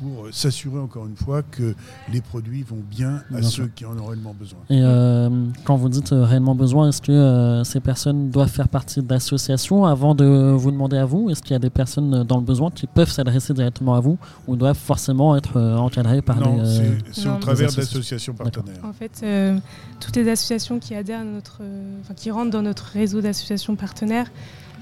Pour 0.00 0.26
s'assurer 0.32 0.78
encore 0.78 1.06
une 1.06 1.16
fois 1.16 1.42
que 1.42 1.74
les 2.12 2.20
produits 2.20 2.62
vont 2.62 2.82
bien 2.90 3.22
à 3.32 3.40
Bien 3.40 3.42
ceux 3.42 3.48
sûr. 3.64 3.74
qui 3.74 3.84
en 3.84 3.96
ont 3.98 4.06
réellement 4.06 4.34
besoin. 4.38 4.58
Et 4.70 4.80
euh, 4.82 5.28
quand 5.64 5.76
vous 5.76 5.88
dites 5.88 6.12
euh, 6.12 6.24
réellement 6.24 6.54
besoin, 6.54 6.88
est-ce 6.88 7.02
que 7.02 7.12
euh, 7.12 7.62
ces 7.64 7.80
personnes 7.80 8.30
doivent 8.30 8.48
faire 8.50 8.68
partie 8.68 9.02
d'associations 9.02 9.84
avant 9.84 10.14
de 10.14 10.54
vous 10.56 10.70
demander 10.70 10.96
à 10.96 11.04
vous? 11.04 11.30
Est-ce 11.30 11.42
qu'il 11.42 11.52
y 11.52 11.56
a 11.56 11.58
des 11.60 11.70
personnes 11.70 12.24
dans 12.24 12.38
le 12.38 12.44
besoin 12.44 12.70
qui 12.70 12.86
peuvent 12.86 13.10
s'adresser 13.10 13.52
directement 13.54 13.94
à 13.94 14.00
vous 14.00 14.18
ou 14.46 14.56
doivent 14.56 14.76
forcément 14.76 15.36
être 15.36 15.56
euh, 15.58 15.76
encadrées 15.76 16.22
par 16.22 16.40
non, 16.40 16.56
des... 16.56 16.60
euh, 16.62 16.98
c'est- 17.12 17.20
c'est 17.22 17.28
non, 17.28 17.36
au 17.36 17.38
travers 17.38 17.68
associations. 17.68 17.98
d'associations 17.98 18.34
partenaires. 18.34 18.84
En 18.84 18.92
fait, 18.92 19.20
euh, 19.22 19.58
toutes 20.00 20.16
les 20.16 20.28
associations 20.30 20.78
qui 20.78 20.94
adhèrent 20.94 21.20
à 21.20 21.24
notre, 21.24 21.58
euh, 21.62 21.82
qui 22.16 22.30
rentrent 22.30 22.50
dans 22.50 22.62
notre 22.62 22.84
réseau 22.84 23.20
d'associations 23.20 23.76
partenaires, 23.76 24.30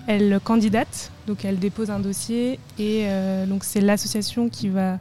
elles 0.09 0.41
candidatent, 0.43 1.13
donc 1.27 1.45
elles 1.45 1.59
déposent 1.59 1.91
un 1.91 2.01
dossier 2.01 2.59
et 2.79 3.03
euh, 3.05 3.45
donc 3.45 3.63
c'est 3.63 3.83
l'association 3.83 4.49
qui 4.49 4.71
va, 4.71 4.99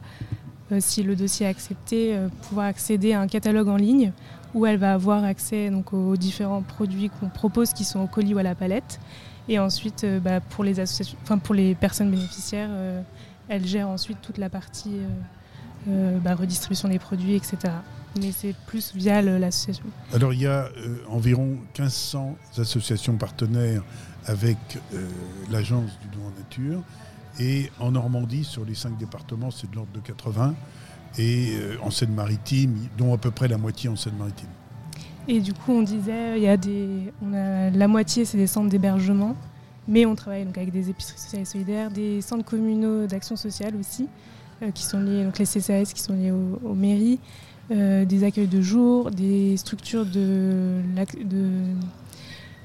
euh, 0.70 0.80
si 0.80 1.02
le 1.02 1.16
dossier 1.16 1.46
est 1.46 1.48
accepté, 1.48 2.14
euh, 2.14 2.28
pouvoir 2.42 2.66
accéder 2.66 3.14
à 3.14 3.20
un 3.22 3.26
catalogue 3.26 3.68
en 3.68 3.76
ligne 3.76 4.12
où 4.52 4.66
elle 4.66 4.76
va 4.76 4.92
avoir 4.92 5.24
accès 5.24 5.70
donc 5.70 5.94
aux 5.94 6.18
différents 6.18 6.60
produits 6.60 7.08
qu'on 7.08 7.30
propose 7.30 7.72
qui 7.72 7.84
sont 7.84 8.00
au 8.00 8.06
colis 8.06 8.34
ou 8.34 8.38
à 8.38 8.42
la 8.42 8.54
palette. 8.54 9.00
Et 9.48 9.58
ensuite, 9.58 10.04
bah, 10.22 10.40
pour 10.40 10.62
les 10.62 10.78
associations, 10.78 11.16
pour 11.42 11.54
les 11.54 11.74
personnes 11.74 12.10
bénéficiaires, 12.10 12.68
elle 13.48 13.66
gère 13.66 13.88
ensuite 13.88 14.18
toute 14.20 14.36
la 14.36 14.50
partie 14.50 14.96
bah, 15.86 16.34
redistribution 16.34 16.88
des 16.88 16.98
produits, 16.98 17.34
etc. 17.34 17.56
Mais 18.20 18.32
c'est 18.32 18.54
plus 18.66 18.94
via 18.94 19.22
l'association. 19.22 19.84
Alors 20.14 20.34
il 20.34 20.40
y 20.40 20.46
a 20.46 20.68
environ 21.08 21.56
1500 21.78 22.36
associations 22.58 23.16
partenaires 23.16 23.82
avec 24.28 24.58
euh, 24.94 25.08
l'agence 25.50 25.90
du 26.00 26.08
don 26.16 26.26
en 26.26 26.38
nature. 26.38 26.82
Et 27.40 27.70
en 27.80 27.92
Normandie, 27.92 28.44
sur 28.44 28.64
les 28.64 28.74
cinq 28.74 28.96
départements, 28.98 29.50
c'est 29.50 29.70
de 29.70 29.76
l'ordre 29.76 29.92
de 29.92 30.00
80. 30.00 30.54
Et 31.18 31.54
euh, 31.54 31.76
en 31.82 31.90
Seine-Maritime, 31.90 32.76
dont 32.96 33.14
à 33.14 33.18
peu 33.18 33.30
près 33.30 33.48
la 33.48 33.58
moitié 33.58 33.88
en 33.88 33.96
Seine-Maritime. 33.96 34.48
Et 35.26 35.40
du 35.40 35.52
coup, 35.52 35.72
on 35.72 35.82
disait, 35.82 36.38
il 36.38 36.42
y 36.42 36.48
a 36.48 36.56
des, 36.56 37.12
on 37.22 37.34
a 37.34 37.70
la 37.70 37.88
moitié, 37.88 38.24
c'est 38.24 38.38
des 38.38 38.46
centres 38.46 38.68
d'hébergement, 38.68 39.36
mais 39.86 40.06
on 40.06 40.14
travaille 40.14 40.44
donc 40.44 40.56
avec 40.56 40.70
des 40.70 40.90
épiceries 40.90 41.18
sociales 41.18 41.42
et 41.42 41.46
solidaires, 41.46 41.90
des 41.90 42.20
centres 42.20 42.44
communaux 42.44 43.06
d'action 43.06 43.36
sociale 43.36 43.74
aussi, 43.76 44.08
euh, 44.62 44.70
qui 44.70 44.82
sont 44.82 45.00
liés, 45.00 45.24
donc 45.24 45.38
les 45.38 45.44
CCAS 45.46 45.92
qui 45.94 46.02
sont 46.02 46.14
liés 46.14 46.32
aux, 46.32 46.74
mairies, 46.74 47.18
des 47.70 48.24
accueils 48.24 48.48
de 48.48 48.62
jour, 48.62 49.10
des 49.10 49.58
structures 49.58 50.06
de, 50.06 50.80
de 51.22 51.74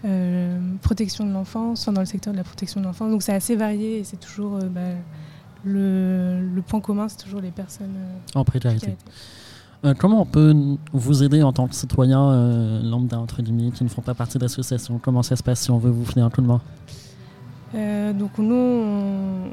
euh, 0.06 0.60
protection 0.82 1.26
de 1.26 1.32
l'enfance, 1.32 1.82
enfin, 1.82 1.94
dans 1.94 2.02
le 2.02 2.06
secteur 2.08 2.34
de 2.34 2.38
la 2.38 2.44
protection 2.44 2.82
de 2.82 2.86
l'enfance. 2.86 3.10
Donc 3.12 3.24
c'est 3.24 3.34
assez 3.34 3.56
varié 3.56 4.00
et 4.00 4.04
c'est 4.04 4.20
toujours 4.20 4.56
euh, 4.56 4.70
bah, 4.70 4.82
le, 5.64 6.42
le 6.42 6.62
point 6.62 6.82
commun, 6.82 7.08
c'est 7.08 7.18
toujours 7.18 7.42
les 7.42 7.52
personnes 7.52 7.96
euh, 7.96 8.40
en 8.40 8.44
précarité. 8.44 8.96
Euh, 9.86 9.94
comment 9.98 10.22
on 10.22 10.26
peut 10.26 10.56
vous 10.94 11.24
aider 11.24 11.44
en 11.44 11.52
tant 11.52 11.68
que 11.68 11.76
citoyen 11.76 12.22
euh, 12.22 12.82
lambda, 12.82 13.20
entre 13.20 13.42
guillemets, 13.42 13.72
qui 13.72 13.84
ne 13.84 13.90
font 13.90 14.02
pas 14.02 14.14
partie 14.14 14.38
d'associations? 14.38 14.98
Comment 14.98 15.24
ça 15.24 15.36
se 15.36 15.44
passe 15.44 15.62
si 15.62 15.72
on 15.72 15.78
veut 15.78 15.92
vous 15.92 16.06
filer 16.06 16.22
un 16.22 16.30
coup 16.30 16.42
de 16.42 16.48
main? 16.48 16.62
Euh, 17.76 18.14
donc 18.14 18.38
nous, 18.38 18.56
on, 18.56 19.50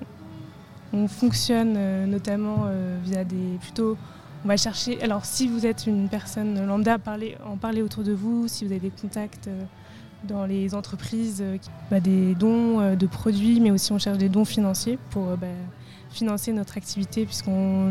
on 0.92 1.08
fonctionne 1.08 2.06
notamment 2.06 2.66
via 3.04 3.24
des 3.24 3.58
plutôt. 3.60 3.96
On 4.44 4.48
va 4.48 4.56
chercher. 4.56 5.02
Alors, 5.02 5.24
si 5.24 5.48
vous 5.48 5.66
êtes 5.66 5.86
une 5.86 6.08
personne 6.08 6.64
lambda, 6.64 6.98
parlez, 6.98 7.36
en 7.44 7.56
parler 7.56 7.82
autour 7.82 8.04
de 8.04 8.12
vous. 8.12 8.46
Si 8.46 8.64
vous 8.64 8.70
avez 8.70 8.80
des 8.80 8.90
contacts 8.90 9.50
dans 10.24 10.44
les 10.46 10.74
entreprises, 10.74 11.40
euh, 11.40 11.56
bah, 11.90 12.00
des 12.00 12.34
dons 12.34 12.80
euh, 12.80 12.96
de 12.96 13.06
produits, 13.06 13.60
mais 13.60 13.70
aussi 13.70 13.92
on 13.92 13.98
cherche 13.98 14.18
des 14.18 14.28
dons 14.28 14.44
financiers 14.44 14.98
pour 15.10 15.28
euh, 15.28 15.36
bah, 15.36 15.46
financer 16.10 16.52
notre 16.52 16.76
activité, 16.76 17.24
puisqu'on 17.24 17.86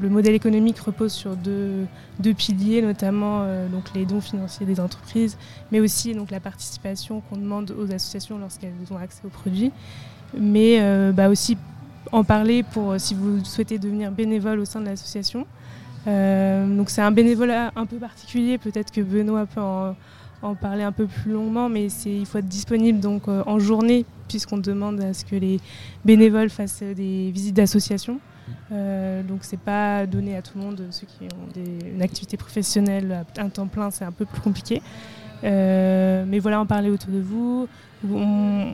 le 0.00 0.08
modèle 0.08 0.34
économique 0.34 0.78
repose 0.78 1.12
sur 1.12 1.36
deux, 1.36 1.86
deux 2.18 2.32
piliers, 2.32 2.80
notamment 2.80 3.44
donc 3.70 3.92
les 3.94 4.06
dons 4.06 4.22
financiers 4.22 4.64
des 4.64 4.80
entreprises, 4.80 5.36
mais 5.70 5.80
aussi 5.80 6.14
donc 6.14 6.30
la 6.30 6.40
participation 6.40 7.20
qu'on 7.20 7.36
demande 7.36 7.70
aux 7.72 7.92
associations 7.92 8.38
lorsqu'elles 8.38 8.72
ont 8.90 8.96
accès 8.96 9.20
aux 9.26 9.28
produits, 9.28 9.72
mais 10.40 10.80
bah, 11.12 11.28
aussi 11.28 11.58
en 12.12 12.24
parler 12.24 12.62
pour 12.62 12.94
si 12.96 13.12
vous 13.12 13.44
souhaitez 13.44 13.78
devenir 13.78 14.10
bénévole 14.10 14.58
au 14.58 14.64
sein 14.64 14.80
de 14.80 14.86
l'association. 14.86 15.46
Donc 16.06 16.88
c'est 16.88 17.02
un 17.02 17.12
bénévolat 17.12 17.72
un 17.76 17.84
peu 17.84 17.98
particulier, 17.98 18.56
peut-être 18.56 18.90
que 18.90 19.02
Benoît 19.02 19.44
peut 19.44 19.60
en, 19.60 19.94
en 20.44 20.54
parler 20.54 20.82
un 20.82 20.92
peu 20.92 21.06
plus 21.06 21.32
longuement, 21.32 21.68
mais 21.68 21.88
c'est 21.88 22.14
il 22.14 22.26
faut 22.26 22.38
être 22.38 22.48
disponible 22.48 23.00
donc 23.00 23.28
euh, 23.28 23.42
en 23.46 23.58
journée 23.58 24.04
puisqu'on 24.28 24.58
demande 24.58 25.00
à 25.00 25.12
ce 25.14 25.24
que 25.24 25.36
les 25.36 25.60
bénévoles 26.04 26.50
fassent 26.50 26.82
des 26.82 27.30
visites 27.30 27.54
d'association. 27.56 28.20
Euh, 28.72 29.22
donc 29.22 29.38
c'est 29.42 29.58
pas 29.60 30.06
donné 30.06 30.36
à 30.36 30.42
tout 30.42 30.58
le 30.58 30.64
monde, 30.64 30.82
ceux 30.90 31.06
qui 31.06 31.24
ont 31.24 31.48
des- 31.54 31.90
une 31.94 32.02
activité 32.02 32.36
professionnelle 32.36 33.24
à 33.36 33.42
un 33.42 33.48
temps 33.48 33.66
plein, 33.66 33.90
c'est 33.90 34.04
un 34.04 34.12
peu 34.12 34.24
plus 34.26 34.40
compliqué. 34.40 34.82
Euh, 35.44 36.24
mais 36.26 36.38
voilà, 36.38 36.60
en 36.60 36.66
parler 36.66 36.90
autour 36.90 37.10
de 37.10 37.20
vous. 37.20 37.68
On- 38.12 38.72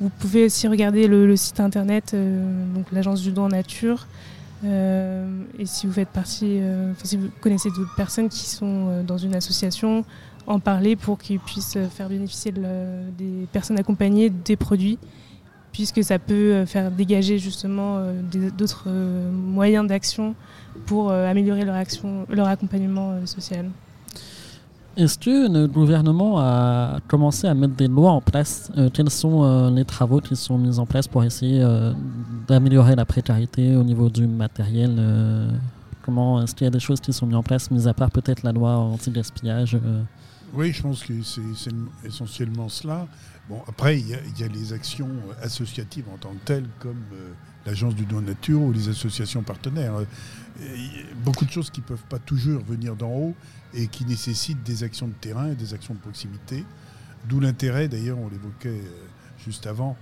vous 0.00 0.08
pouvez 0.18 0.44
aussi 0.46 0.66
regarder 0.66 1.06
le, 1.08 1.26
le 1.26 1.36
site 1.36 1.60
internet, 1.60 2.12
euh, 2.14 2.64
donc 2.74 2.86
l'agence 2.92 3.20
du 3.22 3.32
don 3.32 3.44
en 3.44 3.48
nature. 3.48 4.06
Euh, 4.64 5.26
et 5.58 5.66
si 5.66 5.86
vous 5.86 5.92
faites 5.92 6.08
partie, 6.08 6.58
euh, 6.60 6.92
si 7.02 7.16
vous 7.16 7.28
connaissez 7.40 7.70
d'autres 7.70 7.94
personnes 7.96 8.28
qui 8.28 8.46
sont 8.48 8.86
euh, 8.88 9.02
dans 9.02 9.18
une 9.18 9.34
association, 9.34 10.04
en 10.50 10.58
parler 10.60 10.96
pour 10.96 11.16
qu'ils 11.18 11.38
puissent 11.40 11.76
euh, 11.76 11.86
faire 11.88 12.08
bénéficier 12.08 12.52
la- 12.52 13.02
des 13.16 13.46
personnes 13.52 13.78
accompagnées 13.78 14.30
des 14.30 14.56
produits, 14.56 14.98
puisque 15.72 16.02
ça 16.02 16.18
peut 16.18 16.34
euh, 16.54 16.66
faire 16.66 16.90
dégager 16.90 17.38
justement 17.38 17.96
euh, 17.98 18.20
d'autres 18.58 18.84
euh, 18.88 19.30
moyens 19.30 19.86
d'action 19.86 20.34
pour 20.86 21.10
euh, 21.10 21.30
améliorer 21.30 21.64
leur, 21.64 21.76
action, 21.76 22.26
leur 22.28 22.48
accompagnement 22.48 23.12
euh, 23.12 23.26
social. 23.26 23.66
Est-ce 24.96 25.16
que 25.18 25.50
le 25.50 25.68
gouvernement 25.68 26.40
a 26.40 26.98
commencé 27.06 27.46
à 27.46 27.54
mettre 27.54 27.74
des 27.74 27.86
lois 27.86 28.10
en 28.10 28.20
place 28.20 28.72
Euh, 28.76 28.90
Quels 28.92 29.08
sont 29.08 29.44
euh, 29.44 29.70
les 29.70 29.84
travaux 29.84 30.20
qui 30.20 30.34
sont 30.34 30.58
mis 30.58 30.78
en 30.80 30.84
place 30.86 31.06
pour 31.06 31.22
essayer 31.22 31.62
euh, 31.62 31.92
d'améliorer 32.48 32.96
la 32.96 33.04
précarité 33.04 33.76
au 33.76 33.84
niveau 33.84 34.10
du 34.10 34.26
matériel 34.26 34.96
euh, 34.98 35.48
Comment 36.04 36.42
est-ce 36.42 36.54
qu'il 36.56 36.64
y 36.64 36.68
a 36.68 36.72
des 36.72 36.80
choses 36.80 37.00
qui 37.00 37.12
sont 37.12 37.24
mises 37.26 37.36
en 37.36 37.42
place, 37.44 37.70
mis 37.70 37.86
à 37.86 37.94
part 37.94 38.10
peut-être 38.10 38.42
la 38.42 38.50
loi 38.52 38.74
anti-gaspillage 38.76 39.76
euh, 39.76 40.02
Oui, 40.52 40.72
je 40.72 40.82
pense 40.82 41.04
que 41.04 41.12
c'est 41.22 41.40
essentiellement 42.04 42.68
cela. 42.68 43.06
Bon, 43.48 43.62
après, 43.68 43.98
il 44.00 44.08
y, 44.08 44.14
a- 44.14 44.48
les 44.48 44.72
actions 44.72 45.08
associatives 45.42 46.04
en 46.12 46.16
tant 46.16 46.30
que 46.32 46.44
telles, 46.44 46.68
comme 46.80 47.02
euh, 47.12 47.30
l'Agence 47.66 47.94
du 47.94 48.04
don 48.04 48.20
nature 48.20 48.60
ou 48.60 48.72
les 48.72 48.88
associations 48.88 49.42
partenaires. 49.42 49.94
Euh, 49.96 50.04
beaucoup 51.24 51.44
de 51.44 51.50
choses 51.50 51.70
qui 51.70 51.80
ne 51.80 51.86
peuvent 51.86 52.04
pas 52.08 52.18
toujours 52.18 52.62
venir 52.64 52.96
d'en 52.96 53.10
haut 53.10 53.34
et 53.74 53.86
qui 53.86 54.04
nécessitent 54.04 54.62
des 54.62 54.82
actions 54.82 55.06
de 55.08 55.12
terrain 55.14 55.50
et 55.52 55.54
des 55.54 55.72
actions 55.74 55.94
de 55.94 56.00
proximité. 56.00 56.64
D'où 57.28 57.38
l'intérêt, 57.40 57.86
d'ailleurs, 57.88 58.18
on 58.18 58.28
l'évoquait 58.28 58.68
euh, 58.68 59.06
juste 59.44 59.66
avant, 59.66 59.96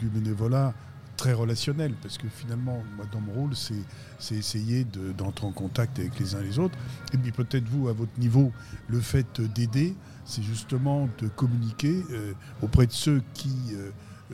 du 0.00 0.06
bénévolat 0.06 0.74
très 1.18 1.34
relationnel, 1.34 1.92
parce 2.00 2.16
que 2.16 2.28
finalement, 2.28 2.82
moi, 2.96 3.04
dans 3.12 3.20
mon 3.20 3.32
rôle, 3.32 3.50
c'est 3.54 4.34
essayer 4.34 4.84
de- 4.84 5.12
d'entrer 5.12 5.46
en 5.46 5.52
contact 5.52 5.98
avec 5.98 6.18
les 6.18 6.34
uns 6.34 6.40
les 6.40 6.58
autres. 6.58 6.78
Et 7.12 7.18
puis 7.18 7.32
peut-être 7.32 7.68
vous, 7.68 7.88
à 7.88 7.92
votre 7.92 8.18
niveau, 8.18 8.52
le 8.88 9.00
fait 9.00 9.40
d'aider, 9.40 9.94
c'est 10.24 10.42
justement 10.42 11.08
de 11.20 11.28
communiquer 11.28 12.02
euh, 12.10 12.32
auprès 12.62 12.86
de 12.86 12.92
ceux 12.92 13.20
qui 13.34 13.50
euh, 13.74 13.90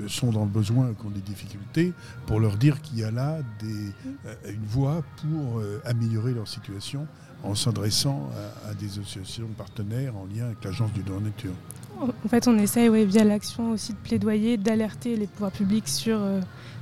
sont 0.08 0.30
dans 0.30 0.44
le 0.44 0.50
besoin, 0.50 0.92
qui 0.92 1.06
ont 1.06 1.10
des 1.10 1.20
difficultés, 1.22 1.92
pour 2.26 2.38
leur 2.38 2.56
dire 2.56 2.82
qu'il 2.82 2.98
y 2.98 3.04
a 3.04 3.10
là 3.10 3.38
des, 3.60 3.88
euh, 4.26 4.34
une 4.52 4.66
voie 4.66 5.02
pour 5.22 5.62
améliorer 5.84 6.34
leur 6.34 6.48
situation 6.48 7.06
en 7.44 7.54
s'adressant 7.54 8.30
à, 8.68 8.74
des 8.74 8.98
associations 8.98 9.48
partenaires 9.56 10.16
en 10.16 10.24
lien 10.26 10.46
avec 10.46 10.64
l'Agence 10.64 10.92
du 10.92 11.02
don 11.02 11.20
nature. 11.20 11.52
En 12.00 12.28
fait, 12.28 12.48
on 12.48 12.58
essaye, 12.58 12.88
via 13.06 13.22
l'action 13.22 13.70
aussi 13.72 13.92
de 13.92 13.98
plaidoyer, 13.98 14.56
d'alerter 14.56 15.14
les 15.16 15.26
pouvoirs 15.26 15.52
publics 15.52 15.86
sur 15.88 16.18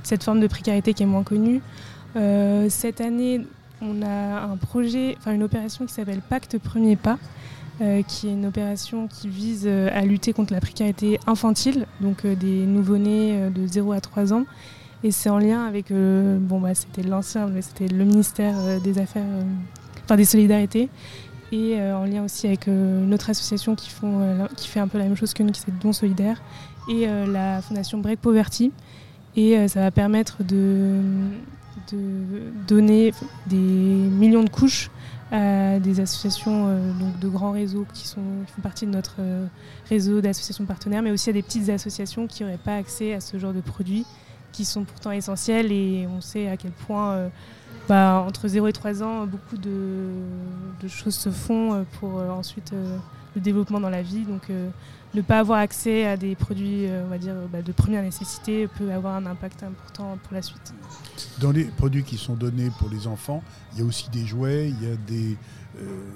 cette 0.03 0.23
forme 0.23 0.39
de 0.39 0.47
précarité 0.47 0.93
qui 0.93 1.03
est 1.03 1.07
moins 1.07 1.23
connue. 1.23 1.61
Euh, 2.15 2.67
cette 2.69 3.01
année, 3.01 3.41
on 3.81 4.01
a 4.01 4.41
un 4.43 4.57
projet, 4.57 5.15
enfin 5.19 5.33
une 5.33 5.43
opération 5.43 5.85
qui 5.85 5.93
s'appelle 5.93 6.21
Pacte 6.21 6.57
Premier 6.57 6.95
Pas, 6.95 7.17
euh, 7.81 8.01
qui 8.03 8.27
est 8.27 8.33
une 8.33 8.45
opération 8.45 9.07
qui 9.07 9.27
vise 9.27 9.63
euh, 9.65 9.89
à 9.93 10.01
lutter 10.01 10.33
contre 10.33 10.53
la 10.53 10.61
précarité 10.61 11.19
infantile, 11.25 11.87
donc 12.01 12.25
des 12.25 12.65
nouveau-nés 12.65 13.49
de 13.49 13.65
0 13.67 13.93
à 13.93 14.01
3 14.01 14.33
ans. 14.33 14.45
Et 15.03 15.11
c'est 15.11 15.29
en 15.29 15.37
lien 15.37 15.65
avec, 15.65 15.91
bon 15.91 16.61
bah 16.61 16.73
c'était 16.73 17.03
l'ancien, 17.03 17.47
mais 17.47 17.61
c'était 17.61 17.89
le 17.89 18.05
ministère 18.05 18.79
des 18.81 18.99
Affaires, 18.99 19.25
enfin 20.05 20.15
des 20.15 20.23
Solidarités, 20.23 20.87
et 21.51 21.77
en 21.81 22.05
lien 22.05 22.23
aussi 22.23 22.47
avec 22.47 22.69
autre 23.11 23.29
association 23.29 23.75
qui, 23.75 23.89
font, 23.89 24.47
qui 24.55 24.69
fait 24.69 24.79
un 24.79 24.87
peu 24.87 24.97
la 24.97 25.03
même 25.03 25.17
chose 25.17 25.33
que 25.33 25.43
nous, 25.43 25.51
qui 25.51 25.59
c'est 25.59 25.77
Don 25.77 25.91
Solidaire, 25.91 26.41
et 26.87 27.05
la 27.05 27.61
fondation 27.61 27.97
Break 27.97 28.21
Poverty. 28.21 28.71
Et 29.35 29.57
euh, 29.57 29.67
ça 29.67 29.81
va 29.81 29.91
permettre 29.91 30.43
de, 30.43 30.99
donner 32.67 33.13
des 33.47 33.57
millions 33.57 34.43
de 34.43 34.49
couches 34.49 34.89
à 35.31 35.79
des 35.79 35.99
associations 35.99 36.67
euh, 36.67 36.91
donc 36.93 37.19
de 37.19 37.27
grands 37.27 37.51
réseaux 37.51 37.85
qui, 37.93 38.07
font 38.07 38.61
partie 38.61 38.85
de 38.85 38.91
notre 38.91 39.15
euh, 39.19 39.45
réseau 39.89 40.21
d'associations 40.21 40.65
partenaires, 40.65 41.01
mais 41.01 41.11
aussi 41.11 41.29
à 41.29 41.33
des 41.33 41.41
petites 41.41 41.69
associations 41.69 42.27
qui 42.27 42.43
n'auraient 42.43 42.57
pas 42.57 42.75
accès 42.75 43.13
à 43.13 43.19
ce 43.19 43.37
genre 43.37 43.53
de 43.53 43.61
produits 43.61 44.05
qui 44.51 44.65
sont 44.65 44.83
pourtant 44.83 45.11
essentiels. 45.11 45.71
Et 45.71 46.07
on 46.07 46.21
sait 46.21 46.47
à 46.47 46.57
quel 46.57 46.71
point 46.71 47.29
bah, 47.89 48.23
entre 48.27 48.47
0 48.47 48.67
et 48.67 48.73
3 48.73 49.01
ans, 49.01 49.25
beaucoup 49.25 49.57
de, 49.57 50.87
choses 50.87 51.15
se 51.15 51.31
font 51.31 51.83
pour 51.99 52.17
ensuite 52.17 52.71
le 53.35 53.41
développement 53.41 53.79
dans 53.79 53.89
la 53.89 54.01
vie. 54.01 54.23
Donc 54.23 54.49
euh, 54.49 54.69
ne 55.13 55.21
pas 55.21 55.39
avoir 55.39 55.59
accès 55.59 56.05
à 56.05 56.17
des 56.17 56.35
produits 56.35 56.87
euh, 56.87 57.03
on 57.05 57.09
va 57.09 57.17
dire, 57.17 57.35
bah, 57.51 57.61
de 57.61 57.71
première 57.71 58.03
nécessité 58.03 58.67
peut 58.67 58.91
avoir 58.91 59.15
un 59.15 59.25
impact 59.25 59.63
important 59.63 60.17
pour 60.23 60.33
la 60.33 60.41
suite. 60.41 60.73
Dans 61.39 61.51
les 61.51 61.65
produits 61.65 62.03
qui 62.03 62.17
sont 62.17 62.35
donnés 62.35 62.71
pour 62.79 62.89
les 62.89 63.07
enfants, 63.07 63.43
il 63.73 63.79
y 63.79 63.81
a 63.81 63.85
aussi 63.85 64.09
des 64.09 64.25
jouets, 64.25 64.69
il 64.69 64.87
y 64.87 64.91
a 64.91 64.95
des 64.95 65.37
euh, 65.79 66.09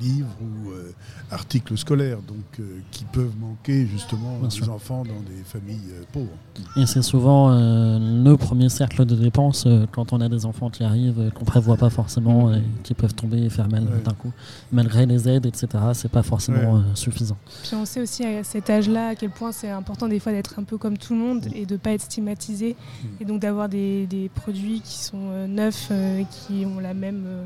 livres 0.00 0.28
ou 0.40 0.70
euh, 0.70 0.92
articles 1.30 1.76
scolaires 1.76 2.18
donc, 2.26 2.60
euh, 2.60 2.78
qui 2.90 3.04
peuvent 3.04 3.32
manquer 3.40 3.86
justement 3.86 4.38
Bien 4.38 4.48
aux 4.48 4.50
sûr. 4.50 4.70
enfants 4.72 5.04
dans 5.04 5.20
des 5.20 5.42
familles 5.44 5.80
euh, 5.92 6.02
pauvres. 6.12 6.28
Et 6.76 6.86
c'est 6.86 7.02
souvent 7.02 7.50
euh, 7.50 7.98
le 8.24 8.36
premier 8.36 8.68
cercle 8.68 9.04
de 9.04 9.14
dépenses 9.14 9.64
euh, 9.66 9.86
quand 9.92 10.12
on 10.12 10.20
a 10.20 10.28
des 10.28 10.46
enfants 10.46 10.70
qui 10.70 10.84
arrivent, 10.84 11.18
euh, 11.20 11.30
qu'on 11.30 11.44
prévoit 11.44 11.76
pas 11.76 11.90
forcément 11.90 12.52
et 12.54 12.62
qui 12.82 12.94
peuvent 12.94 13.14
tomber 13.14 13.42
et 13.42 13.50
faire 13.50 13.68
mal 13.68 13.84
Ouais. 13.84 14.00
d'un 14.04 14.12
coup. 14.12 14.32
Malgré 14.72 15.06
les 15.06 15.28
aides, 15.28 15.46
etc., 15.46 15.66
c'est 15.94 16.10
pas 16.10 16.22
forcément 16.22 16.74
Ouais. 16.74 16.80
euh, 16.80 16.94
suffisant. 16.94 17.36
Puis 17.62 17.74
on 17.74 17.84
sait 17.84 18.00
aussi 18.00 18.24
à 18.24 18.44
cet 18.44 18.70
âge-là 18.70 19.08
à 19.08 19.14
quel 19.14 19.30
point 19.30 19.52
c'est 19.52 19.70
important 19.70 20.08
des 20.08 20.18
fois 20.20 20.32
d'être 20.32 20.58
un 20.58 20.64
peu 20.64 20.78
comme 20.78 20.96
tout 20.98 21.12
le 21.14 21.20
monde 21.20 21.46
et 21.54 21.66
de 21.66 21.74
ne 21.74 21.78
pas 21.78 21.92
être 21.92 22.02
stigmatisé 22.02 22.76
et 23.20 23.24
donc 23.24 23.40
d'avoir 23.40 23.68
des, 23.68 24.06
des 24.06 24.28
produits 24.28 24.80
qui 24.80 24.98
sont 24.98 25.18
euh, 25.30 25.46
neufs, 25.46 25.88
euh, 25.90 26.22
qui 26.30 26.64
ont 26.66 26.80
la 26.80 26.94
même 26.94 27.24
euh, 27.26 27.44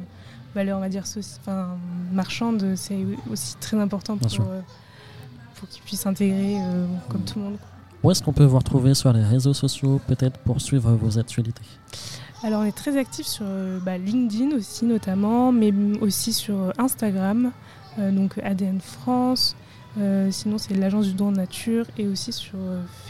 valeur 0.59 0.79
on 0.79 0.81
va 0.81 0.89
dire 0.89 1.05
enfin, 1.41 1.77
marchande, 2.13 2.75
c'est 2.77 2.99
aussi 3.31 3.57
très 3.57 3.79
important 3.79 4.17
pour, 4.17 4.31
euh, 4.41 4.61
pour 5.57 5.69
qu'ils 5.69 5.83
puissent 5.83 6.01
s'intégrer 6.01 6.57
euh, 6.61 6.87
comme 7.09 7.23
tout 7.23 7.39
le 7.39 7.45
monde. 7.45 7.59
Où 8.03 8.11
est-ce 8.11 8.23
qu'on 8.23 8.33
peut 8.33 8.45
vous 8.45 8.59
retrouver 8.59 8.95
sur 8.95 9.13
les 9.13 9.25
réseaux 9.25 9.55
sociaux, 9.55 10.01
peut-être 10.07 10.39
pour 10.39 10.61
suivre 10.61 10.93
vos 10.93 11.19
actualités? 11.19 11.65
Alors 12.45 12.61
on 12.61 12.65
est 12.65 12.77
très 12.77 12.97
actifs 12.97 13.27
sur 13.27 13.45
euh, 13.49 13.81
bah, 13.81 13.99
LinkedIn 13.99 14.57
aussi 14.57 14.85
notamment, 14.85 15.51
mais 15.51 15.73
aussi 16.01 16.33
sur 16.33 16.73
Instagram, 16.79 17.51
euh, 17.99 18.13
donc 18.13 18.39
ADN 18.39 18.81
France. 18.81 19.57
Euh, 19.99 20.31
sinon 20.31 20.59
c'est 20.59 20.75
l'agence 20.75 21.07
du 21.07 21.15
don 21.15 21.33
nature 21.33 21.87
et 21.97 22.07
aussi 22.07 22.33
sur 22.33 22.59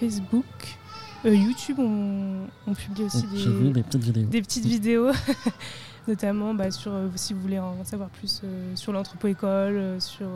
Facebook. 0.00 0.77
Euh, 1.24 1.34
YouTube 1.34 1.78
on, 1.80 2.46
on 2.66 2.74
publie 2.74 3.02
aussi 3.02 3.26
vu 3.26 3.70
des, 3.70 3.82
petites 3.82 4.02
vidéos. 4.02 4.26
des 4.28 4.42
petites 4.42 4.66
vidéos, 4.66 5.10
notamment 6.08 6.54
bah, 6.54 6.70
sur 6.70 6.92
euh, 6.92 7.08
si 7.16 7.34
vous 7.34 7.40
voulez 7.40 7.58
en 7.58 7.84
savoir 7.84 8.08
plus 8.08 8.42
euh, 8.44 8.76
sur 8.76 8.92
l'entrepôt-école, 8.92 9.96
sur 9.98 10.28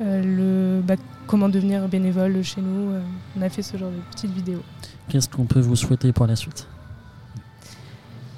le, 0.00 0.80
bah, 0.82 0.96
comment 1.26 1.48
devenir 1.48 1.86
bénévole 1.88 2.42
chez 2.42 2.60
nous. 2.60 2.94
on 3.36 3.42
a 3.42 3.48
fait 3.48 3.62
ce 3.62 3.76
genre 3.76 3.90
de 3.90 4.00
petites 4.10 4.32
vidéos. 4.32 4.62
Qu'est-ce 5.08 5.28
qu'on 5.28 5.44
peut 5.44 5.60
vous 5.60 5.76
souhaiter 5.76 6.12
pour 6.12 6.26
la 6.26 6.36
suite? 6.36 6.66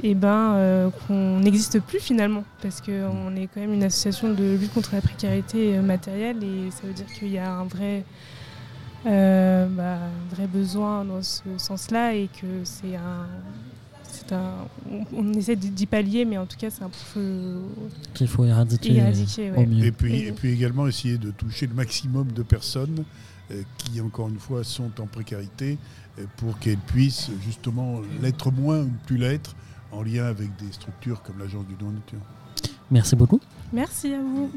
Et 0.02 0.14
ben, 0.14 0.92
qu'on 1.06 1.40
n'existe 1.40 1.80
plus 1.80 1.98
finalement, 1.98 2.44
parce 2.62 2.80
qu'on 2.80 3.34
est 3.34 3.48
quand 3.52 3.60
même 3.60 3.72
une 3.72 3.82
association 3.82 4.32
de 4.32 4.54
lutte 4.54 4.72
contre 4.72 4.94
la 4.94 5.00
précarité 5.00 5.78
matérielle 5.78 6.44
et 6.44 6.70
ça 6.70 6.86
veut 6.86 6.92
dire 6.92 7.06
qu'il 7.06 7.28
y 7.28 7.38
a 7.38 7.50
un 7.50 7.64
vrai, 7.64 8.04
euh, 9.06 9.66
bah, 9.68 9.98
un 9.98 10.34
vrai 10.34 10.46
besoin 10.46 11.04
dans 11.04 11.22
ce 11.22 11.42
sens-là 11.56 12.14
et 12.14 12.28
que 12.28 12.64
c'est 12.64 12.96
un. 12.96 13.26
on, 14.90 15.04
on 15.16 15.32
essaie 15.34 15.56
d'y 15.56 15.86
pallier, 15.86 16.24
mais 16.24 16.36
en 16.38 16.46
tout 16.46 16.56
cas, 16.58 16.68
c'est 16.70 16.82
un 16.82 16.90
peu 17.14 17.60
Qu'il 18.14 18.28
faut 18.28 18.44
éradiquer, 18.44 18.96
éradiquer. 18.96 19.50
au 19.52 19.64
mieux. 19.66 19.84
Et 19.84 19.92
puis, 19.92 20.14
Et- 20.16 20.26
et 20.28 20.32
puis 20.32 20.52
également 20.52 20.86
essayer 20.86 21.16
de 21.18 21.30
toucher 21.30 21.66
le 21.66 21.74
maximum 21.74 22.32
de 22.32 22.42
personnes 22.42 23.04
euh, 23.50 23.62
qui, 23.78 24.00
encore 24.00 24.28
une 24.28 24.38
fois, 24.38 24.64
sont 24.64 24.90
en 25.00 25.06
précarité 25.06 25.78
euh, 26.18 26.24
pour 26.36 26.58
qu'elles 26.58 26.76
puissent 26.76 27.30
justement 27.46 28.00
l'être 28.20 28.50
moins 28.50 28.80
ou 28.80 28.84
ne 28.84 29.06
plus 29.06 29.16
l'être 29.16 29.54
en 29.92 30.02
lien 30.02 30.26
avec 30.26 30.48
des 30.56 30.70
structures 30.72 31.22
comme 31.22 31.38
l'Agence 31.38 31.66
du 31.66 31.74
don 31.74 31.90
nature. 31.90 32.18
Merci 32.90 33.16
beaucoup. 33.16 33.40
Merci 33.72 34.12
à 34.12 34.20
vous. 34.20 34.50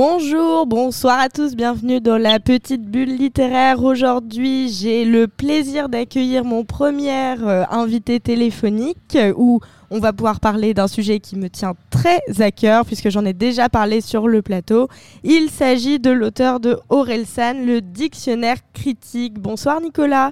Bonjour, 0.00 0.64
bonsoir 0.64 1.18
à 1.18 1.28
tous, 1.28 1.56
bienvenue 1.56 2.00
dans 2.00 2.18
la 2.18 2.38
petite 2.38 2.88
bulle 2.88 3.16
littéraire. 3.16 3.82
Aujourd'hui, 3.82 4.68
j'ai 4.68 5.04
le 5.04 5.26
plaisir 5.26 5.88
d'accueillir 5.88 6.44
mon 6.44 6.64
premier 6.64 7.34
euh, 7.42 7.64
invité 7.68 8.20
téléphonique 8.20 9.16
euh, 9.16 9.34
où 9.36 9.58
on 9.90 9.98
va 9.98 10.12
pouvoir 10.12 10.38
parler 10.38 10.72
d'un 10.72 10.86
sujet 10.86 11.18
qui 11.18 11.34
me 11.34 11.50
tient 11.50 11.74
très 11.90 12.20
à 12.38 12.52
cœur 12.52 12.84
puisque 12.84 13.10
j'en 13.10 13.24
ai 13.24 13.32
déjà 13.32 13.68
parlé 13.68 14.00
sur 14.00 14.28
le 14.28 14.40
plateau. 14.40 14.86
Il 15.24 15.50
s'agit 15.50 15.98
de 15.98 16.12
l'auteur 16.12 16.60
de 16.60 16.78
Orelsan, 16.90 17.54
le 17.66 17.80
dictionnaire 17.80 18.58
critique. 18.72 19.40
Bonsoir 19.40 19.80
Nicolas. 19.80 20.30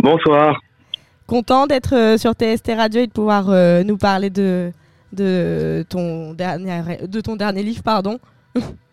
Bonsoir. 0.00 0.60
Content 1.26 1.66
d'être 1.66 1.96
euh, 1.96 2.18
sur 2.18 2.32
TST 2.32 2.72
Radio 2.76 3.00
et 3.00 3.06
de 3.06 3.12
pouvoir 3.12 3.46
nous 3.86 3.96
parler 3.96 4.28
de, 4.28 4.70
de, 5.14 5.82
ton 5.88 6.34
dernier, 6.34 6.98
de 7.08 7.20
ton 7.22 7.36
dernier 7.36 7.62
livre, 7.62 7.82
pardon. 7.82 8.18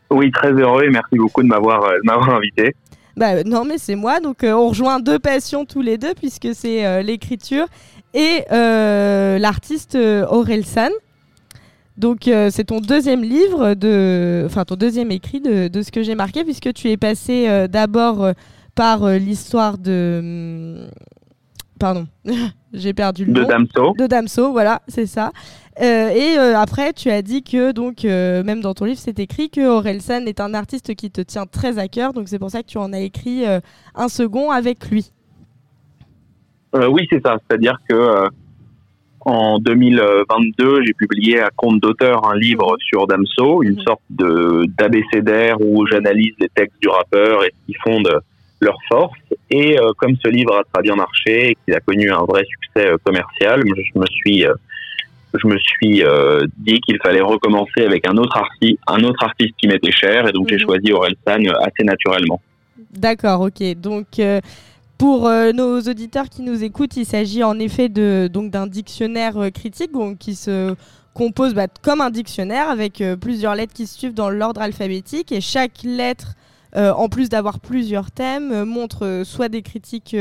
Oui, 0.10 0.32
très 0.32 0.52
heureux 0.52 0.84
et 0.84 0.90
merci 0.90 1.16
beaucoup 1.16 1.44
de 1.44 1.48
m'avoir 1.48 1.84
euh, 1.84 2.36
invité. 2.36 2.74
Bah, 3.18 3.32
euh, 3.34 3.44
non, 3.44 3.66
mais 3.66 3.80
c'est 3.80 3.96
moi. 3.96 4.20
Donc, 4.20 4.44
euh, 4.44 4.54
on 4.54 4.70
rejoint 4.70 5.00
deux 5.00 5.20
passions 5.20 5.66
tous 5.66 5.82
les 5.82 5.98
deux, 5.98 6.14
puisque 6.14 6.50
c'est 6.54 6.86
euh, 6.86 7.02
l'écriture 7.02 7.66
et 8.14 8.46
l'artiste 8.50 9.96
Aurel 9.96 10.66
San. 10.66 10.92
Donc, 11.98 12.22
c'est 12.24 12.66
ton 12.66 12.80
deuxième 12.80 13.24
livre, 13.24 13.74
de... 13.74 14.44
enfin, 14.46 14.66
ton 14.66 14.76
deuxième 14.76 15.12
écrit 15.12 15.42
de, 15.42 15.68
de 15.68 15.82
ce 15.82 15.92
que 15.92 16.04
j'ai 16.04 16.16
marqué, 16.16 16.44
puisque 16.44 16.74
tu 16.74 16.90
es 16.90 16.98
passé 16.98 17.68
d'abord 17.70 18.32
par 18.76 19.08
l'histoire 19.10 19.78
de. 19.78 20.20
hum, 20.20 20.90
Pardon, 21.80 22.08
j'ai 22.74 22.94
perdu 22.94 23.26
le 23.26 23.34
de 23.34 23.42
nom. 23.42 23.48
Damso. 23.48 23.94
De 24.00 24.08
Damso, 24.08 24.52
voilà, 24.52 24.82
c'est 24.88 25.06
ça. 25.06 25.32
Euh, 25.82 26.10
et 26.10 26.38
euh, 26.38 26.58
après, 26.58 26.94
tu 26.94 27.10
as 27.10 27.22
dit 27.22 27.44
que, 27.44 27.72
donc, 27.72 28.04
euh, 28.04 28.44
même 28.44 28.62
dans 28.62 28.74
ton 28.74 28.86
livre, 28.86 29.00
c'est 29.00 29.20
écrit 29.20 29.50
que 29.50 29.62
Orelsan 29.62 30.26
est 30.26 30.40
un 30.40 30.54
artiste 30.54 30.96
qui 30.96 31.12
te 31.12 31.22
tient 31.22 31.46
très 31.46 31.78
à 31.78 31.88
cœur. 31.88 32.14
Donc, 32.14 32.28
c'est 32.28 32.40
pour 32.40 32.50
ça 32.50 32.64
que 32.64 32.68
tu 32.68 32.78
en 32.78 32.94
as 32.94 33.00
écrit 33.00 33.44
un 33.96 34.08
second 34.08 34.50
avec 34.52 34.90
lui. 34.90 35.12
Oui, 36.74 37.08
c'est 37.10 37.22
ça. 37.24 37.38
C'est-à-dire 37.48 37.78
que 37.88 38.28
en 39.22 39.60
2022, 39.60 40.84
j'ai 40.86 40.94
publié 40.94 41.42
à 41.42 41.50
compte 41.56 41.82
d'auteur 41.82 42.26
un 42.30 42.36
livre 42.38 42.78
sur 42.80 43.08
Damso, 43.08 43.62
une 43.62 43.74
Mhm. 43.74 43.82
sorte 43.82 44.02
de 44.10 44.66
d'abécédaire 44.78 45.58
où 45.60 45.86
j'analyse 45.88 46.34
les 46.40 46.50
textes 46.50 46.80
du 46.82 46.88
rappeur 46.88 47.44
et 47.44 47.52
qui 47.66 47.74
fonde 47.84 48.10
leur 48.62 48.78
force. 48.90 49.18
Et 49.50 49.78
comme 49.98 50.16
ce 50.24 50.30
livre 50.30 50.56
a 50.56 50.64
très 50.72 50.82
bien 50.84 50.96
marché 50.96 51.52
et 51.52 51.58
qu'il 51.64 51.74
a 51.74 51.80
connu 51.80 52.10
un 52.12 52.24
vrai 52.26 52.44
succès 52.46 52.92
commercial, 53.04 53.64
je, 53.66 54.00
me 54.00 54.06
suis 54.06 54.46
je 55.34 55.48
me 55.48 55.58
suis 55.58 56.04
euh, 56.04 56.46
dit 56.58 56.80
qu'il 56.82 56.98
fallait 57.04 57.22
recommencer 57.22 57.82
avec 57.86 58.08
un 58.08 58.18
autre 58.18 58.38
artiste, 58.38 58.80
un 58.88 59.04
autre 59.04 59.24
artiste 59.24 59.54
qui 59.58 59.68
m'était 59.68 59.92
cher, 59.92 60.28
et 60.28 60.32
donc 60.32 60.48
j'ai 60.50 60.56
Mhm. 60.56 60.62
choisi 60.62 60.92
Orelsan 60.92 61.46
euh, 61.46 61.54
assez 61.62 61.84
naturellement. 61.84 62.42
D'accord, 62.94 63.42
ok. 63.42 63.62
Donc, 63.80 64.20
euh, 64.20 64.40
pour 64.98 65.28
euh, 65.28 65.52
nos 65.52 65.80
auditeurs 65.82 66.30
qui 66.30 66.42
nous 66.42 66.64
écoutent, 66.64 66.98
il 66.98 67.06
s'agit 67.06 67.44
en 67.44 67.60
effet 67.60 67.90
de 67.90 68.30
donc 68.32 68.50
d'un 68.52 68.66
dictionnaire 68.68 69.38
euh, 69.38 69.50
critique 69.50 69.92
donc, 69.92 70.18
qui 70.18 70.34
se 70.36 70.74
compose 71.14 71.54
bah, 71.54 71.68
comme 71.84 72.02
un 72.02 72.10
dictionnaire 72.10 72.70
avec 72.70 73.02
euh, 73.02 73.16
plusieurs 73.16 73.56
lettres 73.56 73.74
qui 73.74 73.86
se 73.88 73.98
suivent 73.98 74.14
dans 74.14 74.30
l'ordre 74.30 74.62
alphabétique 74.62 75.32
et 75.32 75.42
chaque 75.42 75.84
lettre, 75.84 76.34
euh, 76.76 76.92
en 76.92 77.08
plus 77.10 77.30
d'avoir 77.30 77.60
plusieurs 77.60 78.12
thèmes, 78.12 78.52
euh, 78.52 78.66
montre 78.66 79.06
euh, 79.06 79.24
soit 79.24 79.50
des 79.50 79.62
critiques 79.62 80.16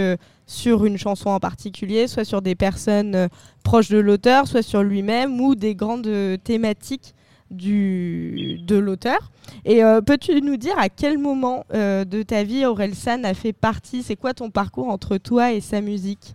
sur 0.47 0.85
une 0.85 0.97
chanson 0.97 1.31
en 1.31 1.41
particulier, 1.41 2.07
soit 2.07 2.25
sur 2.25 2.41
des 2.41 2.55
personnes 2.55 3.29
proches 3.65 3.89
de 3.89 3.99
l'auteur, 3.99 4.47
soit 4.47 4.63
sur 4.63 4.83
lui-même 4.83 5.41
ou 5.41 5.57
des 5.57 5.75
grandes 5.75 6.09
thématiques 6.45 7.15
du, 7.51 8.59
de 8.63 8.77
l'auteur. 8.77 9.33
Et 9.65 9.81
peux-tu 10.07 10.41
nous 10.43 10.57
dire 10.57 10.79
à 10.79 10.89
quel 10.89 11.19
moment 11.19 11.65
de 11.73 12.23
ta 12.23 12.45
vie 12.45 12.65
Aurel 12.65 12.95
San 12.95 13.25
a 13.25 13.35
fait 13.35 13.53
partie? 13.53 14.05
C'est 14.05 14.15
quoi 14.15 14.35
ton 14.35 14.51
parcours 14.51 14.89
entre 14.89 15.17
toi 15.17 15.53
et 15.53 15.61
sa 15.61 15.81
musique? 15.81 16.35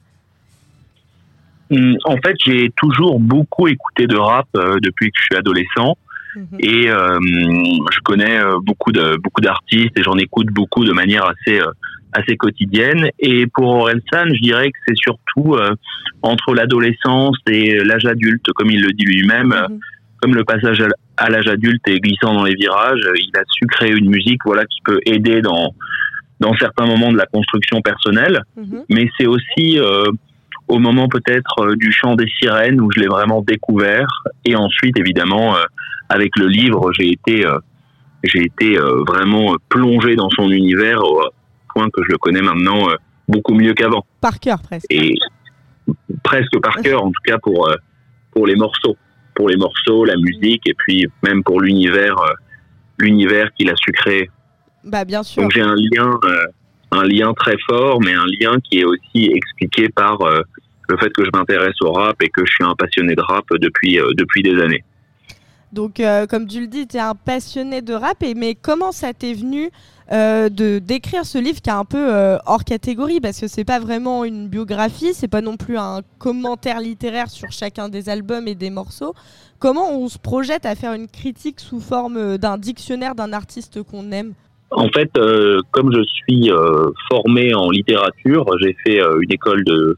Hum, 1.71 1.95
En 2.03 2.17
fait, 2.17 2.35
j'ai 2.45 2.69
toujours 2.75 3.17
beaucoup 3.17 3.69
écouté 3.69 4.07
de 4.07 4.17
rap 4.17 4.47
depuis 4.53 5.09
que 5.09 5.17
je 5.17 5.23
suis 5.23 5.37
adolescent. 5.37 5.95
Mhm. 6.35 6.57
et 6.59 6.89
euh, 6.89 7.19
je 7.91 7.99
connais 8.03 8.39
euh, 8.39 8.57
beaucoup 8.61 8.91
de 8.91 9.17
beaucoup 9.17 9.41
d'artistes 9.41 9.97
et 9.97 10.03
j'en 10.03 10.17
écoute 10.17 10.47
beaucoup 10.47 10.85
de 10.85 10.93
manière 10.93 11.25
assez 11.25 11.59
euh, 11.59 11.71
assez 12.13 12.35
quotidienne 12.37 13.09
et 13.19 13.47
pour 13.47 13.67
Orelsan 13.69 14.25
je 14.35 14.41
dirais 14.41 14.69
que 14.71 14.77
c'est 14.87 14.97
surtout 14.97 15.55
euh, 15.55 15.71
entre 16.21 16.53
l'adolescence 16.53 17.37
et 17.47 17.83
l'âge 17.83 18.05
adulte 18.05 18.45
comme 18.55 18.69
il 18.69 18.81
le 18.81 18.91
dit 18.93 19.05
lui-même 19.05 19.51
euh, 19.53 19.67
Mhm. 19.69 19.79
comme 20.21 20.35
le 20.35 20.43
passage 20.43 20.83
à 21.17 21.29
l'âge 21.29 21.47
adulte 21.47 21.81
est 21.87 21.99
glissant 21.99 22.33
dans 22.33 22.43
les 22.43 22.55
virages 22.55 23.05
euh, 23.05 23.13
il 23.15 23.31
a 23.37 23.43
su 23.51 23.65
créer 23.67 23.91
une 23.91 24.09
musique 24.09 24.41
voilà 24.45 24.63
qui 24.65 24.79
peut 24.85 24.99
aider 25.05 25.41
dans 25.41 25.73
dans 26.39 26.53
certains 26.55 26.85
moments 26.85 27.11
de 27.11 27.17
la 27.17 27.25
construction 27.25 27.81
personnelle 27.81 28.41
Mhm. 28.57 28.83
mais 28.89 29.09
c'est 29.17 29.27
aussi 29.27 29.79
euh, 29.79 30.05
au 30.67 30.79
moment 30.79 31.07
peut-être 31.09 31.75
du 31.75 31.91
chant 31.91 32.15
des 32.15 32.27
sirènes 32.39 32.79
où 32.79 32.89
je 32.93 32.99
l'ai 33.01 33.07
vraiment 33.07 33.41
découvert 33.41 34.07
et 34.45 34.55
ensuite 34.55 34.97
évidemment 34.97 35.55
euh, 35.57 35.63
avec 36.11 36.31
le 36.37 36.47
livre 36.47 36.91
j'ai 36.97 37.11
été 37.11 37.45
euh, 37.45 37.57
j'ai 38.23 38.43
été 38.43 38.77
euh, 38.77 39.03
vraiment 39.07 39.55
plongé 39.69 40.15
dans 40.15 40.29
son 40.31 40.51
univers 40.51 40.99
au 41.03 41.21
point 41.73 41.87
que 41.89 42.03
je 42.05 42.11
le 42.11 42.17
connais 42.17 42.41
maintenant 42.41 42.89
euh, 42.89 42.95
beaucoup 43.27 43.55
mieux 43.55 43.73
qu'avant 43.73 44.05
Par 44.19 44.39
cœur 44.39 44.61
presque. 44.61 44.85
et 44.89 45.15
presque 46.23 46.59
par 46.61 46.75
cœur 46.81 47.03
en 47.03 47.11
tout 47.11 47.23
cas 47.25 47.37
pour 47.39 47.69
pour 48.33 48.45
les 48.45 48.55
morceaux 48.55 48.97
pour 49.35 49.47
les 49.49 49.55
morceaux 49.57 50.03
la 50.05 50.17
musique 50.17 50.67
et 50.67 50.73
puis 50.73 51.07
même 51.23 51.43
pour 51.43 51.61
l'univers 51.61 52.15
l'univers 52.99 53.47
qu'il 53.53 53.69
a 53.69 53.75
su 53.75 53.91
créer 53.91 54.29
Bah 54.83 55.05
bien 55.05 55.23
sûr. 55.23 55.41
donc 55.41 55.51
j'ai 55.55 55.61
un 55.61 55.75
lien, 55.75 56.11
un 56.91 57.03
lien 57.03 57.33
très 57.33 57.55
fort, 57.67 57.99
mais 58.05 58.13
un 58.13 58.25
lien 58.39 58.53
qui 58.63 58.79
est 58.79 58.83
aussi 58.85 59.31
expliqué 59.33 59.89
par 59.89 60.17
le 60.89 60.97
fait 60.97 61.09
que 61.13 61.23
je 61.23 61.29
m'intéresse 61.33 61.79
au 61.81 61.91
rap 61.93 62.15
et 62.21 62.29
que 62.29 62.45
je 62.45 62.51
suis 62.51 62.63
un 62.63 62.75
passionné 62.75 63.15
de 63.15 63.21
rap 63.21 63.45
depuis 63.65 63.97
depuis 64.21 64.43
des 64.43 64.59
années. 64.61 64.83
Donc 65.73 65.99
euh, 65.99 66.25
comme 66.27 66.47
tu 66.47 66.59
le 66.59 66.67
dis, 66.67 66.87
tu 66.87 66.97
es 66.97 66.99
un 66.99 67.15
passionné 67.15 67.81
de 67.81 67.93
rap. 67.93 68.21
Et, 68.23 68.33
mais 68.33 68.55
comment 68.55 68.91
ça 68.91 69.13
t'est 69.13 69.33
venu 69.33 69.69
euh, 70.11 70.49
d'écrire 70.49 71.25
ce 71.25 71.37
livre 71.37 71.61
qui 71.61 71.69
est 71.69 71.73
un 71.73 71.85
peu 71.85 72.13
euh, 72.13 72.37
hors 72.45 72.63
catégorie? 72.63 73.21
Parce 73.21 73.39
que 73.39 73.47
c'est 73.47 73.63
pas 73.63 73.79
vraiment 73.79 74.25
une 74.25 74.47
biographie, 74.47 75.13
c'est 75.13 75.29
pas 75.29 75.41
non 75.41 75.57
plus 75.57 75.77
un 75.77 76.01
commentaire 76.19 76.79
littéraire 76.81 77.29
sur 77.29 77.51
chacun 77.51 77.89
des 77.89 78.09
albums 78.09 78.47
et 78.47 78.55
des 78.55 78.69
morceaux. 78.69 79.13
Comment 79.59 79.91
on 79.91 80.07
se 80.09 80.17
projette 80.17 80.65
à 80.65 80.75
faire 80.75 80.93
une 80.93 81.07
critique 81.07 81.59
sous 81.59 81.79
forme 81.79 82.37
d'un 82.37 82.57
dictionnaire 82.57 83.15
d'un 83.15 83.31
artiste 83.31 83.83
qu'on 83.83 84.11
aime? 84.11 84.33
En 84.71 84.87
fait, 84.87 85.11
comme 85.71 85.93
je 85.93 86.01
suis 86.03 86.49
formé 87.09 87.53
en 87.53 87.69
littérature, 87.69 88.45
j'ai 88.61 88.75
fait 88.85 88.99
une 88.99 89.31
école 89.31 89.63
de 89.65 89.97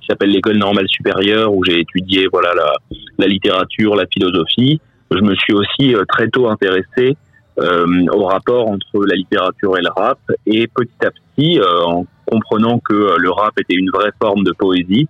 qui 0.00 0.08
s'appelle 0.08 0.30
l'école 0.30 0.58
normale 0.58 0.86
supérieure 0.88 1.54
où 1.54 1.64
j'ai 1.64 1.80
étudié 1.80 2.26
voilà 2.30 2.52
la, 2.54 2.74
la 3.18 3.26
littérature, 3.26 3.96
la 3.96 4.04
philosophie. 4.06 4.80
Je 5.14 5.22
me 5.22 5.34
suis 5.34 5.52
aussi 5.52 5.94
euh, 5.94 6.04
très 6.08 6.28
tôt 6.28 6.48
intéressé 6.48 7.16
euh, 7.58 8.06
au 8.12 8.24
rapport 8.24 8.68
entre 8.68 9.06
la 9.06 9.14
littérature 9.14 9.78
et 9.78 9.82
le 9.82 9.90
rap 9.94 10.18
et 10.46 10.66
petit 10.66 11.06
à 11.06 11.10
petit, 11.10 11.60
euh, 11.60 11.84
en 11.84 12.06
comprenant 12.26 12.80
que 12.80 13.16
le 13.16 13.30
rap 13.30 13.52
était 13.60 13.74
une 13.74 13.90
vraie 13.90 14.10
forme 14.20 14.42
de 14.42 14.52
poésie, 14.58 15.06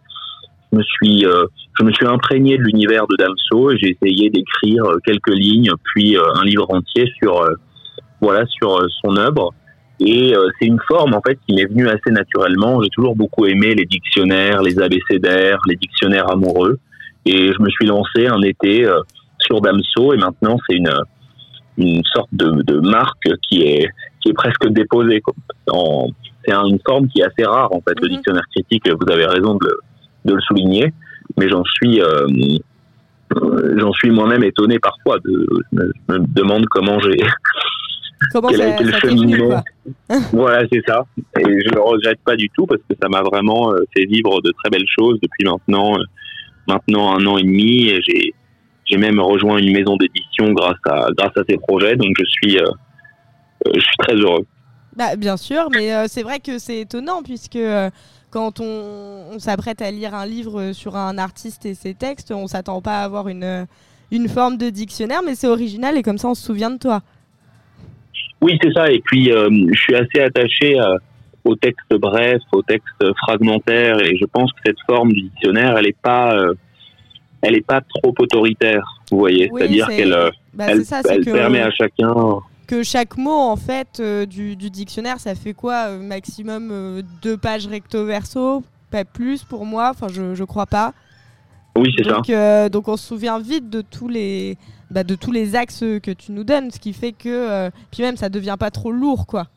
je 0.72 0.78
me 0.78 0.82
suis 0.82 1.24
je 1.78 1.84
me 1.84 1.92
suis 1.92 2.06
imprégné 2.06 2.58
de 2.58 2.62
l'univers 2.62 3.06
de 3.06 3.16
Damso 3.16 3.70
et 3.70 3.78
j'ai 3.78 3.96
essayé 4.00 4.28
d'écrire 4.30 4.84
quelques 5.04 5.32
lignes 5.32 5.70
puis 5.84 6.16
un 6.16 6.44
livre 6.44 6.66
entier 6.68 7.08
sur 7.22 7.46
voilà 8.20 8.44
sur 8.46 8.84
son 9.04 9.16
œuvre. 9.16 9.54
Et 10.00 10.34
c'est 10.58 10.66
une 10.66 10.80
forme 10.88 11.14
en 11.14 11.22
fait 11.24 11.38
qui 11.46 11.54
m'est 11.54 11.66
venue 11.66 11.88
assez 11.88 12.10
naturellement. 12.10 12.82
J'ai 12.82 12.90
toujours 12.90 13.14
beaucoup 13.14 13.46
aimé 13.46 13.74
les 13.76 13.84
dictionnaires 13.84 14.62
les 14.62 14.80
abécédaires 14.80 15.58
les 15.68 15.76
dictionnaires 15.76 16.28
amoureux. 16.28 16.80
Et 17.24 17.52
je 17.52 17.62
me 17.62 17.70
suis 17.70 17.86
lancé 17.86 18.26
un 18.26 18.42
été 18.42 18.84
Damso 19.60 20.12
et 20.12 20.16
maintenant 20.16 20.56
c'est 20.68 20.76
une 20.76 20.92
une 21.76 22.02
sorte 22.04 22.28
de, 22.32 22.62
de 22.62 22.78
marque 22.80 23.28
qui 23.48 23.62
est 23.62 23.88
qui 24.20 24.28
est 24.30 24.34
presque 24.34 24.68
déposée 24.68 25.22
c'est 26.46 26.52
un- 26.52 26.66
une 26.66 26.78
forme 26.86 27.08
qui 27.08 27.20
est 27.20 27.24
assez 27.24 27.44
rare 27.44 27.72
en 27.72 27.80
fait 27.80 27.98
le 28.00 28.08
Mhm. 28.08 28.14
dictionnaire 28.16 28.44
critique 28.54 28.88
vous 28.88 29.12
avez 29.12 29.26
raison 29.26 29.54
de 29.54 29.66
le, 29.66 29.78
de 30.26 30.34
le 30.34 30.40
souligner 30.42 30.92
mais 31.38 31.48
j'en 31.48 31.64
suis 31.64 32.00
euh, 32.00 32.26
j'en 33.76 33.92
suis 33.92 34.10
moi-même 34.10 34.44
étonné 34.44 34.78
parfois 34.78 35.18
de 35.24 35.46
je 35.72 35.78
me, 36.12 36.18
demande 36.28 36.66
comment 36.66 36.98
j'ai 37.00 37.16
Comment 38.30 38.48
Quel 38.48 38.62
a 38.62 38.74
été 38.74 38.84
le 38.84 38.92
cheminement 38.92 39.62
voilà, 40.32 40.62
c'est 40.72 40.82
ça. 40.86 41.04
Et 41.38 41.42
je 41.44 41.74
le 41.74 41.80
regrette 41.80 42.18
pas 42.24 42.36
du 42.36 42.48
tout 42.50 42.64
parce 42.64 42.80
que 42.88 42.96
ça 43.00 43.08
m'a 43.08 43.20
vraiment 43.22 43.72
euh, 43.72 43.80
fait 43.94 44.06
vivre 44.06 44.40
de 44.40 44.50
très 44.52 44.70
belles 44.70 44.86
choses 44.88 45.18
depuis 45.20 45.44
maintenant, 45.44 45.94
euh, 45.98 46.02
maintenant 46.66 47.18
un 47.18 47.26
an 47.26 47.36
et 47.36 47.42
demi. 47.42 47.88
Et 47.88 48.00
j'ai, 48.02 48.32
j'ai 48.84 48.96
même 48.96 49.20
rejoint 49.20 49.58
une 49.58 49.72
maison 49.72 49.96
d'édition 49.96 50.52
grâce 50.52 50.78
à, 50.88 51.06
grâce 51.16 51.36
à 51.36 51.42
ces 51.48 51.56
projets. 51.56 51.96
Donc 51.96 52.14
je 52.18 52.24
suis, 52.24 52.58
euh, 52.58 52.64
euh, 53.66 53.72
je 53.74 53.80
suis 53.80 53.96
très 53.98 54.14
heureux. 54.14 54.46
Bah, 54.96 55.16
bien 55.16 55.36
sûr, 55.36 55.68
mais 55.72 55.94
euh, 55.94 56.06
c'est 56.08 56.22
vrai 56.22 56.38
que 56.40 56.58
c'est 56.58 56.80
étonnant 56.80 57.22
puisque 57.22 57.58
quand 58.30 58.60
on, 58.60 59.24
on 59.32 59.38
s'apprête 59.38 59.82
à 59.82 59.90
lire 59.90 60.14
un 60.14 60.26
livre 60.26 60.72
sur 60.72 60.96
un 60.96 61.18
artiste 61.18 61.66
et 61.66 61.74
ses 61.74 61.94
textes, 61.94 62.30
on 62.32 62.46
s'attend 62.46 62.80
pas 62.80 63.00
à 63.00 63.04
avoir 63.04 63.28
une, 63.28 63.66
une 64.10 64.28
forme 64.28 64.56
de 64.56 64.70
dictionnaire, 64.70 65.22
mais 65.24 65.34
c'est 65.34 65.48
original 65.48 65.96
et 65.96 66.02
comme 66.02 66.18
ça 66.18 66.28
on 66.28 66.34
se 66.34 66.44
souvient 66.44 66.70
de 66.70 66.78
toi. 66.78 67.02
Oui, 68.44 68.58
c'est 68.62 68.72
ça. 68.74 68.90
Et 68.90 69.00
puis, 69.00 69.32
euh, 69.32 69.48
je 69.72 69.80
suis 69.80 69.94
assez 69.94 70.20
attaché 70.20 70.78
euh, 70.78 70.98
aux 71.44 71.56
textes 71.56 71.94
brefs, 71.94 72.42
aux 72.52 72.60
textes 72.60 73.04
fragmentaires. 73.22 73.98
Et 74.02 74.18
je 74.18 74.26
pense 74.26 74.52
que 74.52 74.58
cette 74.66 74.80
forme 74.86 75.14
du 75.14 75.22
dictionnaire, 75.22 75.78
elle 75.78 75.86
est 75.86 75.96
pas, 76.00 76.36
euh, 76.36 76.52
elle 77.44 77.56
est 77.56 77.66
pas 77.66 77.80
trop 77.80 78.14
autoritaire. 78.18 78.82
Vous 79.10 79.18
voyez, 79.18 79.48
Oui, 79.52 79.60
c'est-à-dire 79.60 79.86
c'est- 79.88 79.96
qu'elle, 79.96 80.12
euh, 80.12 80.30
Bah, 80.54 80.66
elle, 80.68 80.84
ça, 80.84 81.02
que, 81.02 81.30
permet 81.32 81.60
à 81.60 81.70
chacun. 81.70 82.14
que 82.66 82.82
chaque 82.82 83.16
mot 83.16 83.30
en 83.32 83.56
fait 83.56 84.00
euh, 84.00 84.26
du, 84.26 84.56
du 84.56 84.70
dictionnaire, 84.70 85.20
ça 85.20 85.34
fait 85.34 85.52
quoi 85.54 85.88
euh, 85.90 85.98
Maximum 86.00 86.68
euh, 86.72 87.02
deux 87.22 87.36
pages 87.36 87.66
recto 87.66 88.04
verso, 88.06 88.62
pas 88.90 89.04
plus 89.04 89.42
pour 89.44 89.66
moi. 89.66 89.90
Enfin, 89.90 90.06
je, 90.10 90.34
je 90.34 90.44
crois 90.44 90.66
pas. 90.66 90.92
Oui, 91.76 91.92
c'est 91.96 92.04
ça. 92.04 92.20
Donc, 92.20 92.70
donc 92.72 92.88
on 92.88 92.96
se 92.96 93.06
souvient 93.06 93.38
vite 93.40 93.68
de 93.68 93.80
tous 93.82 94.08
les 94.08 94.56
bah, 94.90 95.02
de 95.02 95.14
tous 95.16 95.32
les 95.32 95.56
axes 95.56 95.80
que 96.02 96.12
tu 96.12 96.30
nous 96.30 96.44
donnes, 96.44 96.70
ce 96.70 96.78
qui 96.78 96.92
fait 96.92 97.10
que 97.12 97.68
puis 97.90 98.02
même 98.02 98.16
ça 98.16 98.28
devient 98.28 98.56
pas 98.58 98.70
trop 98.70 98.92
lourd 98.92 99.26
quoi. 99.26 99.48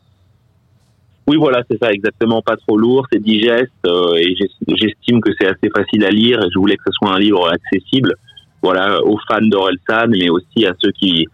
Oui, 1.28 1.36
voilà, 1.36 1.62
c'est 1.70 1.78
ça, 1.78 1.92
exactement, 1.92 2.40
pas 2.40 2.56
trop 2.56 2.78
lourd, 2.78 3.06
c'est 3.12 3.22
digeste, 3.22 3.70
euh, 3.86 4.14
et 4.14 4.34
j'es- 4.34 4.76
j'estime 4.80 5.20
que 5.20 5.30
c'est 5.38 5.46
assez 5.46 5.68
facile 5.76 6.02
à 6.06 6.10
lire, 6.10 6.38
et 6.42 6.48
je 6.52 6.58
voulais 6.58 6.76
que 6.76 6.84
ce 6.86 6.92
soit 6.92 7.12
un 7.14 7.18
livre 7.18 7.50
accessible, 7.52 8.14
voilà, 8.62 9.04
aux 9.04 9.18
fans 9.28 9.42
d'Orelsan, 9.42 10.08
mais 10.08 10.30
aussi 10.30 10.64
à 10.66 10.72
ceux 10.82 10.90
qui 10.92 11.26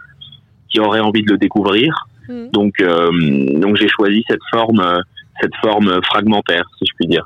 qui 0.69 0.81
auraient 0.81 0.99
envie 0.99 1.23
de 1.23 1.31
le 1.31 1.39
découvrir. 1.39 1.95
Mhm. 2.29 2.51
Donc, 2.51 2.81
euh, 2.81 3.61
donc 3.61 3.77
j'ai 3.77 3.87
choisi 3.89 4.25
cette 4.29 4.41
forme, 4.53 4.83
cette 5.41 5.55
forme 5.63 6.01
fragmentaire, 6.11 6.65
si 6.79 6.85
je 6.91 6.93
puis 6.97 7.07
dire. 7.07 7.25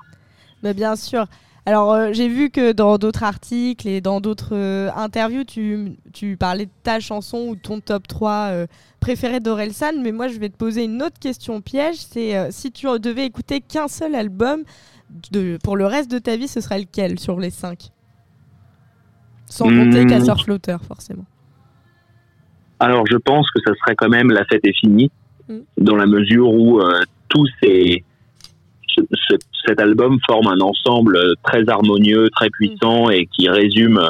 Bah, 0.62 0.74
bien 0.74 0.94
sûr. 0.96 1.24
Alors, 1.66 1.92
euh, 1.92 2.12
j'ai 2.12 2.28
vu 2.28 2.48
que 2.50 2.72
dans 2.72 2.96
d'autres 2.96 3.22
articles 3.24 3.86
et 3.86 4.00
dans 4.00 4.20
d'autres 4.20 4.54
euh, 4.54 4.90
interviews, 4.96 5.44
tu, 5.44 5.96
tu 6.14 6.36
parlais 6.38 6.64
de 6.66 6.70
ta 6.82 6.98
chanson 6.98 7.46
ou 7.48 7.56
ton 7.56 7.80
top 7.80 8.08
3 8.08 8.32
euh, 8.52 8.66
préféré 9.00 9.40
d'Orelsan. 9.40 10.00
Mais 10.02 10.12
moi, 10.12 10.28
je 10.28 10.38
vais 10.38 10.48
te 10.48 10.56
poser 10.56 10.84
une 10.84 11.02
autre 11.02 11.18
question 11.20 11.60
piège. 11.60 11.96
C'est 11.96 12.50
si 12.52 12.72
tu 12.72 12.86
devais 12.98 13.26
écouter 13.26 13.60
qu'un 13.60 13.88
seul 13.88 14.14
album 14.14 14.62
de, 15.30 15.58
pour 15.62 15.76
le 15.76 15.84
reste 15.86 16.10
de 16.10 16.18
ta 16.18 16.36
vie, 16.36 16.48
ce 16.48 16.60
serait 16.62 16.78
lequel 16.80 17.18
sur 17.18 17.38
les 17.38 17.50
5 17.50 17.90
Sans 19.46 19.68
Hmm. 19.70 19.84
compter 19.90 20.06
Casseur 20.06 20.40
Flotteur, 20.42 20.82
forcément. 20.84 21.24
Alors, 22.80 23.04
je 23.10 23.16
pense 23.16 23.50
que 23.50 23.60
ça 23.66 23.72
serait 23.74 23.96
quand 23.96 24.08
même 24.08 24.30
La 24.30 24.44
fête 24.46 24.64
est 24.64 24.76
finie, 24.78 25.10
Mm. 25.48 25.60
dans 25.78 25.96
la 25.96 26.04
mesure 26.06 26.50
où 26.50 26.78
tous 27.30 27.48
ces, 27.62 28.04
ce- 28.98 29.16
ce- 29.28 29.36
cet 29.66 29.80
album 29.80 30.18
forme 30.28 30.48
un 30.48 30.60
ensemble 30.60 31.18
très 31.42 31.68
harmonieux, 31.68 32.28
très 32.30 32.48
puissant 32.50 33.10
et 33.10 33.26
qui 33.26 33.48
résume 33.48 34.00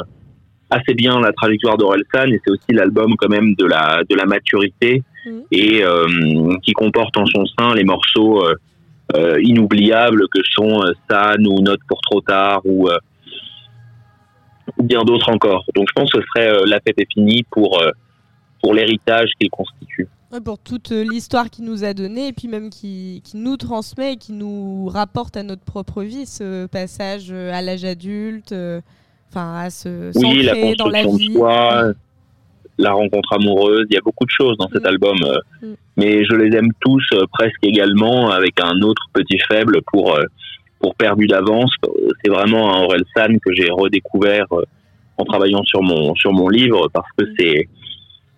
assez 0.69 0.93
bien 0.93 1.19
la 1.19 1.31
trajectoire 1.33 1.77
d'Orelsan. 1.77 2.27
Et 2.33 2.39
c'est 2.45 2.51
aussi 2.51 2.71
l'album 2.71 3.15
quand 3.17 3.29
même 3.29 3.55
de 3.55 3.65
la, 3.65 4.01
de 4.09 4.15
la 4.15 4.25
maturité 4.25 5.03
Mm. 5.25 5.39
et 5.51 5.83
euh, 5.83 6.07
qui 6.63 6.71
comporte 6.71 7.17
en 7.17 7.25
son 7.25 7.45
sein 7.57 7.73
les 7.75 7.83
morceaux 7.83 8.45
euh, 8.45 8.55
euh, 9.17 9.35
inoubliables 9.41 10.27
que 10.33 10.39
sont 10.55 10.81
San 11.09 11.45
ou 11.45 11.59
Note 11.61 11.81
pour 11.89 11.99
trop 12.01 12.21
tard 12.21 12.61
ou 12.63 12.87
euh, 12.87 12.97
bien 14.81 15.01
d'autres 15.03 15.29
encore. 15.29 15.65
Donc 15.75 15.87
je 15.89 15.93
pense 15.93 16.11
que 16.11 16.19
ce 16.21 16.25
serait 16.27 16.51
La 16.67 16.79
fête 16.79 16.99
est 16.99 17.11
finie 17.13 17.43
pour 17.51 17.81
pour 18.61 18.73
l'héritage 18.73 19.29
qu'il 19.39 19.49
constitue. 19.49 20.07
Ouais, 20.31 20.41
pour 20.41 20.59
toute 20.59 20.91
euh, 20.91 21.03
l'histoire 21.03 21.49
qu'il 21.49 21.65
nous 21.65 21.83
a 21.83 21.93
donnée 21.95 22.27
et 22.27 22.33
puis 22.33 22.47
même 22.47 22.69
qui, 22.69 23.21
qui 23.25 23.35
nous 23.37 23.57
transmet 23.57 24.13
et 24.13 24.17
qui 24.17 24.31
nous 24.31 24.85
rapporte 24.87 25.35
à 25.37 25.43
notre 25.43 25.63
propre 25.63 26.03
vie, 26.03 26.27
ce 26.27 26.67
passage 26.67 27.29
euh, 27.31 27.51
à 27.51 27.63
l'âge 27.63 27.83
adulte, 27.83 28.51
euh, 28.51 28.79
enfin 29.31 29.55
à 29.59 29.69
se 29.71 30.11
Oui, 30.19 30.43
la 30.43 30.53
s'ancrer 30.53 30.75
dans 30.75 30.87
la 30.89 31.03
construction 31.03 31.17
vie. 31.17 31.27
de 31.29 31.33
soi, 31.33 31.83
la 32.77 32.91
rencontre 32.93 33.33
amoureuse, 33.33 33.85
il 33.89 33.95
y 33.95 33.97
a 33.97 34.01
beaucoup 34.01 34.25
de 34.25 34.29
choses 34.29 34.55
dans 34.57 34.69
cet 34.69 34.83
Mm. 34.83 34.87
album. 34.87 35.17
euh, 35.23 35.39
Mm. 35.67 35.73
Mais 35.97 36.23
je 36.25 36.35
les 36.35 36.55
aime 36.55 36.71
tous 36.79 37.03
euh, 37.13 37.25
presque 37.33 37.63
également 37.63 38.29
avec 38.29 38.53
un 38.61 38.79
autre 38.83 39.01
petit 39.13 39.39
faible 39.51 39.81
pour, 39.91 40.15
euh, 40.15 40.23
pour 40.79 40.93
Perdu 40.95 41.25
d'avance. 41.25 41.71
C'est 42.23 42.29
vraiment 42.29 42.73
un 42.75 42.83
Aurel 42.83 43.03
San 43.17 43.39
que 43.39 43.51
j'ai 43.53 43.69
redécouvert 43.71 44.45
euh, 44.53 44.61
en 45.17 45.25
travaillant 45.25 45.63
sur 45.63 45.81
mon, 45.81 46.13
sur 46.15 46.31
mon 46.33 46.49
livre 46.49 46.87
parce 46.93 47.09
que 47.17 47.25
Mm. 47.25 47.33
c'est 47.39 47.67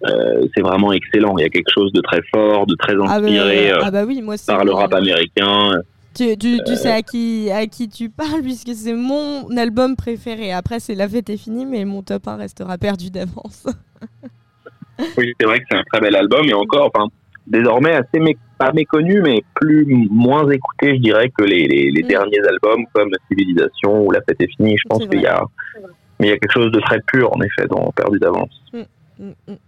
euh, 0.05 0.45
c'est 0.55 0.61
vraiment 0.61 0.91
excellent. 0.93 1.37
Il 1.37 1.41
y 1.41 1.45
a 1.45 1.49
quelque 1.49 1.71
chose 1.73 1.91
de 1.93 2.01
très 2.01 2.21
fort, 2.33 2.65
de 2.65 2.75
très 2.75 2.93
Ah 2.93 3.19
bah, 3.19 3.25
inspiré 3.27 3.71
euh, 3.71 3.79
ah 3.83 3.91
bah 3.91 4.03
oui, 4.05 4.21
moi 4.21 4.35
par 4.47 4.63
le 4.65 4.73
rap 4.73 4.93
américain. 4.93 5.81
Tu, 6.13 6.37
tu, 6.37 6.59
tu 6.65 6.73
Euh. 6.73 6.75
sais 6.75 6.91
à 6.91 7.01
qui, 7.03 7.49
à 7.51 7.65
qui 7.67 7.87
tu 7.87 8.09
parles 8.09 8.41
puisque 8.41 8.73
c'est 8.73 8.93
mon 8.93 9.47
album 9.55 9.95
préféré. 9.95 10.51
Après 10.51 10.79
c'est 10.79 10.95
la 10.95 11.07
fête 11.07 11.29
est 11.29 11.37
finie 11.37 11.65
mais 11.65 11.85
mon 11.85 12.01
top 12.01 12.27
1 12.27 12.35
restera 12.37 12.77
perdu 12.77 13.09
d'avance. 13.11 13.65
Oui, 15.17 15.33
c'est 15.39 15.47
vrai 15.47 15.59
que 15.59 15.65
c'est 15.71 15.77
un 15.77 15.83
très 15.91 15.99
bel 16.01 16.15
album 16.15 16.45
et 16.47 16.53
encore, 16.53 16.91
enfin, 16.93 17.07
désormais 17.47 17.93
assez 17.93 18.19
mé- 18.19 18.37
pas 18.59 18.71
méconnu, 18.71 19.19
mais 19.21 19.41
plus 19.55 19.85
moins 20.11 20.47
écouté, 20.49 20.95
je 20.95 21.01
dirais, 21.01 21.31
que 21.35 21.43
les, 21.43 21.65
les, 21.67 21.89
les 21.91 22.03
Mm. 22.03 22.07
derniers 22.07 22.39
albums 22.47 22.85
comme 22.93 23.09
Civilisation 23.27 24.05
ou 24.05 24.11
La 24.11 24.21
fête 24.21 24.39
est 24.41 24.55
finie. 24.55 24.75
Je 24.77 24.87
pense 24.87 25.07
qu'il 25.07 25.21
y 25.21 25.25
a, 25.25 25.41
mais 26.19 26.27
il 26.27 26.29
y 26.29 26.33
a 26.33 26.37
quelque 26.37 26.53
chose 26.53 26.71
de 26.71 26.79
très 26.81 26.99
pur 27.07 27.35
en 27.35 27.41
effet 27.41 27.65
dans 27.67 27.91
Perdu 27.95 28.19
d'avance. 28.19 28.61
Mm, 28.73 28.81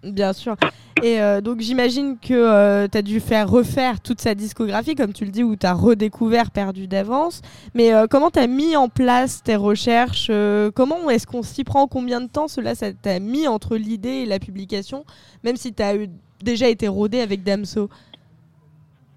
Bien 0.04 0.34
sûr. 0.34 0.56
Et 1.04 1.22
euh, 1.22 1.42
donc 1.42 1.60
j'imagine 1.60 2.18
que 2.18 2.88
tu 2.88 2.98
as 2.98 3.02
dû 3.02 3.20
faire 3.20 3.50
refaire 3.50 4.00
toute 4.00 4.22
sa 4.22 4.36
discographie, 4.36 4.96
comme 4.96 5.14
tu 5.14 5.26
le 5.26 5.32
dis, 5.32 5.44
où 5.44 5.56
tu 5.56 5.66
as 5.66 5.74
redécouvert 5.74 6.52
Perdu 6.52 6.88
d'avance. 6.88 7.42
Mais 7.74 7.94
euh, 7.94 8.08
comment 8.10 8.32
tu 8.32 8.40
as 8.40 8.48
mis 8.48 8.76
en 8.76 8.90
place 8.90 9.44
tes 9.44 9.56
recherches 9.56 10.28
euh, 10.30 10.72
Comment 10.74 11.10
est-ce 11.10 11.28
qu'on 11.28 11.44
s'y 11.44 11.64
prend 11.64 11.88
Combien 11.88 12.22
de 12.22 12.28
temps 12.28 12.48
cela 12.48 12.76
ça 12.76 12.94
t'a 12.94 13.20
mis 13.20 13.48
entre 13.48 13.76
l'idée 13.76 14.24
et 14.24 14.26
la 14.26 14.40
publication 14.40 15.06
Même 15.44 15.58
si 15.58 15.74
tu 15.74 15.84
as 15.84 15.96
eu, 15.96 16.10
déjà 16.42 16.68
été 16.68 16.88
rodé 16.88 17.20
avec 17.20 17.44
Damso? 17.44 17.90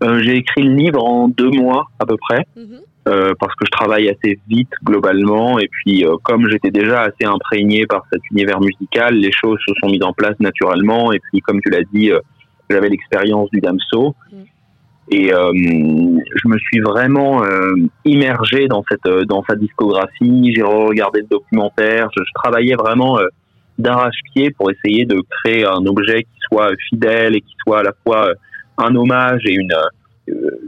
Euh, 0.03 0.21
J'ai 0.23 0.37
écrit 0.37 0.63
le 0.63 0.75
livre 0.75 1.05
en 1.05 1.29
deux 1.29 1.51
mois 1.51 1.87
à 1.99 2.07
peu 2.07 2.17
près. 2.17 2.47
Mhm. 2.57 2.81
Euh, 3.07 3.35
parce 3.39 3.55
que 3.55 3.65
je 3.65 3.71
travaille 3.71 4.09
assez 4.09 4.39
vite 4.49 4.71
globalement. 4.85 5.59
Et 5.59 5.69
puis 5.69 6.05
euh, 6.05 6.17
comme 6.23 6.49
j'étais 6.51 6.71
déjà 6.71 7.03
assez 7.03 7.25
imprégné 7.25 7.87
par 7.87 8.03
cet 8.13 8.21
univers 8.31 8.61
musical, 8.61 9.15
les 9.15 9.33
choses 9.33 9.59
se 9.67 9.73
sont 9.81 9.91
mises 9.91 10.03
en 10.03 10.13
place 10.13 10.39
naturellement. 10.41 11.13
Et 11.13 11.21
puis 11.21 11.41
comme 11.41 11.61
tu 11.61 11.71
l'as 11.71 11.85
dit, 11.93 12.11
euh, 12.11 12.21
j'avais 12.71 12.89
l'expérience 12.89 13.51
du 13.51 13.61
Damso. 13.61 14.15
Mm. 14.33 14.37
et 15.11 15.33
euh, 15.33 15.53
je 15.55 16.49
me 16.49 16.59
suis 16.59 16.81
vraiment 16.81 17.45
euh, 17.45 17.75
immergé 18.05 18.67
dans 18.67 18.85
cette 18.91 19.07
euh, 19.07 19.25
dans 19.25 19.45
sa 19.49 19.55
discographie, 19.55 20.53
j'ai 20.55 20.63
regardé 20.63 21.21
le 21.21 21.29
documentaire, 21.29 22.09
je, 22.17 22.23
je 22.23 22.33
travaillais 22.35 22.75
vraiment 22.75 23.21
euh, 23.21 23.29
d'arrache-pied 23.79 24.51
pour 24.51 24.71
essayer 24.71 25.05
de 25.05 25.23
créer 25.31 25.65
un 25.65 25.85
objet 25.87 26.25
qui 26.25 26.39
soit 26.49 26.71
fidèle 26.89 27.37
et 27.37 27.41
qui 27.41 27.55
soit 27.65 27.81
à 27.81 27.83
la 27.83 27.93
fois 28.05 28.33
un 28.79 28.95
hommage 28.95 29.43
et 29.45 29.55
une 29.55 29.73
euh, 29.73 29.89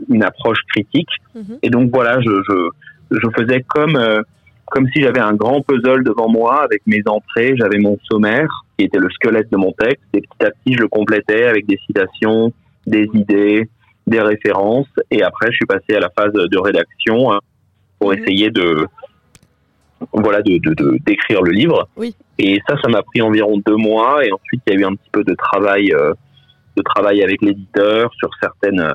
une 0.08 0.22
approche 0.22 0.58
critique. 0.68 1.08
Mhm. 1.34 1.58
Et 1.62 1.70
donc 1.70 1.90
voilà, 1.92 2.20
je, 2.20 2.30
je, 2.48 3.18
je 3.18 3.28
faisais 3.36 3.62
comme, 3.68 3.96
euh, 3.96 4.20
comme 4.66 4.86
si 4.94 5.00
j'avais 5.02 5.20
un 5.20 5.34
grand 5.34 5.60
puzzle 5.62 6.04
devant 6.04 6.28
moi 6.28 6.62
avec 6.62 6.82
mes 6.86 7.02
entrées, 7.06 7.54
j'avais 7.56 7.78
mon 7.78 7.98
sommaire 8.10 8.48
qui 8.76 8.84
était 8.84 8.98
le 8.98 9.10
squelette 9.10 9.50
de 9.50 9.56
mon 9.56 9.72
texte, 9.72 10.04
et 10.14 10.20
petit 10.20 10.46
à 10.46 10.50
petit 10.50 10.74
je 10.74 10.80
le 10.80 10.88
complétais 10.88 11.44
avec 11.46 11.66
des 11.66 11.78
citations, 11.86 12.52
des 12.86 13.08
idées, 13.14 13.68
des 14.06 14.20
références, 14.20 14.88
et 15.10 15.22
après 15.22 15.50
je 15.50 15.56
suis 15.56 15.66
passé 15.66 15.94
à 15.96 16.00
la 16.00 16.10
phase 16.10 16.32
de 16.32 16.58
rédaction 16.58 17.32
hein, 17.32 17.40
pour 17.98 18.12
Mhm. 18.12 18.18
essayer 18.18 18.50
de 18.50 18.86
voilà 20.12 20.42
de 20.42 20.58
de- 20.58 20.74
de- 20.74 20.98
d'écrire 21.04 21.42
le 21.42 21.50
livre. 21.50 21.88
Oui. 21.96 22.14
Et 22.38 22.60
ça, 22.68 22.76
ça 22.80 22.88
m'a 22.88 23.02
pris 23.02 23.20
environ 23.20 23.60
deux 23.66 23.74
mois, 23.76 24.24
et 24.24 24.30
ensuite 24.32 24.62
il 24.66 24.74
y 24.74 24.76
a 24.76 24.80
eu 24.80 24.84
un 24.84 24.94
petit 24.94 25.10
peu 25.10 25.24
de 25.24 25.34
travail 25.34 25.92
euh, 25.92 26.12
de 26.76 26.82
travail 26.82 27.22
avec 27.24 27.42
l'éditeur 27.42 28.12
sur 28.14 28.30
certaines 28.40 28.92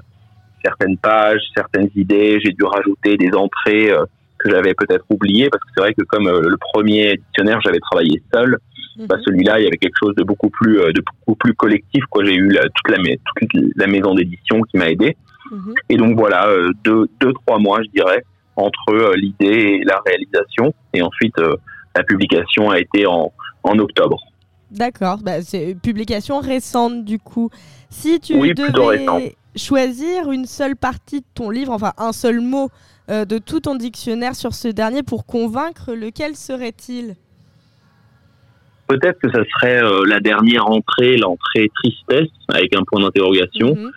certaines 0.63 0.97
pages, 0.97 1.41
certaines 1.55 1.89
idées. 1.95 2.39
J'ai 2.43 2.51
dû 2.51 2.63
rajouter 2.63 3.17
des 3.17 3.31
entrées 3.35 3.91
euh, 3.91 4.05
que 4.39 4.49
j'avais 4.49 4.73
peut-être 4.73 5.05
oubliées 5.09 5.49
parce 5.49 5.63
que 5.63 5.69
c'est 5.75 5.81
vrai 5.81 5.93
que 5.93 6.03
comme 6.03 6.27
euh, 6.27 6.41
le 6.41 6.57
premier 6.57 7.15
dictionnaire, 7.17 7.59
j'avais 7.63 7.79
travaillé 7.79 8.21
seul. 8.33 8.57
Mhm. 8.97 9.07
Bah, 9.07 9.15
celui-là, 9.25 9.59
il 9.59 9.63
y 9.63 9.67
avait 9.67 9.77
quelque 9.77 9.97
chose 10.01 10.13
de 10.15 10.23
beaucoup 10.23 10.49
plus, 10.49 10.79
euh, 10.79 10.91
de 10.91 11.01
beaucoup 11.01 11.35
plus 11.37 11.53
collectif. 11.53 12.03
Quoi, 12.09 12.25
j'ai 12.25 12.35
eu 12.35 12.49
la, 12.49 12.61
toute 12.63 12.89
la, 12.89 12.97
mai- 13.01 13.19
toute 13.37 13.49
la 13.75 13.87
maison 13.87 14.13
d'édition 14.15 14.61
qui 14.61 14.77
m'a 14.77 14.89
aidé. 14.89 15.17
Mhm. 15.51 15.73
Et 15.89 15.97
donc 15.97 16.17
voilà, 16.17 16.47
deux, 16.83 17.07
deux, 17.19 17.33
trois 17.33 17.59
mois, 17.59 17.81
je 17.83 17.89
dirais, 17.89 18.23
entre 18.55 19.13
l'idée 19.15 19.79
et 19.81 19.83
la 19.83 19.99
réalisation. 20.05 20.73
Et 20.93 21.01
ensuite, 21.01 21.35
la 21.95 22.03
publication 22.03 22.69
a 22.69 22.79
été 22.79 23.05
en, 23.05 23.31
en 23.63 23.79
octobre. 23.79 24.17
D'accord, 24.71 25.19
bah, 25.21 25.41
c'est 25.41 25.71
une 25.71 25.79
publication 25.79 26.39
récente 26.39 27.05
du 27.05 27.19
coup. 27.19 27.49
Si 27.89 28.19
tu 28.19 28.35
Oui, 28.35 28.53
plutôt 28.55 28.85
récente. 28.87 29.19
devais 29.21 29.35
choisir 29.55 30.31
une 30.31 30.45
seule 30.45 30.75
partie 30.75 31.21
de 31.21 31.25
ton 31.35 31.49
livre, 31.49 31.71
enfin 31.71 31.93
un 31.97 32.11
seul 32.11 32.41
mot 32.41 32.69
euh, 33.09 33.25
de 33.25 33.37
tout 33.37 33.59
ton 33.59 33.75
dictionnaire 33.75 34.35
sur 34.35 34.53
ce 34.53 34.67
dernier 34.67 35.03
pour 35.03 35.25
convaincre, 35.25 35.93
lequel 35.93 36.35
serait-il? 36.35 37.15
Peut-être 38.87 39.19
que 39.19 39.29
ça 39.31 39.43
serait 39.43 39.83
euh, 39.83 40.05
la 40.05 40.19
dernière 40.19 40.67
entrée, 40.67 41.17
l'entrée 41.17 41.69
tristesse, 41.75 42.29
avec 42.49 42.75
un 42.75 42.83
point 42.83 43.01
d'interrogation. 43.01 43.75
Mhm. 43.75 43.91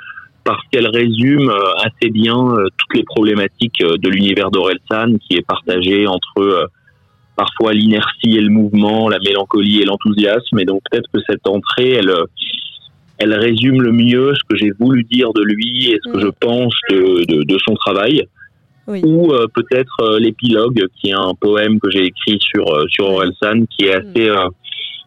parce 0.44 0.62
qu'elle 0.70 0.86
résume 0.86 1.50
euh, 1.50 1.72
assez 1.84 2.08
bien 2.08 2.36
toutes 2.78 2.94
les 2.94 3.02
problématiques 3.02 3.82
de 3.82 4.08
l'univers 4.08 4.52
d'Orelsan, 4.52 5.18
qui 5.18 5.36
est 5.36 5.46
partagé 5.46 6.06
entre 6.06 6.70
parfois 7.34 7.72
l'inertie 7.72 8.36
et 8.36 8.40
le 8.40 8.50
mouvement, 8.50 9.08
la 9.08 9.18
mélancolie 9.18 9.82
et 9.82 9.84
l'enthousiasme. 9.84 10.58
Et 10.60 10.64
donc 10.64 10.82
peut-être 10.88 11.08
que 11.12 11.20
cette 11.28 11.48
entrée, 11.48 11.94
elle, 11.94 12.14
elle 13.18 13.34
résume 13.34 13.82
le 13.82 13.92
mieux 13.92 14.32
ce 14.34 14.42
que 14.48 14.56
j'ai 14.56 14.72
voulu 14.78 15.04
dire 15.04 15.32
de 15.32 15.42
lui 15.42 15.90
et 15.90 15.98
ce 16.04 16.12
que 16.12 16.18
Mm. 16.18 16.20
je 16.20 16.28
pense 16.40 16.74
de, 16.90 17.24
de, 17.24 17.42
de 17.44 17.58
son 17.66 17.74
travail. 17.74 18.26
Oui. 18.88 19.00
Ou 19.04 19.32
euh, 19.32 19.46
peut-être 19.52 19.96
euh, 20.00 20.20
l'épilogue, 20.20 20.80
qui 21.00 21.10
est 21.10 21.14
un 21.14 21.34
poème 21.40 21.80
que 21.80 21.90
j'ai 21.90 22.04
écrit 22.04 22.38
sur 22.40 22.72
euh, 22.72 22.84
sur 22.88 23.06
Orelsan, 23.06 23.64
qui 23.68 23.86
est 23.86 23.94
assez 23.94 24.28
euh, 24.28 24.48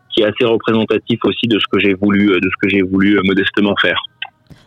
qui 0.09 0.21
est 0.21 0.25
assez 0.25 0.43
représentatif 0.43 1.19
aussi 1.23 1.47
de 1.47 1.57
ce 1.59 1.65
que 1.71 1.79
j'ai 1.79 1.93
voulu 1.93 2.31
euh, 2.31 2.39
de 2.39 2.49
ce 2.49 2.57
que 2.61 2.69
j'ai 2.69 2.81
voulu 2.81 3.17
euh, 3.17 3.21
modestement 3.23 3.75
faire. 3.81 4.01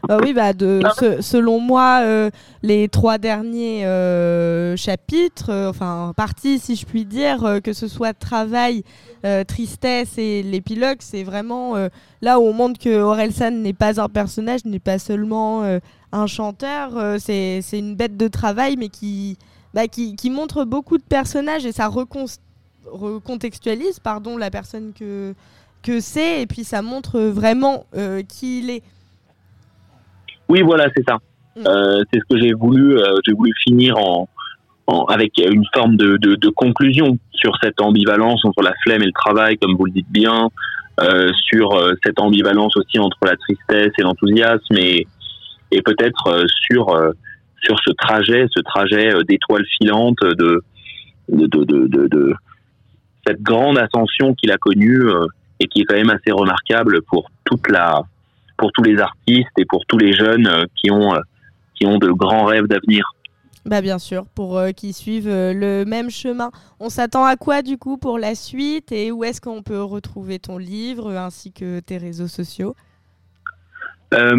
Bah 0.09 0.19
oui, 0.21 0.33
bah 0.33 0.53
de, 0.53 0.81
ce- 0.99 1.23
selon 1.23 1.61
moi, 1.61 2.01
euh, 2.03 2.31
les 2.63 2.89
trois 2.89 3.19
derniers 3.19 3.87
euh, 3.87 4.77
chapitres, 4.77 5.51
euh, 5.51 5.71
enfin 5.71 6.13
parties 6.17 6.59
si 6.59 6.75
je 6.75 6.85
puis 6.85 7.05
dire, 7.05 7.61
que 7.63 7.73
ce 7.73 7.87
soit 7.89 8.13
travail, 8.13 8.83
tristesse 9.47 10.19
et 10.19 10.43
l'épilogue, 10.43 10.97
c'est 11.01 11.23
vraiment 11.23 11.75
là 12.21 12.41
où 12.41 12.43
on 12.43 12.53
montre 12.53 12.81
que 12.81 12.91
Orelsan 13.01 13.53
n'est 13.53 13.73
pas 13.73 14.01
un 14.01 14.09
personnage, 14.09 14.65
n'est 14.65 14.81
pas 14.81 14.99
seulement 14.99 15.63
un 16.11 16.27
chanteur, 16.27 16.91
c'est 17.21 17.63
une 17.73 17.95
bête 17.95 18.17
de 18.17 18.27
travail, 18.27 18.77
mais 18.77 18.89
qui, 18.89 19.39
bah, 19.75 19.87
qui, 19.87 20.17
qui 20.17 20.29
montre 20.31 20.65
beaucoup 20.65 20.99
de 20.99 21.05
personnages 21.05 21.65
et 21.65 21.71
ça 21.73 21.87
recon- 21.89 22.37
recontextualise 22.87 24.01
pardon, 24.01 24.37
la 24.37 24.51
personne 24.51 24.93
que, 24.99 25.35
que 25.83 26.01
c'est, 26.01 26.43
et 26.43 26.47
puis 26.47 26.65
ça 26.65 26.83
montre 26.83 27.21
vraiment 27.21 27.85
qui 28.29 28.59
il 28.61 28.71
est. 28.71 28.83
Oui, 30.49 30.63
voilà, 30.63 30.89
c'est 30.97 31.05
ça. 31.09 31.19
Mm. 31.57 31.67
Euh, 31.67 32.03
c'est 32.13 32.21
ce 32.21 32.25
que 32.35 32.41
j'ai 32.41 32.53
voulu. 32.53 32.99
euh, 32.99 33.17
j'ai 33.27 33.33
voulu 33.35 33.53
finir 33.63 33.97
en, 33.99 34.29
en- 34.87 35.05
avec 35.05 35.33
une 35.39 35.65
forme 35.75 35.97
de, 35.97 36.17
de, 36.17 36.35
de 36.35 36.49
conclusion 36.49 37.19
sur 37.33 37.53
cette 37.63 37.81
ambivalence 37.81 38.45
entre 38.45 38.63
la 38.63 38.73
flemme 38.83 39.03
et 39.03 39.07
le 39.07 39.13
travail, 39.13 39.59
comme 39.59 39.75
vous 39.77 39.87
le 39.87 39.93
dites 39.93 40.11
bien, 40.11 40.49
euh, 41.01 41.31
sur 41.51 41.73
euh, 41.75 41.93
cette 42.05 42.19
ambivalence 42.21 42.77
aussi 42.77 42.99
entre 42.99 43.19
la 43.23 43.37
tristesse 43.37 43.93
et 43.99 44.03
l'enthousiasme, 44.03 44.77
et, 44.77 45.07
et 45.71 45.83
peut-être 45.83 46.27
euh, 46.29 46.45
sur 46.69 46.91
euh, 46.91 47.11
sur 47.63 47.77
ce 47.85 47.93
trajet, 47.93 48.47
ce 48.55 48.61
trajet 48.61 49.11
d'étoiles 49.29 49.65
filantes, 49.79 50.19
de 50.23 50.63
de, 51.29 51.47
de, 51.47 51.65
de, 51.65 51.87
de- 51.87 52.09
de 52.09 52.35
cette 53.27 53.41
grande 53.41 53.79
ascension 53.79 54.35
qu'il 54.35 54.51
a 54.51 54.57
connue 54.59 55.09
euh, 55.09 55.25
et 55.61 55.67
qui 55.69 55.83
est 55.83 55.85
quand 55.85 55.95
même 55.95 56.11
assez 56.11 56.33
remarquable 56.33 57.01
pour 57.03 57.31
toute 57.45 57.69
la 57.71 58.03
pour 58.63 58.71
tous 58.73 58.85
les 58.85 58.97
artistes 59.01 59.51
et 59.59 59.65
pour 59.65 59.85
tous 59.89 59.99
les 59.99 60.13
jeunes 60.13 60.47
euh, 60.47 60.65
qui 60.77 60.93
ont 60.93 61.13
euh, 61.15 61.19
qui 61.75 61.85
ont 61.85 61.99
de 61.99 62.11
grands 62.13 62.45
rêves 62.45 62.69
d'avenir. 62.69 63.05
Bah 63.67 63.81
bien 63.81 63.99
sûr, 63.99 64.25
pour 64.37 64.57
euh, 64.57 64.71
qu'ils 64.71 64.95
suivent 64.95 65.29
euh, 65.29 65.53
le 65.53 65.85
même 65.85 66.11
chemin. 66.11 66.51
On 66.79 66.89
s'attend 66.89 67.25
à 67.25 67.35
quoi 67.37 67.63
du 67.63 67.77
coup 67.77 67.97
pour 67.97 68.19
la 68.21 68.37
suite? 68.37 68.93
Et 68.93 69.11
où 69.11 69.25
est-ce 69.25 69.41
qu'on 69.41 69.63
peut 69.63 69.83
retrouver 69.83 70.39
ton 70.39 70.59
livre 70.59 71.11
ainsi 71.11 71.53
que 71.53 71.81
tes 71.81 71.97
réseaux 71.97 72.29
sociaux? 72.29 72.75
Euh, 74.15 74.37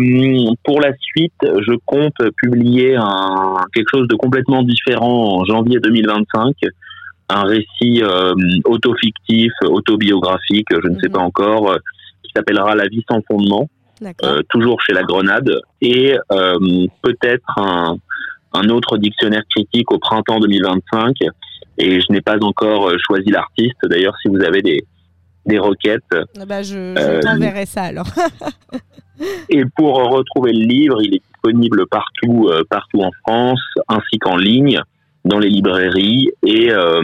pour 0.63 0.79
la 0.79 0.93
suite, 1.01 1.33
je 1.41 1.73
compte 1.85 2.15
publier 2.37 2.95
un, 2.95 3.55
quelque 3.73 3.89
chose 3.93 4.07
de 4.07 4.15
complètement 4.15 4.61
différent 4.63 5.39
en 5.39 5.45
janvier 5.45 5.79
2025, 5.79 6.55
un 7.29 7.43
récit 7.43 8.03
auto-fictif, 8.65 9.51
autobiographique, 9.63 10.67
je 10.71 10.87
ne 10.87 10.99
sais 10.99 11.07
Mhm. 11.07 11.13
pas 11.13 11.19
encore, 11.21 11.75
qui 12.23 12.31
s'appellera 12.35 12.75
La 12.75 12.87
vie 12.87 13.03
sans 13.09 13.21
fondement, 13.27 13.67
toujours 14.49 14.81
chez 14.81 14.93
La 14.93 15.03
Grenade, 15.03 15.51
et 15.81 16.15
euh, 16.31 16.87
peut-être 17.01 17.57
un, 17.57 17.97
un 18.53 18.69
autre 18.69 18.97
dictionnaire 18.97 19.43
critique 19.49 19.91
au 19.91 19.99
printemps 19.99 20.39
2025. 20.39 21.15
Et 21.79 21.99
je 21.99 22.05
n'ai 22.11 22.21
pas 22.21 22.37
encore 22.41 22.89
euh, 22.89 22.97
choisi 22.99 23.31
l'artiste. 23.31 23.77
D'ailleurs, 23.83 24.15
si 24.21 24.29
vous 24.29 24.43
avez 24.43 24.61
des, 24.61 24.85
des 25.45 25.59
requêtes, 25.59 26.03
Ah 26.39 26.45
bah, 26.45 26.61
je 26.61 26.93
je 26.95 27.01
euh, 27.01 27.19
t'enverrai 27.21 27.65
ça 27.65 27.83
alors. 27.83 28.07
Et 29.49 29.63
pour 29.77 29.95
retrouver 30.11 30.51
le 30.53 30.65
livre, 30.65 31.01
il 31.01 31.15
est 31.15 31.21
disponible 31.33 31.85
partout, 31.87 32.49
euh, 32.49 32.63
partout 32.69 33.01
en 33.01 33.11
France, 33.25 33.61
ainsi 33.87 34.17
qu'en 34.19 34.37
ligne, 34.37 34.79
dans 35.23 35.39
les 35.39 35.49
librairies. 35.49 36.29
Et, 36.45 36.71
euh, 36.71 37.03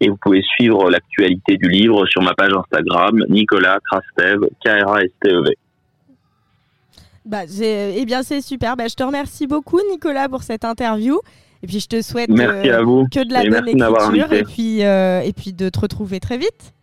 et 0.00 0.08
vous 0.08 0.18
pouvez 0.20 0.42
suivre 0.42 0.90
l'actualité 0.90 1.56
du 1.56 1.68
livre 1.68 2.06
sur 2.06 2.22
ma 2.22 2.34
page 2.34 2.52
Instagram, 2.52 3.24
Nicolas 3.28 3.78
Krastev, 3.90 4.40
K-R-A-S-T-E-V. 4.64 5.54
Bah, 7.26 7.42
eh 7.60 8.04
bien 8.06 8.22
c'est 8.22 8.40
super. 8.40 8.76
Bah, 8.76 8.88
je 8.88 8.94
te 8.94 9.02
remercie 9.02 9.46
beaucoup 9.46 9.80
Nicolas 9.90 10.28
pour 10.28 10.42
cette 10.42 10.64
interview. 10.64 11.20
Et 11.62 11.66
puis 11.66 11.80
je 11.80 11.88
te 11.88 12.02
souhaite 12.02 12.28
Merci 12.30 12.70
euh, 12.70 12.78
à 12.78 12.82
vous. 12.82 13.06
que 13.10 13.24
de 13.24 13.32
la 13.32 13.44
et 13.44 13.48
bonne 13.48 13.68
écriture 13.68 14.32
et 14.32 14.44
puis, 14.44 14.84
euh, 14.84 15.20
et 15.22 15.32
puis 15.32 15.52
de 15.52 15.68
te 15.68 15.80
retrouver 15.80 16.20
très 16.20 16.38
vite. 16.38 16.74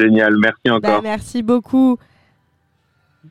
Génial, 0.00 0.36
merci 0.38 0.60
Bah, 0.64 0.74
encore. 0.74 1.02
merci 1.02 1.42
beaucoup. 1.42 1.96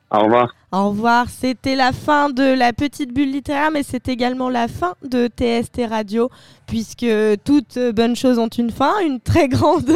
Au 0.09 0.19
revoir. 0.19 0.53
Au 0.71 0.89
revoir. 0.89 1.29
C'était 1.29 1.75
la 1.75 1.91
fin 1.91 2.29
de 2.29 2.43
la 2.43 2.71
petite 2.71 3.13
bulle 3.13 3.31
littéraire, 3.31 3.71
mais 3.71 3.83
c'est 3.83 4.07
également 4.07 4.49
la 4.49 4.67
fin 4.69 4.93
de 5.03 5.27
TST 5.27 5.81
Radio, 5.89 6.29
puisque 6.65 7.05
toutes 7.43 7.77
bonnes 7.93 8.15
choses 8.15 8.39
ont 8.39 8.47
une 8.47 8.71
fin, 8.71 8.93
une 9.05 9.19
très 9.19 9.49
grande, 9.49 9.91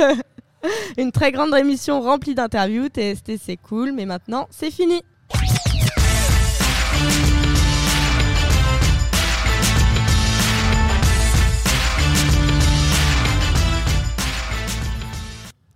une 0.98 1.12
très 1.14 1.32
grande 1.32 1.56
émission 1.56 2.02
remplie 2.02 2.36
d'interviews. 2.36 2.88
TST, 2.90 3.38
c'est 3.42 3.58
cool, 3.58 3.94
mais 3.94 4.06
maintenant, 4.06 4.48
c'est 4.52 4.72
fini. 4.72 5.02